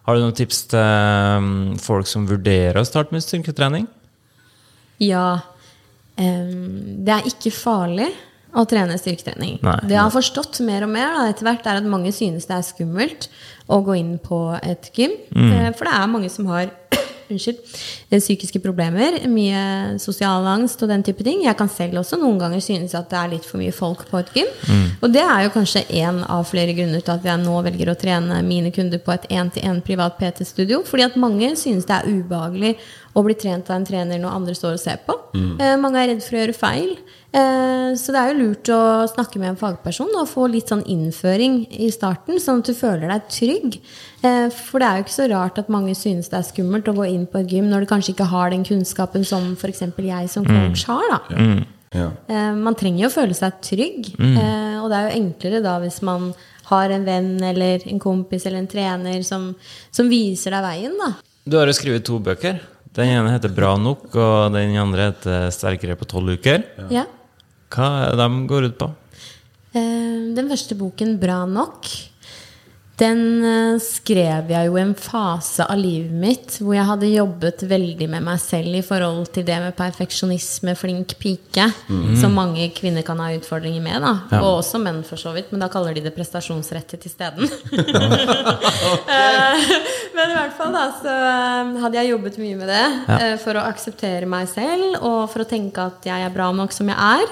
Har 0.05 0.15
du 0.15 0.21
noen 0.21 0.35
tips 0.35 0.65
til 0.67 1.77
folk 1.81 2.07
som 2.07 2.27
vurderer 2.27 2.81
å 2.81 2.85
starte 2.87 3.15
med 3.15 3.23
styrketrening? 3.23 3.87
Ja. 4.99 5.39
Em, 6.17 7.03
det 7.05 7.17
er 7.17 7.29
ikke 7.31 7.53
farlig 7.55 8.11
å 8.55 8.63
trene 8.69 8.95
styrketrening. 8.99 9.59
Nei. 9.65 9.79
det 9.83 9.97
jeg 9.97 10.03
har 10.03 10.13
forstått 10.13 10.61
mer 10.65 10.85
og 10.87 10.93
mer 10.93 11.11
da, 11.11 11.27
etter 11.31 11.47
hvert, 11.47 11.67
er 11.67 11.81
at 11.81 11.91
mange 11.91 12.13
synes 12.15 12.47
det 12.47 12.55
er 12.55 12.65
skummelt 12.65 13.29
å 13.67 13.81
gå 13.83 13.97
inn 13.99 14.15
på 14.23 14.39
et 14.61 14.91
gym. 14.95 15.15
Mm. 15.35 15.73
For 15.75 15.87
det 15.87 15.95
er 15.97 16.11
mange 16.11 16.31
som 16.31 16.47
har 16.53 16.71
unnskyld, 17.33 17.59
eh, 18.11 18.21
psykiske 18.21 18.61
problemer, 18.63 19.17
mye 19.31 19.97
sosial 19.99 20.45
angst 20.47 20.83
og 20.85 20.91
den 20.93 21.03
type 21.03 21.25
ting. 21.25 21.43
Jeg 21.43 21.57
kan 21.59 21.71
selv 21.71 21.99
også 21.99 22.19
noen 22.21 22.39
ganger 22.39 22.63
synes 22.63 22.95
at 22.95 23.09
det 23.11 23.19
er 23.19 23.31
litt 23.33 23.47
for 23.47 23.59
mye 23.59 23.75
folk 23.75 24.05
på 24.11 24.21
et 24.21 24.33
gym. 24.37 24.51
Og 25.01 25.11
det 25.11 25.23
er 25.25 25.45
jo 25.45 25.55
kanskje 25.57 25.83
en 26.05 26.21
av 26.23 26.45
flere 26.47 26.75
grunner 26.77 27.03
til 27.03 27.15
at 27.17 27.25
jeg 27.27 27.43
nå 27.43 27.57
velger 27.65 27.91
å 27.91 27.97
trene 27.99 28.41
mine 28.45 28.71
kunder 28.75 29.01
på 29.03 29.15
et 29.17 29.27
én-til-én 29.33 29.81
privat 29.85 30.19
PT-studio. 30.21 30.83
Fordi 30.87 31.09
at 31.09 31.19
mange 31.19 31.55
synes 31.59 31.89
det 31.89 31.97
er 31.97 32.13
ubehagelig 32.13 32.77
å 33.15 33.23
blir 33.23 33.37
trent 33.39 33.69
av 33.71 33.79
en 33.79 33.85
trener 33.87 34.19
når 34.19 34.37
andre 34.37 34.55
står 34.57 34.75
og 34.75 34.81
ser 34.81 34.99
på. 35.07 35.15
Eh, 35.35 35.75
mange 35.79 36.01
er 36.01 36.11
redd 36.11 36.23
for 36.23 36.35
å 36.35 36.41
gjøre 36.41 36.55
feil. 36.57 36.89
Eh, 37.35 37.91
så 37.99 38.13
det 38.13 38.19
er 38.19 38.31
jo 38.31 38.39
lurt 38.39 38.69
å 38.71 38.81
snakke 39.11 39.39
med 39.41 39.53
en 39.53 39.59
fagperson 39.59 40.11
og 40.15 40.27
få 40.31 40.47
litt 40.51 40.71
sånn 40.71 40.83
innføring 40.91 41.61
i 41.71 41.89
starten, 41.91 42.39
sånn 42.39 42.61
at 42.61 42.69
du 42.69 42.75
føler 42.77 43.11
deg 43.11 43.29
trygg. 43.31 43.77
Eh, 44.23 44.47
for 44.55 44.83
det 44.83 44.87
er 44.87 44.99
jo 44.99 45.05
ikke 45.05 45.15
så 45.17 45.29
rart 45.31 45.59
at 45.59 45.71
mange 45.71 45.95
synes 45.99 46.31
det 46.31 46.39
er 46.39 46.47
skummelt 46.47 46.91
å 46.91 46.95
gå 46.95 47.07
inn 47.11 47.25
på 47.27 47.41
et 47.41 47.55
gym 47.55 47.67
når 47.71 47.83
du 47.83 47.91
kanskje 47.91 48.13
ikke 48.15 48.29
har 48.31 48.51
den 48.53 48.67
kunnskapen 48.67 49.27
som 49.27 49.53
f.eks. 49.55 49.83
jeg 49.95 50.31
som 50.31 50.47
coach 50.47 50.85
har. 50.91 51.07
da. 51.15 51.39
Ja. 51.95 52.09
Eh, 52.27 52.51
man 52.59 52.75
trenger 52.75 53.05
jo 53.05 53.11
å 53.11 53.15
føle 53.15 53.35
seg 53.37 53.63
trygg. 53.63 54.11
mm. 54.19 54.83
og 54.83 54.91
det 54.91 54.97
er 54.97 55.07
jo 55.07 55.17
enklere 55.21 55.63
da 55.63 55.79
hvis 55.83 56.01
man 56.05 56.33
har 56.69 56.89
en 56.89 57.05
venn 57.05 57.35
eller 57.43 57.83
en 57.87 57.99
kompis 58.01 58.45
eller 58.45 58.63
en 58.63 58.69
trener 58.69 59.23
som, 59.23 59.51
som 59.91 60.09
viser 60.09 60.55
deg 60.55 60.65
veien. 60.65 60.95
da. 60.99 61.13
Du 61.45 61.59
har 61.59 61.69
jo 61.69 61.75
skrevet 61.77 62.05
to 62.07 62.17
bøker. 62.19 62.59
Den 62.95 63.09
ene 63.11 63.33
heter 63.33 63.51
Bra 63.51 63.73
nok, 63.79 64.07
og 64.15 64.53
den 64.55 64.75
andre 64.79 65.09
heter 65.09 65.49
Sterkere 65.51 65.97
på 65.99 66.07
tolv 66.07 66.37
uker. 66.37 66.63
Ja. 66.93 67.03
Hva 67.75 67.89
er 68.07 68.15
de 68.19 68.27
går 68.47 68.69
ut 68.69 68.77
på? 68.79 68.87
Eh, 69.75 70.31
Den 70.35 70.47
første 70.47 70.75
boken, 70.79 71.17
'Bra 71.19 71.43
nok', 71.45 71.91
den 72.95 73.43
eh, 73.43 73.75
skrev 73.83 74.47
jeg 74.47 74.67
jo 74.69 74.77
i 74.77 74.81
en 74.81 74.95
fase 74.95 75.65
av 75.67 75.75
livet 75.75 76.15
mitt 76.15 76.61
hvor 76.61 76.77
jeg 76.77 76.87
hadde 76.87 77.09
jobbet 77.11 77.65
veldig 77.67 78.07
med 78.07 78.23
meg 78.23 78.39
selv 78.39 78.71
i 78.71 78.79
forhold 78.87 79.27
til 79.35 79.43
det 79.43 79.57
med 79.59 79.75
perfeksjonisme, 79.75 80.77
flink 80.79 81.17
pike, 81.19 81.67
som 82.15 82.31
mange 82.31 82.71
kvinner 82.71 83.03
kan 83.03 83.19
ha 83.19 83.35
utfordringer 83.35 83.83
med. 83.83 83.99
da 83.99 84.39
Og 84.39 84.63
også 84.63 84.79
menn, 84.79 85.03
for 85.03 85.19
så 85.19 85.35
vidt, 85.35 85.51
men 85.51 85.59
da 85.59 85.67
kaller 85.67 85.91
de 85.93 86.07
det 86.07 86.15
prestasjonsrettet 86.15 87.03
isteden. 87.11 87.43
Eh, 90.15 90.21
men 90.21 90.31
i 90.31 90.39
hvert 90.39 90.55
fall 90.57 90.73
da 90.75 90.87
så 90.95 91.11
eh, 91.11 91.75
hadde 91.83 91.99
jeg 91.99 92.11
jobbet 92.13 92.39
mye 92.41 92.57
med 92.59 92.71
det 92.71 92.83
ja. 93.07 93.37
for 93.41 93.57
å 93.57 93.67
akseptere 93.67 94.29
meg 94.29 94.49
selv 94.51 94.99
og 95.01 95.21
for 95.31 95.43
å 95.43 95.49
tenke 95.49 95.89
at 95.91 96.05
jeg 96.07 96.25
er 96.25 96.33
bra 96.33 96.51
nok 96.55 96.73
som 96.75 96.89
jeg 96.91 96.97
er. 96.97 97.31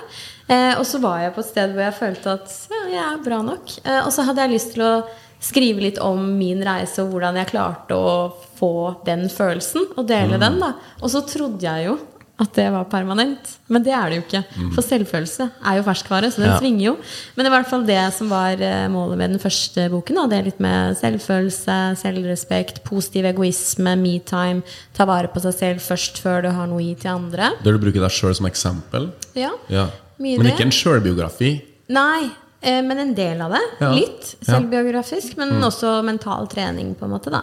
Eh, 0.52 0.74
og 0.78 0.86
så 0.88 1.00
var 1.04 1.22
jeg 1.24 1.36
på 1.36 1.44
et 1.44 1.52
sted 1.52 1.76
hvor 1.76 1.86
jeg 1.86 2.00
følte 2.00 2.38
at 2.38 2.56
ja, 2.74 2.82
jeg 2.92 3.04
er 3.04 3.22
bra 3.24 3.44
nok. 3.46 3.78
Eh, 3.84 4.02
og 4.04 4.12
så 4.14 4.26
hadde 4.28 4.44
jeg 4.44 4.56
lyst 4.58 4.74
til 4.76 4.86
å 4.86 4.96
skrive 5.44 5.84
litt 5.84 6.00
om 6.00 6.22
min 6.38 6.64
reise 6.64 7.04
og 7.04 7.12
hvordan 7.12 7.38
jeg 7.42 7.52
klarte 7.52 7.96
å 8.00 8.16
få 8.60 8.74
den 9.08 9.28
følelsen 9.32 9.90
og 9.98 10.08
dele 10.08 10.40
den. 10.40 10.60
da 10.62 10.74
Og 11.02 11.12
så 11.12 11.24
trodde 11.28 11.66
jeg 11.66 11.90
jo 11.90 11.98
at 12.42 12.50
det 12.58 12.66
var 12.74 12.88
permanent. 12.90 13.52
Men 13.70 13.84
det 13.86 13.92
er 13.94 14.10
det 14.10 14.16
jo 14.18 14.24
ikke. 14.26 14.72
For 14.74 14.82
selvfølelse 14.82 15.46
er 15.70 15.76
jo 15.78 15.84
ferskvare, 15.86 16.32
så 16.34 16.42
den 16.42 16.50
Ja. 16.50 16.58
svinger 16.60 16.86
jo. 16.88 16.94
Men 17.36 17.46
det 17.46 17.52
var 17.52 17.60
i 17.60 17.62
hvert 17.64 17.70
fall 17.70 17.86
det 17.86 18.14
som 18.16 18.30
var 18.30 18.58
eh, 18.60 18.88
målet 18.90 19.18
med 19.18 19.30
den 19.36 19.40
første 19.40 19.86
boken. 19.94 20.16
Da. 20.16 20.26
Det 20.28 20.40
er 20.40 20.48
litt 20.50 20.60
med 20.60 20.98
selvfølelse, 20.98 21.78
selvrespekt, 22.02 22.84
positiv 22.84 23.26
egoisme, 23.30 23.96
me-time. 24.02 24.64
Ta 24.98 25.06
vare 25.06 25.30
på 25.32 25.40
seg 25.46 25.54
selv 25.54 25.80
først 25.86 26.20
før 26.24 26.42
du 26.44 26.50
har 26.50 26.68
noe 26.68 26.82
å 26.82 26.86
gi 26.88 26.96
til 27.06 27.12
andre. 27.14 27.52
Der 27.64 27.72
du 27.78 27.80
bruker 27.80 28.02
deg 28.02 28.12
sjøl 28.12 28.36
som 28.36 28.50
eksempel. 28.50 29.12
Ja, 29.36 29.52
Ja. 29.70 29.88
Men 30.20 30.46
ikke 30.48 30.62
en 30.68 30.72
sjølbiografi. 30.72 31.62
Nei, 31.90 32.30
men 32.64 33.00
en 33.04 33.14
del 33.16 33.42
av 33.44 33.54
det. 33.56 33.62
Ja. 33.82 33.90
Litt 33.94 34.30
selvbiografisk, 34.46 35.38
men 35.40 35.56
også 35.64 35.98
mental 36.06 36.48
trening, 36.52 36.94
på 36.96 37.08
en 37.08 37.14
måte. 37.16 37.34
da 37.34 37.42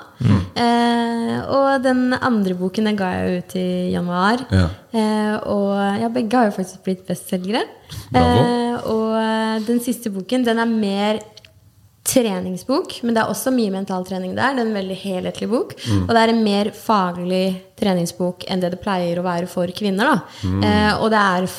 eh, 0.57 1.35
Og 1.45 1.83
den 1.85 2.15
andre 2.17 2.57
boken 2.59 2.89
den 2.91 2.99
ga 2.99 3.11
jeg 3.19 3.41
ut 3.43 3.57
i 3.61 3.67
januar. 3.95 4.47
Ja. 4.51 4.69
Eh, 4.91 5.35
og 5.51 5.75
ja, 6.01 6.09
begge 6.13 6.39
har 6.39 6.49
jo 6.51 6.57
faktisk 6.61 6.85
blitt 6.87 7.05
bestselgere. 7.09 7.67
Eh, 8.15 8.77
og 8.87 9.19
eh, 9.19 9.61
den 9.67 9.83
siste 9.85 10.13
boken, 10.15 10.47
den 10.47 10.63
er 10.63 10.71
mer 10.71 11.21
treningsbok, 12.11 12.97
men 13.05 13.15
det 13.15 13.23
er 13.23 13.31
også 13.31 13.53
mye 13.55 13.73
mentaltrening 13.75 14.33
der. 14.35 14.55
Det 14.57 14.65
er 14.65 14.69
en 14.71 14.79
veldig 14.79 14.97
helhetlig 15.03 15.51
bok. 15.51 15.75
Og 16.07 16.09
det 16.11 16.23
er 16.23 16.33
en 16.33 16.41
mer 16.45 16.73
faglig 16.75 17.45
treningsbok 17.81 18.47
enn 18.51 18.63
det 18.63 18.73
det 18.75 18.81
pleier 18.83 19.21
å 19.21 19.27
være 19.27 19.51
for 19.51 19.71
kvinner. 19.77 20.15
Da. 20.15 20.49
Eh, 20.49 20.95
og 20.97 21.11
det 21.13 21.21
er 21.21 21.51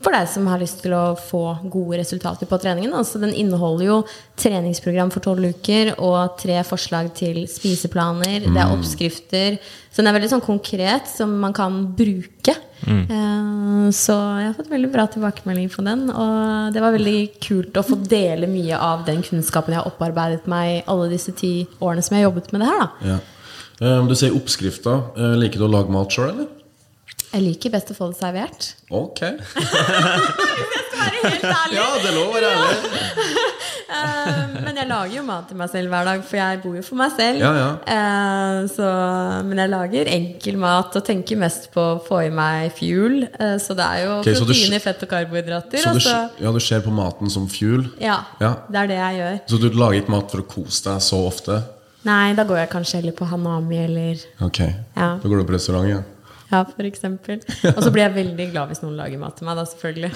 for 0.00 0.16
deg 0.16 0.28
som 0.32 0.46
har 0.48 0.60
lyst 0.62 0.80
til 0.80 0.94
å 0.96 1.12
få 1.20 1.42
gode 1.68 1.98
resultater 2.00 2.48
på 2.48 2.58
treningen. 2.62 2.94
Altså, 2.96 3.20
den 3.20 3.34
inneholder 3.36 3.84
jo 3.84 3.96
treningsprogram 4.40 5.10
for 5.12 5.20
tolv 5.24 5.44
uker 5.52 5.92
og 5.98 6.38
tre 6.40 6.62
forslag 6.64 7.10
til 7.18 7.42
spiseplaner. 7.50 8.46
Det 8.46 8.56
er 8.62 8.72
oppskrifter. 8.72 9.58
Så 9.90 10.00
den 10.00 10.08
er 10.08 10.16
veldig 10.16 10.30
sånn 10.32 10.44
konkret, 10.46 11.08
som 11.10 11.34
man 11.42 11.52
kan 11.56 11.82
bruke. 11.98 12.54
Eh, 12.86 13.90
så 13.92 14.16
jeg 14.40 14.46
har 14.48 14.56
fått 14.56 14.70
veldig 14.72 14.90
bra 14.94 15.04
tilbakemelding 15.12 15.68
på 15.74 15.84
den. 15.84 16.06
Og 16.08 16.72
det 16.72 16.80
var 16.80 16.96
veldig 16.96 17.18
kult 17.44 17.76
å 17.76 17.84
få 17.84 17.98
dele 18.00 18.48
mye 18.50 18.78
av 18.80 19.04
den 19.08 19.20
kunnskapen 19.26 19.76
jeg 19.76 19.82
har 19.82 19.90
opparbeidet 19.90 20.48
meg 20.50 20.80
alle 20.88 21.10
disse 21.12 21.34
ti 21.36 21.66
årene 21.80 22.04
som 22.06 22.16
jeg 22.16 22.24
har 22.24 22.30
jobbet 22.30 22.54
med 22.54 22.64
det 22.64 22.70
her. 22.72 22.80
da. 22.80 23.12
Ja. 23.12 23.18
Um, 23.80 24.08
Du 24.08 24.16
sier 24.16 24.32
oppskrifter. 24.36 25.04
Uh, 25.16 25.36
Liker 25.40 25.60
du 25.60 25.68
å 25.68 25.72
lage 25.72 25.92
mat 25.92 26.12
sjøl, 26.12 26.32
eller? 26.34 26.48
Jeg 27.30 27.42
liker 27.44 27.70
best 27.70 27.92
å 27.92 27.94
få 27.94 28.08
det 28.10 28.18
servert. 28.18 28.64
Ok. 28.90 29.20
Være 31.00 31.20
helt 31.22 31.44
ærlig. 31.46 31.76
Ja, 31.76 31.84
det 32.02 32.10
lov 32.16 32.26
å 32.26 32.34
være 32.34 32.48
ærlig. 32.56 32.76
Eh, 33.90 34.42
men 34.64 34.76
jeg 34.78 34.86
lager 34.90 35.14
jo 35.16 35.22
mat 35.26 35.46
til 35.50 35.58
meg 35.58 35.70
selv 35.72 35.90
hver 35.92 36.04
dag, 36.06 36.20
for 36.26 36.38
jeg 36.40 36.58
bor 36.62 36.74
jo 36.78 36.82
for 36.86 36.98
meg 37.00 37.14
selv. 37.16 37.40
Ja, 37.42 37.50
ja. 37.58 37.70
Eh, 37.94 38.58
så, 38.70 38.88
men 39.46 39.62
jeg 39.62 39.72
lager 39.72 40.10
enkel 40.14 40.58
mat 40.62 40.98
og 41.00 41.06
tenker 41.06 41.40
mest 41.40 41.70
på 41.74 41.86
å 41.94 41.96
få 42.06 42.20
i 42.26 42.30
meg 42.34 42.70
fuel. 42.76 43.24
Eh, 43.30 43.56
så 43.62 43.74
det 43.78 43.86
er 43.86 44.04
jo 44.04 44.12
okay, 44.20 44.36
proteiner, 44.38 44.82
fett 44.84 45.02
og 45.06 45.10
karbohydrater. 45.14 45.82
Så 45.86 45.94
du, 45.96 46.02
og 46.10 46.44
ja, 46.46 46.52
du 46.54 46.62
ser 46.62 46.84
på 46.86 46.94
maten 46.94 47.30
som 47.32 47.48
fuel? 47.50 47.86
ja, 48.02 48.20
Ja. 48.42 48.52
det 48.70 48.84
er 48.84 48.92
det 48.92 49.00
jeg 49.00 49.20
gjør. 49.22 49.40
Så 49.54 49.62
du 49.62 49.68
lager 49.74 50.02
ikke 50.02 50.16
mat 50.18 50.30
for 50.34 50.42
å 50.44 50.48
kose 50.58 50.86
deg 50.90 51.02
så 51.06 51.22
ofte? 51.30 51.58
Nei, 52.06 52.30
da 52.38 52.46
går 52.48 52.62
jeg 52.62 52.70
kanskje 52.72 53.00
heller 53.02 53.12
på 53.18 53.26
Hanami 53.28 53.82
eller 53.84 54.22
Ok. 54.46 54.62
Ja. 54.96 55.12
Da 55.20 55.28
går 55.28 55.42
du 55.42 55.50
på 55.50 55.56
restaurant 55.58 55.86
igjen? 55.90 56.06
ja, 56.06 56.16
for 56.50 56.86
eksempel. 56.88 57.40
Og 57.70 57.80
så 57.84 57.90
blir 57.94 58.02
jeg 58.06 58.14
veldig 58.16 58.46
glad 58.52 58.70
hvis 58.72 58.80
noen 58.82 58.96
lager 58.98 59.20
mat 59.22 59.36
til 59.38 59.46
meg, 59.48 59.58
da, 59.60 59.64
selvfølgelig. 59.70 60.10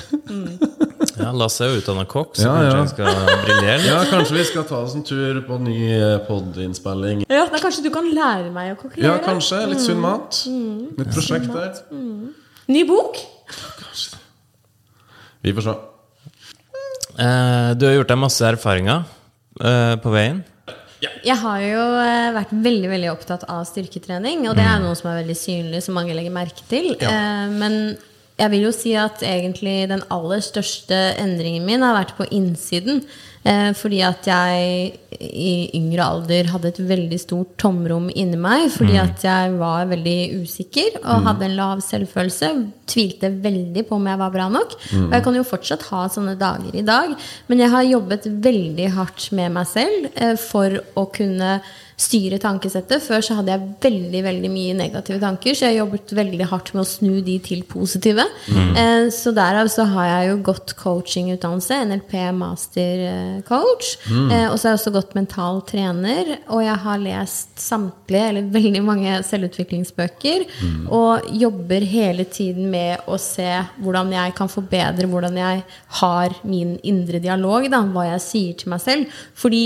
Ja, 1.15 1.31
Lasse 1.37 1.63
er 1.67 1.73
jo 1.75 1.81
utdanna 1.83 2.05
kokk, 2.11 2.35
så 2.39 2.49
Ja, 2.49 2.55
kanskje 2.55 2.71
ja. 2.73 2.79
han 2.81 2.89
skal 2.91 3.43
briljere. 3.45 3.77
Ja, 3.87 3.99
kanskje 4.11 4.39
vi 4.39 4.45
skal 4.49 4.65
ta 4.69 4.81
oss 4.83 4.97
en 4.99 5.05
tur 5.07 5.41
på 5.47 5.59
ny 5.63 5.77
eh, 5.95 6.17
pod-innspilling. 6.27 7.23
Ja, 7.31 7.45
da 7.53 7.61
kanskje 7.63 7.85
du 7.87 7.91
kan 7.95 8.09
lære 8.11 8.51
meg 8.55 8.73
å 8.75 8.79
kokkelere? 8.81 9.07
Ja, 9.13 9.19
kanskje. 9.23 9.61
Litt 9.71 9.85
sunn 9.85 10.03
mat. 10.03 10.41
Nytt 10.51 11.13
prosjekt 11.15 11.51
der. 11.55 11.83
Ny 12.73 12.83
bok? 12.89 13.21
Vi 15.45 15.53
får 15.55 15.67
se. 15.69 15.75
Eh, 17.21 17.71
du 17.79 17.87
har 17.87 17.95
gjort 17.99 18.11
deg 18.11 18.19
masse 18.25 18.47
erfaringer 18.49 19.05
eh, 19.61 19.95
på 20.03 20.11
veien. 20.15 20.41
Jeg 21.27 21.37
har 21.41 21.61
jo 21.65 21.85
eh, 22.01 22.31
vært 22.37 22.57
veldig 22.65 22.91
veldig 22.93 23.13
opptatt 23.13 23.47
av 23.51 23.63
styrketrening, 23.69 24.49
og 24.51 24.59
det 24.59 24.67
er 24.67 24.83
noe 24.83 24.97
som 24.99 25.11
er 25.13 25.23
veldig 25.23 25.39
synlig, 25.39 25.85
som 25.85 25.97
mange 25.99 26.17
legger 26.17 26.35
merke 26.35 26.67
til. 26.71 26.93
Ja. 27.01 27.47
Men 27.53 27.97
jeg 28.41 28.51
vil 28.51 28.65
jo 28.67 28.73
si 28.75 28.95
at 28.99 29.23
egentlig 29.23 29.85
den 29.91 30.03
aller 30.15 30.43
største 30.43 30.97
endringen 31.23 31.67
min 31.69 31.85
har 31.87 31.95
vært 32.01 32.17
på 32.19 32.27
innsiden. 32.35 33.05
Eh, 33.45 33.71
fordi 33.77 34.01
at 34.05 34.25
jeg 34.25 34.95
i 35.21 35.69
yngre 35.77 36.05
alder 36.05 36.49
hadde 36.49 36.71
et 36.71 36.81
veldig 36.89 37.19
stort 37.21 37.53
tomrom 37.61 38.09
inni 38.09 38.39
meg. 38.41 38.71
Fordi 38.73 38.97
at 39.01 39.25
jeg 39.25 39.55
var 39.61 39.91
veldig 39.91 40.19
usikker 40.43 40.99
og 41.03 41.29
hadde 41.29 41.49
en 41.49 41.57
lav 41.59 41.85
selvfølelse. 41.85 42.51
Tvilte 42.91 43.31
veldig 43.45 43.87
på 43.89 43.99
om 43.99 44.11
jeg 44.11 44.21
var 44.21 44.35
bra 44.35 44.49
nok. 44.53 44.77
Og 45.05 45.15
jeg 45.17 45.27
kan 45.29 45.39
jo 45.39 45.47
fortsatt 45.47 45.87
ha 45.93 46.07
sånne 46.13 46.37
dager 46.41 46.75
i 46.77 46.87
dag. 46.87 47.15
Men 47.49 47.65
jeg 47.65 47.75
har 47.77 47.89
jobbet 47.89 48.29
veldig 48.49 48.91
hardt 48.97 49.31
med 49.37 49.57
meg 49.59 49.69
selv 49.71 50.11
eh, 50.15 50.37
for 50.41 50.81
å 50.97 51.09
kunne 51.15 51.59
styre 52.01 52.41
tankesettet. 52.43 53.03
Før 53.05 53.23
så 53.23 53.37
hadde 53.39 53.55
jeg 53.55 53.69
veldig 53.85 54.23
veldig 54.27 54.51
mye 54.51 54.75
negative 54.79 55.21
tanker, 55.23 55.55
så 55.55 55.69
jeg 55.69 55.75
har 55.75 55.85
jobbet 55.85 56.15
veldig 56.19 56.49
hardt 56.51 56.73
med 56.75 56.83
å 56.83 56.89
snu 56.89 57.21
de 57.25 57.37
til 57.45 57.63
positive. 57.71 58.27
Eh, 58.51 59.07
så 59.15 59.35
derav 59.37 59.71
så 59.73 59.87
har 59.93 60.11
jeg 60.11 60.33
jo 60.33 60.41
godt 60.51 60.75
coachingutdannelse, 60.81 61.81
NLP 61.91 62.17
mastercoach. 63.43 63.99
Eh, 64.31 64.51
og 64.51 64.59
så 64.59 64.69
har 64.69 64.75
jeg 64.75 64.81
også 64.81 64.93
gått 64.95 65.15
mental 65.17 65.61
trener, 65.67 66.39
og 66.49 66.63
jeg 66.65 66.77
har 66.85 66.99
lest 67.03 67.59
samtlige, 67.61 68.29
eller 68.31 68.43
veldig 68.55 68.83
mange 68.85 69.17
selvutviklingsbøker, 69.25 70.47
og 70.91 71.27
jobber 71.33 71.81
hele 71.87 72.25
tiden 72.25 72.71
med 72.71 73.01
å 73.09 73.19
se 73.21 73.49
hvordan 73.83 74.13
jeg 74.15 74.35
kan 74.39 74.49
forbedre 74.49 75.07
hvordan 75.11 75.37
jeg 75.41 75.65
har 76.01 76.35
min 76.45 76.77
indre 76.85 77.21
dialog, 77.21 77.69
da, 77.71 77.83
hva 77.83 78.09
jeg 78.13 78.21
sier 78.21 78.55
til 78.55 78.71
meg 78.75 78.81
selv. 78.81 79.07
Fordi 79.35 79.65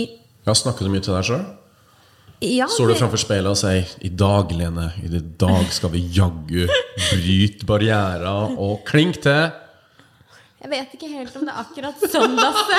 Ja, 0.49 0.55
Snakker 0.55 0.87
du 0.87 0.89
mye 0.89 1.03
til 1.05 1.13
deg 1.13 1.25
sjøl? 1.29 1.45
ja, 2.41 2.67
Står 2.67 2.87
du 2.87 2.93
det- 2.95 3.03
framfor 3.03 3.19
speilet 3.21 3.51
og 3.51 3.57
sier 3.57 3.85
'I 4.01 4.09
dag, 4.17 4.51
Lene, 4.53 4.93
i 5.05 5.09
dag 5.39 5.67
skal 5.71 5.91
vi 5.91 6.01
jaggu 6.09 6.67
bryte 7.11 7.67
barrierer 7.67 8.57
og 8.59 8.85
klink 8.87 9.21
til'? 9.21 9.53
Jeg 10.59 10.71
vet 10.73 10.95
ikke 10.97 11.09
helt 11.13 11.37
om 11.39 11.45
det 11.47 11.53
er 11.55 11.59
akkurat 11.63 12.01
sånn, 12.11 12.33
Lasse. 12.35 12.79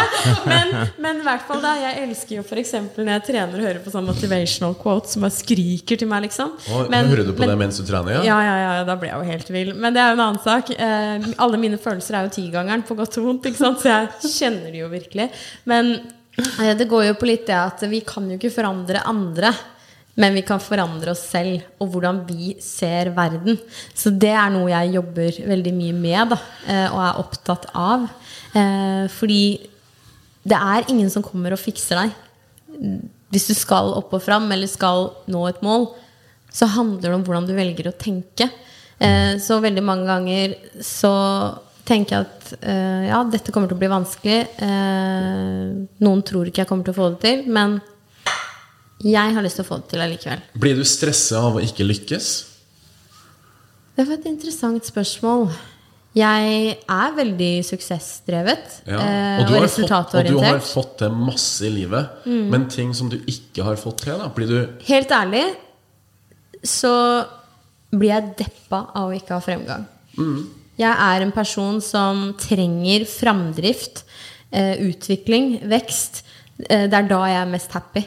Men, 0.51 0.71
men 0.99 1.21
i 1.21 1.23
hvert 1.23 1.45
fall 1.47 1.61
da, 1.63 1.69
jeg 1.79 2.01
elsker 2.09 2.35
jo 2.35 2.41
f.eks. 2.43 2.73
når 2.97 3.11
jeg 3.13 3.23
trener 3.29 3.55
og 3.55 3.63
hører 3.63 3.79
på 3.85 3.93
sånn 3.93 4.03
motivational 4.09 4.75
quotes 4.81 5.15
som 5.15 5.23
bare 5.23 5.31
skriker 5.37 6.01
til 6.01 6.09
meg, 6.11 6.25
liksom. 6.27 6.51
Og, 6.75 6.89
Men- 6.91 7.07
hører 7.07 7.23
du 7.29 7.31
på 7.31 7.45
men- 7.45 7.53
det 7.53 7.57
mens 7.61 7.79
du 7.79 7.85
trener? 7.87 8.17
Ja? 8.17 8.25
Ja, 8.27 8.39
ja, 8.43 8.57
ja, 8.65 8.83
da 8.83 8.97
blir 8.99 9.13
jeg 9.13 9.21
jo 9.23 9.31
helt 9.31 9.53
vill. 9.55 9.71
Men 9.79 9.95
det 9.95 10.03
er 10.03 10.11
jo 10.11 10.19
en 10.19 10.25
annen 10.27 10.43
sak. 10.43 10.73
Eh, 10.75 11.31
alle 11.39 11.61
mine 11.63 11.79
følelser 11.79 12.19
er 12.19 12.27
jo 12.27 12.35
tigangeren 12.35 12.83
på 12.83 12.99
godt 12.99 13.15
og 13.21 13.29
vondt, 13.29 13.47
ikke 13.47 13.63
sant? 13.63 13.79
så 13.79 13.93
jeg 13.95 14.33
kjenner 14.35 14.75
det 14.75 14.83
jo 14.83 14.91
virkelig. 14.91 15.29
Men 15.71 15.93
eh, 16.59 16.73
det 16.75 16.89
går 16.91 17.07
jo 17.13 17.17
på 17.23 17.31
litt 17.31 17.47
det 17.47 17.55
at 17.63 17.87
vi 17.87 18.03
kan 18.03 18.27
jo 18.27 18.35
ikke 18.35 18.51
forandre 18.59 19.07
andre. 19.07 19.55
Men 20.19 20.35
vi 20.35 20.43
kan 20.43 20.59
forandre 20.61 21.13
oss 21.13 21.21
selv 21.31 21.63
og 21.79 21.93
hvordan 21.93 22.23
vi 22.27 22.53
ser 22.63 23.13
verden. 23.15 23.59
Så 23.95 24.11
det 24.11 24.33
er 24.35 24.51
noe 24.51 24.71
jeg 24.71 24.95
jobber 24.97 25.37
veldig 25.47 25.73
mye 25.77 25.95
med 25.95 26.33
da, 26.33 26.39
eh, 26.67 26.87
og 26.89 27.03
er 27.05 27.21
opptatt 27.23 27.69
av. 27.71 28.07
Eh, 28.51 29.05
fordi 29.15 29.43
det 30.49 30.59
er 30.59 30.89
ingen 30.91 31.09
som 31.13 31.23
kommer 31.23 31.55
og 31.55 31.61
fikser 31.61 32.03
deg. 32.03 32.17
Hvis 33.31 33.47
du 33.47 33.55
skal 33.55 33.93
opp 33.95 34.11
og 34.15 34.23
fram 34.25 34.49
eller 34.51 34.67
skal 34.67 35.11
nå 35.31 35.45
et 35.47 35.63
mål, 35.63 35.87
så 36.51 36.67
handler 36.73 37.05
det 37.05 37.15
om 37.15 37.23
hvordan 37.23 37.47
du 37.47 37.55
velger 37.55 37.91
å 37.91 37.95
tenke. 37.95 38.49
Eh, 38.99 39.37
så 39.39 39.61
veldig 39.63 39.85
mange 39.85 40.09
ganger 40.09 40.57
så 40.83 41.13
tenker 41.87 42.15
jeg 42.15 42.27
at 42.27 42.49
ja, 43.09 43.23
dette 43.25 43.49
kommer 43.49 43.65
til 43.65 43.73
å 43.73 43.81
bli 43.81 43.87
vanskelig. 43.89 44.35
Noen 46.05 46.19
tror 46.27 46.45
ikke 46.45 46.61
jeg 46.61 46.69
kommer 46.69 46.85
til 46.85 46.93
å 46.93 46.97
få 46.99 47.07
det 47.15 47.21
til, 47.23 47.39
men 47.49 47.79
jeg 49.03 49.33
har 49.35 49.43
lyst 49.45 49.59
til 49.59 49.65
å 49.65 49.69
få 49.69 49.79
det 49.81 49.89
til 49.93 50.03
allikevel. 50.03 50.41
Blir 50.59 50.75
du 50.79 50.83
stressa 50.87 51.41
av 51.47 51.57
å 51.59 51.63
ikke 51.63 51.87
lykkes? 51.87 52.29
Det 53.95 54.05
var 54.07 54.15
et 54.15 54.25
interessant 54.31 54.85
spørsmål. 54.87 55.49
Jeg 56.17 56.77
er 56.89 57.11
veldig 57.15 57.51
suksessdrevet 57.67 58.79
Ja. 58.87 58.97
eh, 58.97 59.41
Og, 59.41 59.47
du 59.47 59.55
og 59.59 59.69
fått, 59.69 60.15
og 60.15 60.25
du 60.25 60.39
har 60.39 60.59
fått 60.59 60.97
til 60.97 61.11
masse 61.11 61.61
i 61.67 61.69
livet. 61.69 62.09
Mm. 62.25 62.49
Men 62.49 62.67
ting 62.67 62.93
som 62.93 63.09
du 63.09 63.17
ikke 63.29 63.63
har 63.63 63.75
fått 63.75 64.01
til, 64.03 64.17
da? 64.17 64.27
Blir 64.33 64.47
du 64.47 64.67
Helt 64.87 65.09
ærlig 65.11 65.45
så 66.65 67.25
blir 67.91 68.09
jeg 68.11 68.33
deppa 68.37 68.81
av 68.95 69.09
å 69.09 69.15
ikke 69.15 69.37
ha 69.37 69.43
fremgang. 69.43 69.85
Jeg 70.79 70.95
er 70.95 71.21
en 71.23 71.31
person 71.35 71.79
som 71.83 72.33
trenger 72.39 73.05
framdrift, 73.07 74.03
eh, 74.51 74.75
utvikling, 74.89 75.61
vekst. 75.69 76.23
Eh, 76.67 76.87
det 76.91 76.97
er 76.97 77.07
da 77.07 77.19
jeg 77.29 77.39
er 77.39 77.51
mest 77.53 77.71
happy. 77.71 78.03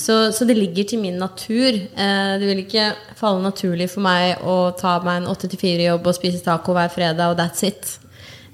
Så, 0.00 0.14
så 0.32 0.46
det 0.48 0.56
ligger 0.56 0.86
til 0.88 1.02
min 1.02 1.18
natur. 1.20 1.76
Eh, 1.76 2.30
det 2.40 2.48
vil 2.48 2.62
ikke 2.64 2.86
falle 3.18 3.42
naturlig 3.44 3.90
for 3.92 4.04
meg 4.04 4.40
å 4.40 4.70
ta 4.78 4.96
meg 5.04 5.20
en 5.20 5.28
8-4-jobb 5.34 6.08
og 6.08 6.16
spise 6.16 6.40
taco 6.44 6.76
hver 6.76 6.88
fredag, 6.92 7.34
og 7.34 7.36
that's 7.38 7.62
it. 7.66 7.98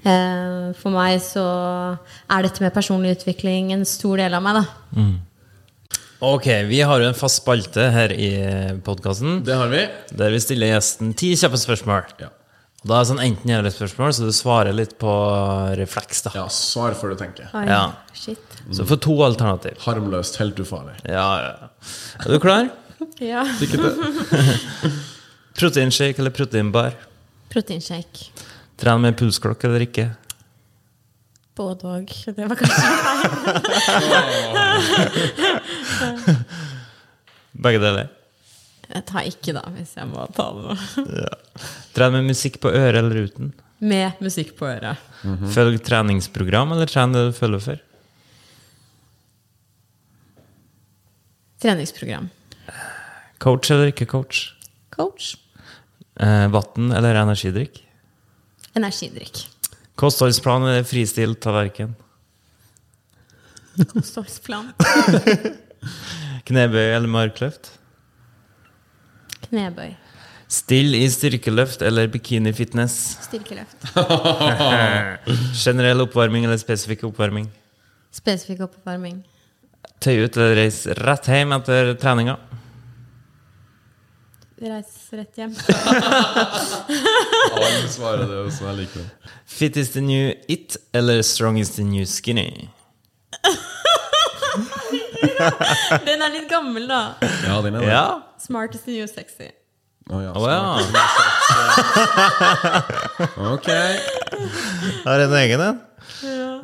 Eh, 0.03 0.73
for 0.77 0.93
meg 0.93 1.21
så 1.23 1.45
er 2.29 2.45
dette 2.45 2.63
med 2.63 2.75
personlig 2.75 3.15
utvikling 3.17 3.71
en 3.75 3.87
stor 3.87 4.19
del 4.19 4.35
av 4.37 4.43
meg, 4.45 4.59
da. 4.59 5.07
Ok, 6.27 6.47
vi 6.65 6.81
har 6.81 6.99
jo 6.99 7.07
en 7.11 7.17
fast 7.17 7.43
spalte 7.43 7.91
her 7.93 8.09
i 8.09 8.31
podkasten 8.81 9.43
Det 9.45 9.53
har 9.53 9.69
vi. 9.69 9.83
der 10.17 10.31
vi 10.33 10.39
stiller 10.41 10.73
gjesten 10.73 11.11
ti 11.13 11.35
kjappe 11.37 11.59
spørsmål. 11.61 12.09
Ja. 12.23 12.31
Og 12.83 12.89
da 12.91 12.97
er 12.99 13.01
det 13.03 13.09
sånn 13.09 13.23
enten-eller-spørsmål, 13.25 14.11
så 14.13 14.27
du 14.27 14.31
svarer 14.37 14.73
litt 14.77 14.93
på 15.01 15.11
refleks. 15.79 16.21
da 16.27 16.31
ja 16.35 16.45
svar 16.53 16.93
før 16.95 17.09
du 17.15 17.15
tenker. 17.23 17.49
Oi, 17.57 17.65
Ja. 17.67 17.91
shit. 18.13 18.37
Så 18.71 18.85
får 18.85 18.99
to 19.01 19.15
alternativ. 19.25 19.77
Harmløst, 19.83 20.37
helt 20.37 20.55
ufarlig. 20.61 20.93
Ja, 21.03 21.27
ja. 21.41 21.69
Er 22.25 22.29
du 22.31 22.39
klar? 22.39 22.69
Ja. 23.21 23.43
Lykke 23.59 23.77
til. 23.77 23.93
Proteinshake 25.57 26.17
eller 26.19 26.31
proteinbar? 26.33 26.93
Proteinshake. 27.53 28.29
Tren 28.77 29.01
med 29.01 29.17
pulsklokke 29.19 29.65
eller 29.69 29.79
ikke? 29.85 30.07
Både 31.57 31.81
òg. 31.89 32.09
Det 32.37 32.47
var 32.49 32.55
kanskje 32.57 32.81
feil. 36.27 36.37
Begge 37.57 37.79
deler. 37.81 38.09
Jeg 38.93 39.03
tar 39.09 39.25
ikke, 39.27 39.53
da, 39.57 39.63
hvis 39.75 39.95
jeg 39.97 40.07
må 40.07 40.25
ta 40.35 40.45
det. 40.55 40.75
Tren 41.95 42.13
med 42.15 42.29
musikk 42.29 42.59
på 42.63 42.71
øret 42.71 42.99
eller 43.01 43.27
uten? 43.27 43.51
Med 43.83 44.21
musikk 44.23 44.53
på 44.57 44.69
øret. 44.69 45.01
Følg 45.53 45.81
treningsprogram 45.85 46.71
eller 46.73 46.89
tren 46.89 47.13
det 47.13 47.25
du 47.27 47.35
følger 47.35 47.63
for? 47.65 47.83
Treningsprogram. 51.61 52.29
Coach 53.43 53.71
eller 53.73 53.91
ikke 53.91 54.07
coach? 54.09 54.53
Coach. 54.93 55.35
Eh, 56.19 56.47
Vann 56.53 56.91
eller 56.95 57.19
energidrikk? 57.21 57.83
Energidrikk. 58.77 59.43
Kostholdsplan 59.97 60.65
eller 60.69 60.85
fristilt 60.85 61.41
tallerken? 61.41 61.95
Kostholdsplan. 63.93 64.71
Knebøy 66.47 66.85
eller 66.95 67.09
markløft? 67.11 67.73
Knebøy. 69.49 69.91
Still 70.47 70.95
i 70.95 71.03
styrkeløft 71.11 71.81
eller 71.83 72.07
bikinifitness? 72.07 72.93
Styrkeløft. 73.25 73.83
Generell 75.65 75.99
oppvarming 76.05 76.45
eller 76.47 76.59
spesifikk 76.61 77.03
oppvarming? 77.09 77.49
Spesifikk 78.15 78.61
oppvarming. 78.69 79.17
Tøy 80.03 80.23
ut 80.23 80.37
eller 80.37 80.55
reise 80.61 80.93
rett 81.03 81.27
hjem 81.31 81.51
etter 81.57 81.91
treninga? 81.99 82.35
Reise 84.57 85.17
rett 85.19 85.35
hjem. 85.37 85.51
Alle 87.57 87.89
svarer 87.91 88.23
det, 88.31 88.39
så 88.55 88.61
jeg 88.69 88.75
liker 88.79 88.99
det. 89.03 89.09
Fit 89.57 89.75
is 89.77 89.89
the 89.93 90.01
new 90.01 90.31
it 90.47 90.77
eller 90.95 91.21
strong 91.27 91.59
is 91.59 91.69
the 91.75 91.83
new 91.83 92.05
skinny? 92.05 92.69
Den 96.07 96.21
er 96.23 96.31
litt 96.33 96.47
gammel, 96.49 96.87
da. 96.89 97.01
Ja, 97.45 97.59
den 97.61 97.75
er 97.77 97.81
det. 97.83 97.91
Ja. 97.91 98.05
Smart 98.39 98.75
is 98.75 98.81
the 98.85 98.91
new 98.99 99.07
sexy. 99.07 99.49
Å, 100.07 100.21
ja, 100.23 100.31
Oh, 100.37 100.47
ja. 100.47 100.77
Ok. 103.53 103.67
Har 105.05 105.19
en 105.25 105.33
egen 105.41 105.61
en. 105.65 105.79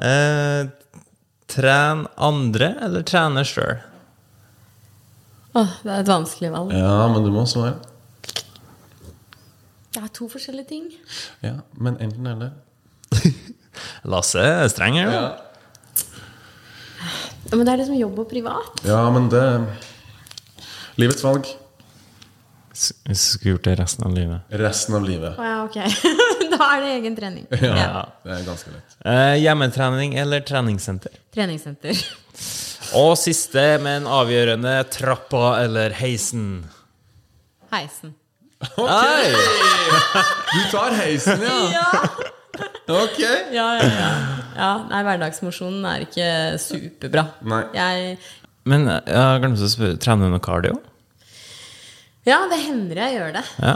Eh, 0.03 0.61
tren 1.51 2.05
andre 2.17 2.69
eller 2.85 3.03
trene 3.07 3.43
sjøl? 3.47 3.81
Åh, 5.53 5.73
det 5.83 5.91
er 5.93 5.99
et 6.01 6.09
vanskelig 6.09 6.49
valg. 6.53 6.71
Ja, 6.73 7.07
men 7.13 7.25
du 7.25 7.29
må 7.33 7.43
svare. 7.49 7.75
Det 9.93 10.01
er 10.01 10.09
to 10.15 10.25
forskjellige 10.31 10.69
ting. 10.71 10.87
Ja, 11.45 11.57
men 11.77 11.99
enten 12.01 12.25
eller. 12.31 12.55
Lasse 14.09 14.41
er 14.41 14.71
streng 14.73 14.97
her. 14.97 15.11
Ja. 15.13 15.25
Ja, 17.51 17.57
Men 17.59 17.67
det 17.67 17.73
er 17.75 17.81
liksom 17.83 17.99
jobb 17.99 18.17
og 18.23 18.29
privat. 18.31 18.79
ja, 18.87 19.03
men 19.13 19.27
det 19.29 19.43
Livets 20.97 21.21
valg. 21.25 21.45
Hvis 22.73 22.93
du 23.05 23.13
skulle 23.37 23.51
gjort 23.53 23.67
det 23.67 23.73
resten 23.79 24.05
av 24.07 24.13
livet. 24.15 24.53
Resten 24.63 24.95
av 24.97 25.03
livet. 25.05 25.35
Oh, 25.37 25.45
ja, 25.45 25.59
ok. 25.67 25.75
da 26.53 26.69
er 26.73 26.81
det 26.81 26.91
egen 26.97 27.15
trening. 27.17 27.45
Ja, 27.53 27.73
Ja. 27.77 28.01
Det 28.25 28.33
er 28.39 28.45
ganske 28.47 28.73
lett. 28.73 28.95
Eh, 29.05 29.35
hjemmetrening 29.43 30.15
eller 30.21 30.41
treningssenter? 30.47 31.13
Treningssenter. 31.35 32.01
Og 33.03 33.13
siste, 33.17 33.61
men 33.81 34.05
avgjørende, 34.09 34.73
trappa 34.93 35.59
eller 35.63 35.93
heisen? 35.97 36.63
Heisen. 37.73 38.13
Ok! 38.77 39.33
Du 40.53 40.59
tar 40.71 40.95
heisen, 41.01 41.41
ja? 41.45 41.57
Ja, 42.83 42.97
Ok. 42.99 43.19
ja, 43.19 43.67
ja. 43.79 43.85
ja. 43.87 44.09
ja 44.57 44.71
nei, 44.89 44.99
hverdagsmosjonen 45.07 45.85
er 45.89 46.03
ikke 46.05 46.25
superbra. 46.61 47.23
Nei. 47.49 47.61
Jeg 47.73 48.17
Men 48.69 48.85
eh, 48.91 48.99
jeg 49.09 49.39
glemte 49.41 49.65
å 49.65 49.71
spørre, 49.71 49.97
trener 50.03 50.29
du 50.29 50.35
noe 50.35 50.43
cardio? 50.43 50.75
Ja, 52.25 52.37
det 52.47 52.57
hender 52.63 52.95
jeg 53.01 53.17
gjør 53.17 53.33
det. 53.35 53.43
Ja. 53.59 53.73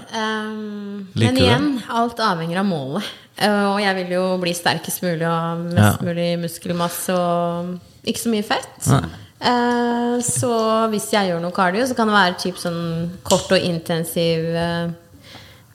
Um, 0.48 1.08
men 1.20 1.38
igjen, 1.38 1.66
det? 1.82 1.88
alt 2.00 2.20
avhenger 2.24 2.62
av 2.62 2.68
målet. 2.70 3.08
Uh, 3.38 3.74
og 3.74 3.80
jeg 3.84 3.96
vil 4.00 4.14
jo 4.16 4.22
bli 4.42 4.54
sterkest 4.56 5.04
mulig 5.04 5.28
og 5.28 5.66
mest 5.74 6.00
Ja. 6.00 6.06
mulig 6.08 6.30
muskelmasse 6.42 7.14
og 7.14 7.74
ikke 8.08 8.24
så 8.24 8.32
mye 8.32 8.46
fett. 8.48 8.78
Uh, 8.88 10.16
så 10.26 10.52
hvis 10.90 11.10
jeg 11.14 11.30
gjør 11.30 11.44
noe 11.44 11.52
cardio, 11.54 11.84
så 11.86 11.94
kan 11.98 12.08
det 12.10 12.16
være 12.16 12.38
typ 12.42 12.58
sånn 12.62 12.80
kort 13.28 13.52
og 13.54 13.60
intensiv 13.68 14.48
uh, 14.56 14.88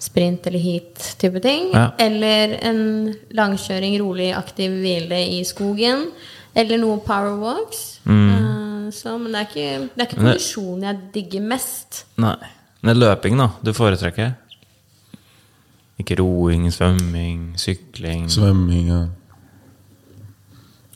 sprint 0.02 0.48
eller 0.50 0.58
heat-type 0.64 1.42
ting. 1.44 1.68
Ja. 1.76 1.90
Eller 2.02 2.56
en 2.66 3.12
langkjøring, 3.36 3.98
rolig, 4.02 4.32
aktiv 4.34 4.72
hvile 4.80 5.20
i 5.36 5.42
skogen. 5.46 6.08
Eller 6.56 6.80
noe 6.82 6.98
power 7.04 7.36
walks. 7.40 8.00
Uh, 8.08 8.88
så, 8.92 9.14
men 9.20 9.30
det 9.36 9.44
er 9.44 9.46
ikke, 9.52 9.70
det 9.94 10.02
er 10.02 10.08
ikke 10.08 10.18
Mm. 10.18 10.24
Men 10.24 10.32
det- 10.32 10.40
kondisjon 10.40 10.82
jeg 10.88 10.98
digger 11.14 11.46
mest. 11.52 12.02
Nei. 12.16 12.34
Men 12.82 12.98
løping, 12.98 13.36
da, 13.38 13.50
du 13.62 13.72
foretrekker? 13.76 14.32
Ikke 16.02 16.16
roing, 16.18 16.64
svømming, 16.74 17.52
sykling 17.60 18.24
Svømming, 18.32 18.88
ja. 18.90 19.02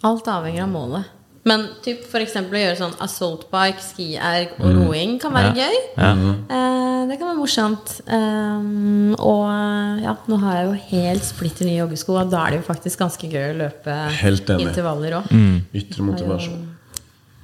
Alt 0.07 0.27
avhenger 0.31 0.65
av 0.67 0.73
målet. 0.73 1.13
Men 1.47 1.63
typ, 1.85 2.01
for 2.11 2.19
eksempel 2.19 2.59
å 2.59 2.63
gjøre 2.65 2.79
sånn 2.81 2.97
assault 3.05 3.45
bike, 3.53 3.79
skierg 3.83 4.57
og 4.59 4.67
roing 4.81 5.13
kan 5.23 5.31
være 5.35 5.53
Mm. 5.53 5.57
Ja. 5.57 5.63
gøy. 5.63 5.77
Ja. 5.97 6.11
Eh, 6.57 7.07
det 7.07 7.19
kan 7.21 7.29
være 7.29 7.39
morsomt. 7.39 8.01
Um, 8.11 9.15
og 9.15 10.03
ja, 10.03 10.17
nå 10.27 10.41
har 10.43 10.57
jeg 10.57 10.67
jo 10.67 10.73
helt 10.91 11.23
splitter 11.23 11.67
nye 11.67 11.79
joggesko, 11.85 12.17
og 12.19 12.31
da 12.31 12.47
er 12.47 12.51
det 12.51 12.59
jo 12.67 12.73
faktisk 12.73 12.99
ganske 12.99 13.31
gøy 13.31 13.53
å 13.53 13.59
løpe 13.63 13.95
intervaller 14.59 15.21
òg. 15.21 15.31
Mm. 15.31 15.61
Ytre 15.73 16.03
motivasjon. 16.03 16.67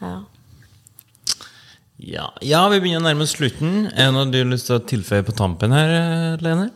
Ja. 0.03 0.16
Ja. 2.03 2.32
ja, 2.42 2.64
vi 2.72 2.80
begynner 2.82 3.05
å 3.05 3.09
nærme 3.12 3.26
oss 3.28 3.36
slutten. 3.36 3.86
Er 3.92 4.09
det 4.11 4.14
noe 4.16 4.26
du 4.32 4.40
har 4.40 4.48
lyst 4.50 4.66
til 4.66 4.80
å 4.80 4.82
tilføye 4.82 5.22
på 5.26 5.34
tampen 5.38 5.74
her, 5.74 5.92
Lene? 6.42 6.72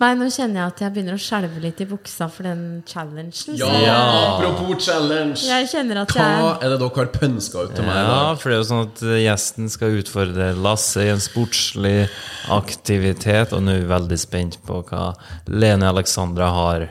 Nei, 0.00 0.14
nå 0.16 0.30
kjenner 0.32 0.62
jeg 0.62 0.72
at 0.72 0.78
jeg 0.80 0.92
begynner 0.94 1.16
å 1.18 1.20
skjelve 1.20 1.60
litt 1.60 1.80
i 1.84 1.86
buksa 1.88 2.24
for 2.32 2.46
den 2.48 2.60
challengen. 2.88 3.34
Ja, 3.58 3.68
Ja, 3.84 3.96
apropos 4.30 4.86
challenge. 4.86 5.42
Jeg 5.44 5.68
kjenner 5.68 6.00
at 6.06 6.14
Hva 6.16 6.24
jeg 6.24 6.46
er 6.54 6.72
det 6.72 6.78
dere 6.80 6.96
har 6.96 7.10
pønska 7.16 7.64
ut 7.66 7.74
til 7.76 7.84
meg? 7.84 7.98
Ja, 8.08 8.22
for 8.40 8.48
det 8.48 8.56
er 8.56 8.62
jo 8.62 8.68
sånn 8.70 8.86
at 8.86 9.02
eh, 9.04 9.18
gjesten 9.26 9.68
skal 9.72 9.98
utfordre 10.00 10.48
Lasse 10.56 11.04
i 11.04 11.12
en 11.12 11.20
sportslig 11.20 12.08
aktivitet, 12.56 13.52
og 13.52 13.66
nå 13.66 13.76
er 13.76 13.84
vi 13.84 13.92
veldig 13.92 14.20
spent 14.20 14.56
på 14.64 14.80
hva 14.88 15.10
Lene 15.52 15.92
Alexandra 15.92 16.48
har. 16.56 16.88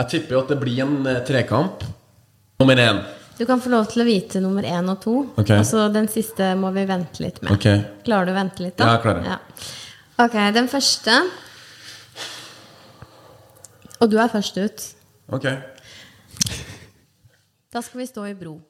Jeg 0.00 0.10
tipper 0.16 0.38
jo 0.40 0.42
at 0.42 0.50
det 0.50 0.58
blir 0.58 0.82
en 0.88 0.98
eh, 1.06 1.22
trekamp. 1.30 1.86
Nummer 2.58 2.82
én. 2.82 3.02
Du 3.40 3.46
kan 3.46 3.60
få 3.64 3.70
lov 3.72 3.86
til 3.88 4.02
å 4.02 4.04
vite 4.04 4.36
nummer 4.44 4.60
én 4.68 4.84
og 4.92 4.98
to. 5.00 5.12
Okay. 5.40 5.62
Og 5.62 5.64
så 5.64 5.86
den 5.88 6.04
siste 6.12 6.50
må 6.60 6.68
vi 6.74 6.82
vente 6.84 7.22
litt 7.24 7.38
med. 7.40 7.54
Okay. 7.54 7.78
Klarer 8.04 8.28
du 8.28 8.32
å 8.34 8.36
vente 8.36 8.60
litt, 8.60 8.74
da? 8.76 8.84
Ja, 8.84 8.90
jeg 8.98 9.02
klarer. 9.06 9.24
Ja. 9.24 9.38
Ok, 10.20 10.34
den 10.52 10.68
første 10.68 11.14
Og 14.04 14.10
du 14.12 14.18
er 14.20 14.28
først 14.28 14.60
ut. 14.60 14.84
Ok. 15.32 15.48
Da 17.72 17.80
skal 17.86 18.02
vi 18.02 18.06
stå 18.10 18.26
i 18.28 18.34
bro. 18.36 18.60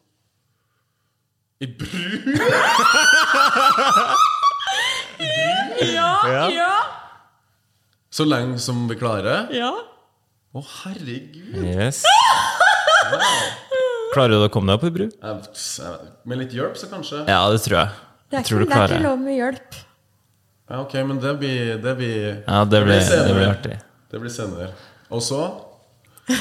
I 1.59 1.66
bru? 1.66 1.91
Ja, 5.91 6.47
ja, 6.53 6.85
Så 8.12 8.25
lenge 8.25 8.59
som 8.62 8.87
vi 8.89 8.95
klarer? 9.01 9.49
ja. 9.51 9.75
Å, 10.55 10.62
herregud. 10.85 11.59
Yes. 11.59 12.05
Klarer 14.15 14.35
du 14.35 14.45
å 14.47 14.51
komme 14.53 14.73
deg 14.73 14.81
opp 14.81 14.87
i 14.89 14.91
bru? 14.95 15.07
Med 16.27 16.41
litt 16.43 16.55
hjelp, 16.57 16.77
så 16.79 16.89
kanskje? 16.91 17.23
Ja, 17.29 17.45
det 17.53 17.61
tror 17.65 17.79
jeg. 17.79 17.89
Det 18.31 18.37
er, 18.37 18.41
Jeg 18.41 18.47
tror 18.49 18.61
ikke, 18.63 18.67
du 18.67 18.75
det 18.75 18.81
er 18.81 18.95
ikke 18.95 19.07
lov 19.09 19.19
med 19.23 19.37
hjelp. 19.39 19.79
Ja, 20.71 20.81
ok, 20.85 20.93
men 21.09 21.19
det 21.19 21.33
blir 21.41 21.79
Det 21.83 21.97
blir, 21.99 22.45
Ja, 22.47 22.65
det 22.65 22.81
blir, 22.85 22.95
det 22.95 23.07
senere. 23.09 23.35
blir 23.35 23.49
artig. 23.51 23.79
Det 24.11 24.21
blir 24.23 24.31
senere. 24.31 24.71
Og 25.11 25.23
så? 25.23 25.41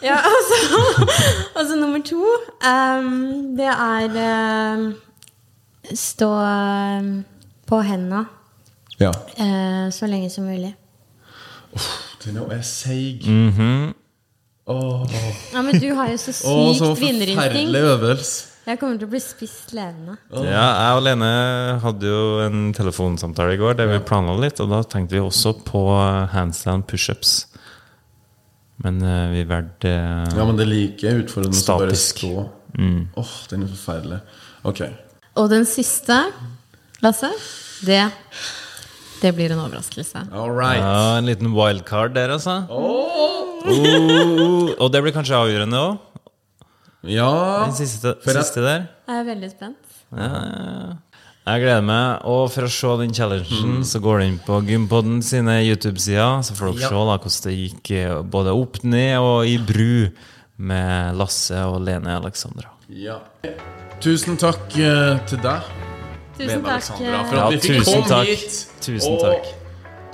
Ja, 0.00 0.14
altså, 0.22 0.78
altså 1.58 1.74
nummer 1.80 1.98
to 2.06 2.20
um, 2.62 3.56
Det 3.58 3.66
er 3.66 4.14
um, 4.78 4.84
stå 5.90 6.28
um, 6.38 7.08
på 7.66 7.80
henda 7.82 8.24
Ja. 9.00 9.10
uh, 9.10 9.90
så 9.90 10.06
lenge 10.06 10.30
som 10.30 10.46
mulig. 10.46 10.70
Den 12.24 12.36
er 12.38 12.54
jo 12.56 12.62
seig. 12.62 13.26
Mhm. 13.26 13.92
Åh, 14.68 15.04
Ja, 15.54 15.62
Men 15.64 15.80
du 15.80 15.88
har 15.96 16.10
jo 16.12 16.18
så 16.20 16.32
sykt 16.36 16.48
Åh, 16.52 16.70
så 16.76 16.92
vinnerinstinkt. 16.98 17.74
øvelse. 17.80 18.44
Jeg 18.68 18.76
kommer 18.82 18.98
til 19.00 19.08
å 19.08 19.10
bli 19.14 19.20
spist 19.24 19.70
levende. 19.72 20.18
Ja, 20.44 20.66
jeg 20.76 20.96
og 20.98 21.02
Lene 21.06 21.28
hadde 21.80 22.10
jo 22.10 22.24
en 22.44 22.74
telefonsamtale 22.76 23.54
i 23.56 23.60
går 23.60 23.78
der 23.78 23.88
vi 23.94 24.00
planla 24.04 24.34
litt, 24.42 24.60
og 24.60 24.68
da 24.68 24.82
tenkte 24.84 25.16
vi 25.16 25.22
også 25.24 25.54
på 25.64 25.80
handstand 26.34 26.84
pushups. 26.90 27.46
Men 28.84 29.00
uh, 29.02 29.32
vi 29.32 29.46
valgte 29.48 29.88
uh, 29.88 30.36
Ja, 30.36 30.44
men 30.44 30.60
det 30.60 30.68
liker 30.68 31.08
jeg 31.08 31.24
utfordrende 31.24 31.58
å 31.64 31.78
bare 31.80 31.96
stå. 31.96 32.34
Åh, 32.44 32.54
Mm. 32.78 33.08
Åh, 33.16 33.30
den 33.48 33.62
er 33.64 33.70
forferdelig. 33.72 34.18
Ok. 34.68 34.82
Og 35.40 35.48
den 35.50 35.64
siste, 35.66 36.18
Lasse, 37.02 37.30
det, 37.86 38.02
det 39.22 39.32
blir 39.36 39.52
en 39.54 39.60
overraskelse. 39.64 40.26
All 40.32 40.50
right. 40.54 40.80
ja, 40.82 41.18
en 41.18 41.26
liten 41.26 41.52
wildcard 41.56 42.14
der, 42.14 42.30
altså. 42.36 42.60
Oh, 42.70 43.64
og 44.78 44.92
det 44.94 45.02
blir 45.04 45.14
kanskje 45.16 45.36
avgjørende 45.38 45.80
òg. 45.80 45.98
Ja. 47.08 47.28
Den 47.66 47.76
siste, 47.78 48.14
siste 48.26 48.62
der. 48.64 48.88
Jeg 49.08 49.20
er 49.22 49.28
veldig 49.28 49.50
spent. 49.52 50.00
Ja, 50.14 50.30
ja. 50.30 50.96
Jeg 51.48 51.62
gleder 51.62 51.84
meg. 51.86 52.24
Og 52.28 52.50
for 52.52 52.66
å 52.66 52.70
se 52.72 52.90
den 53.00 53.14
challengen, 53.16 53.78
så 53.88 54.00
går 54.04 54.18
du 54.20 54.24
inn 54.26 54.40
på 54.44 54.58
Gympodden 54.68 55.22
sine 55.24 55.54
YouTube-sider. 55.64 56.42
Så 56.44 56.56
får 56.58 56.74
dere 56.74 56.82
Ja. 56.82 56.88
se 56.90 56.94
da 56.94 57.16
hvordan 57.16 57.44
det 57.46 57.54
gikk 57.56 57.90
eh, 57.96 58.22
både 58.22 58.52
opp, 58.52 58.82
ned 58.84 59.16
og 59.18 59.46
i 59.48 59.56
bru 59.56 60.10
med 60.58 61.16
Lasse 61.16 61.56
og 61.64 61.80
Lene 61.86 62.18
Alexandra. 62.18 62.68
ja. 62.90 63.20
Tusen 63.98 64.36
takk 64.38 64.76
uh, 64.78 65.18
til 65.26 65.40
deg, 65.42 65.64
Tusen 66.38 66.62
takk. 66.62 66.72
Alexandra, 66.72 67.24
for 67.24 67.36
eh, 67.36 67.38
at 67.38 67.38
Ja, 67.38 67.48
vi 67.50 67.58
fikk 67.58 67.78
tusen 67.78 67.94
komme 67.94 68.08
takk. 68.08 68.26
hit. 68.26 68.66
Tusen 68.80 69.12
Og 69.12 69.20
takk. 69.24 69.48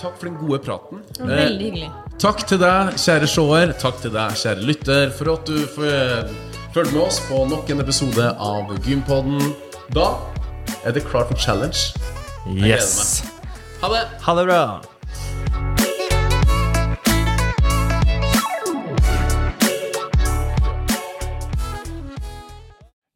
Takk 0.00 0.16
for 0.18 0.26
den 0.28 0.36
gode 0.40 0.58
praten. 0.64 1.02
det 1.12 1.20
var 1.20 1.30
Eh, 1.34 1.44
Veldig 1.44 1.66
hyggelig. 1.70 1.90
Takk 2.18 2.46
til 2.46 2.58
deg, 2.58 2.94
kjære 3.04 3.28
seer. 3.34 3.72
Takk 3.84 4.00
til 4.02 4.10
deg, 4.14 4.30
kjære 4.42 4.64
lytter, 4.68 5.10
for 5.18 5.32
at 5.34 5.44
du 5.46 5.58
følger 6.74 6.92
med 6.92 7.02
oss 7.02 7.20
på 7.28 7.44
nok 7.48 7.70
en 7.70 7.80
episode 7.80 8.26
av 8.38 8.72
Gympodden. 8.86 9.54
Da 9.94 10.16
er 10.84 10.92
det 10.92 11.04
klart 11.04 11.28
for 11.28 11.36
challenge. 11.36 11.92
Yes. 12.48 13.22
Ha 13.82 13.88
det! 13.92 14.06
Ha 14.22 14.34
det 14.34 14.46
bra. 14.46 15.73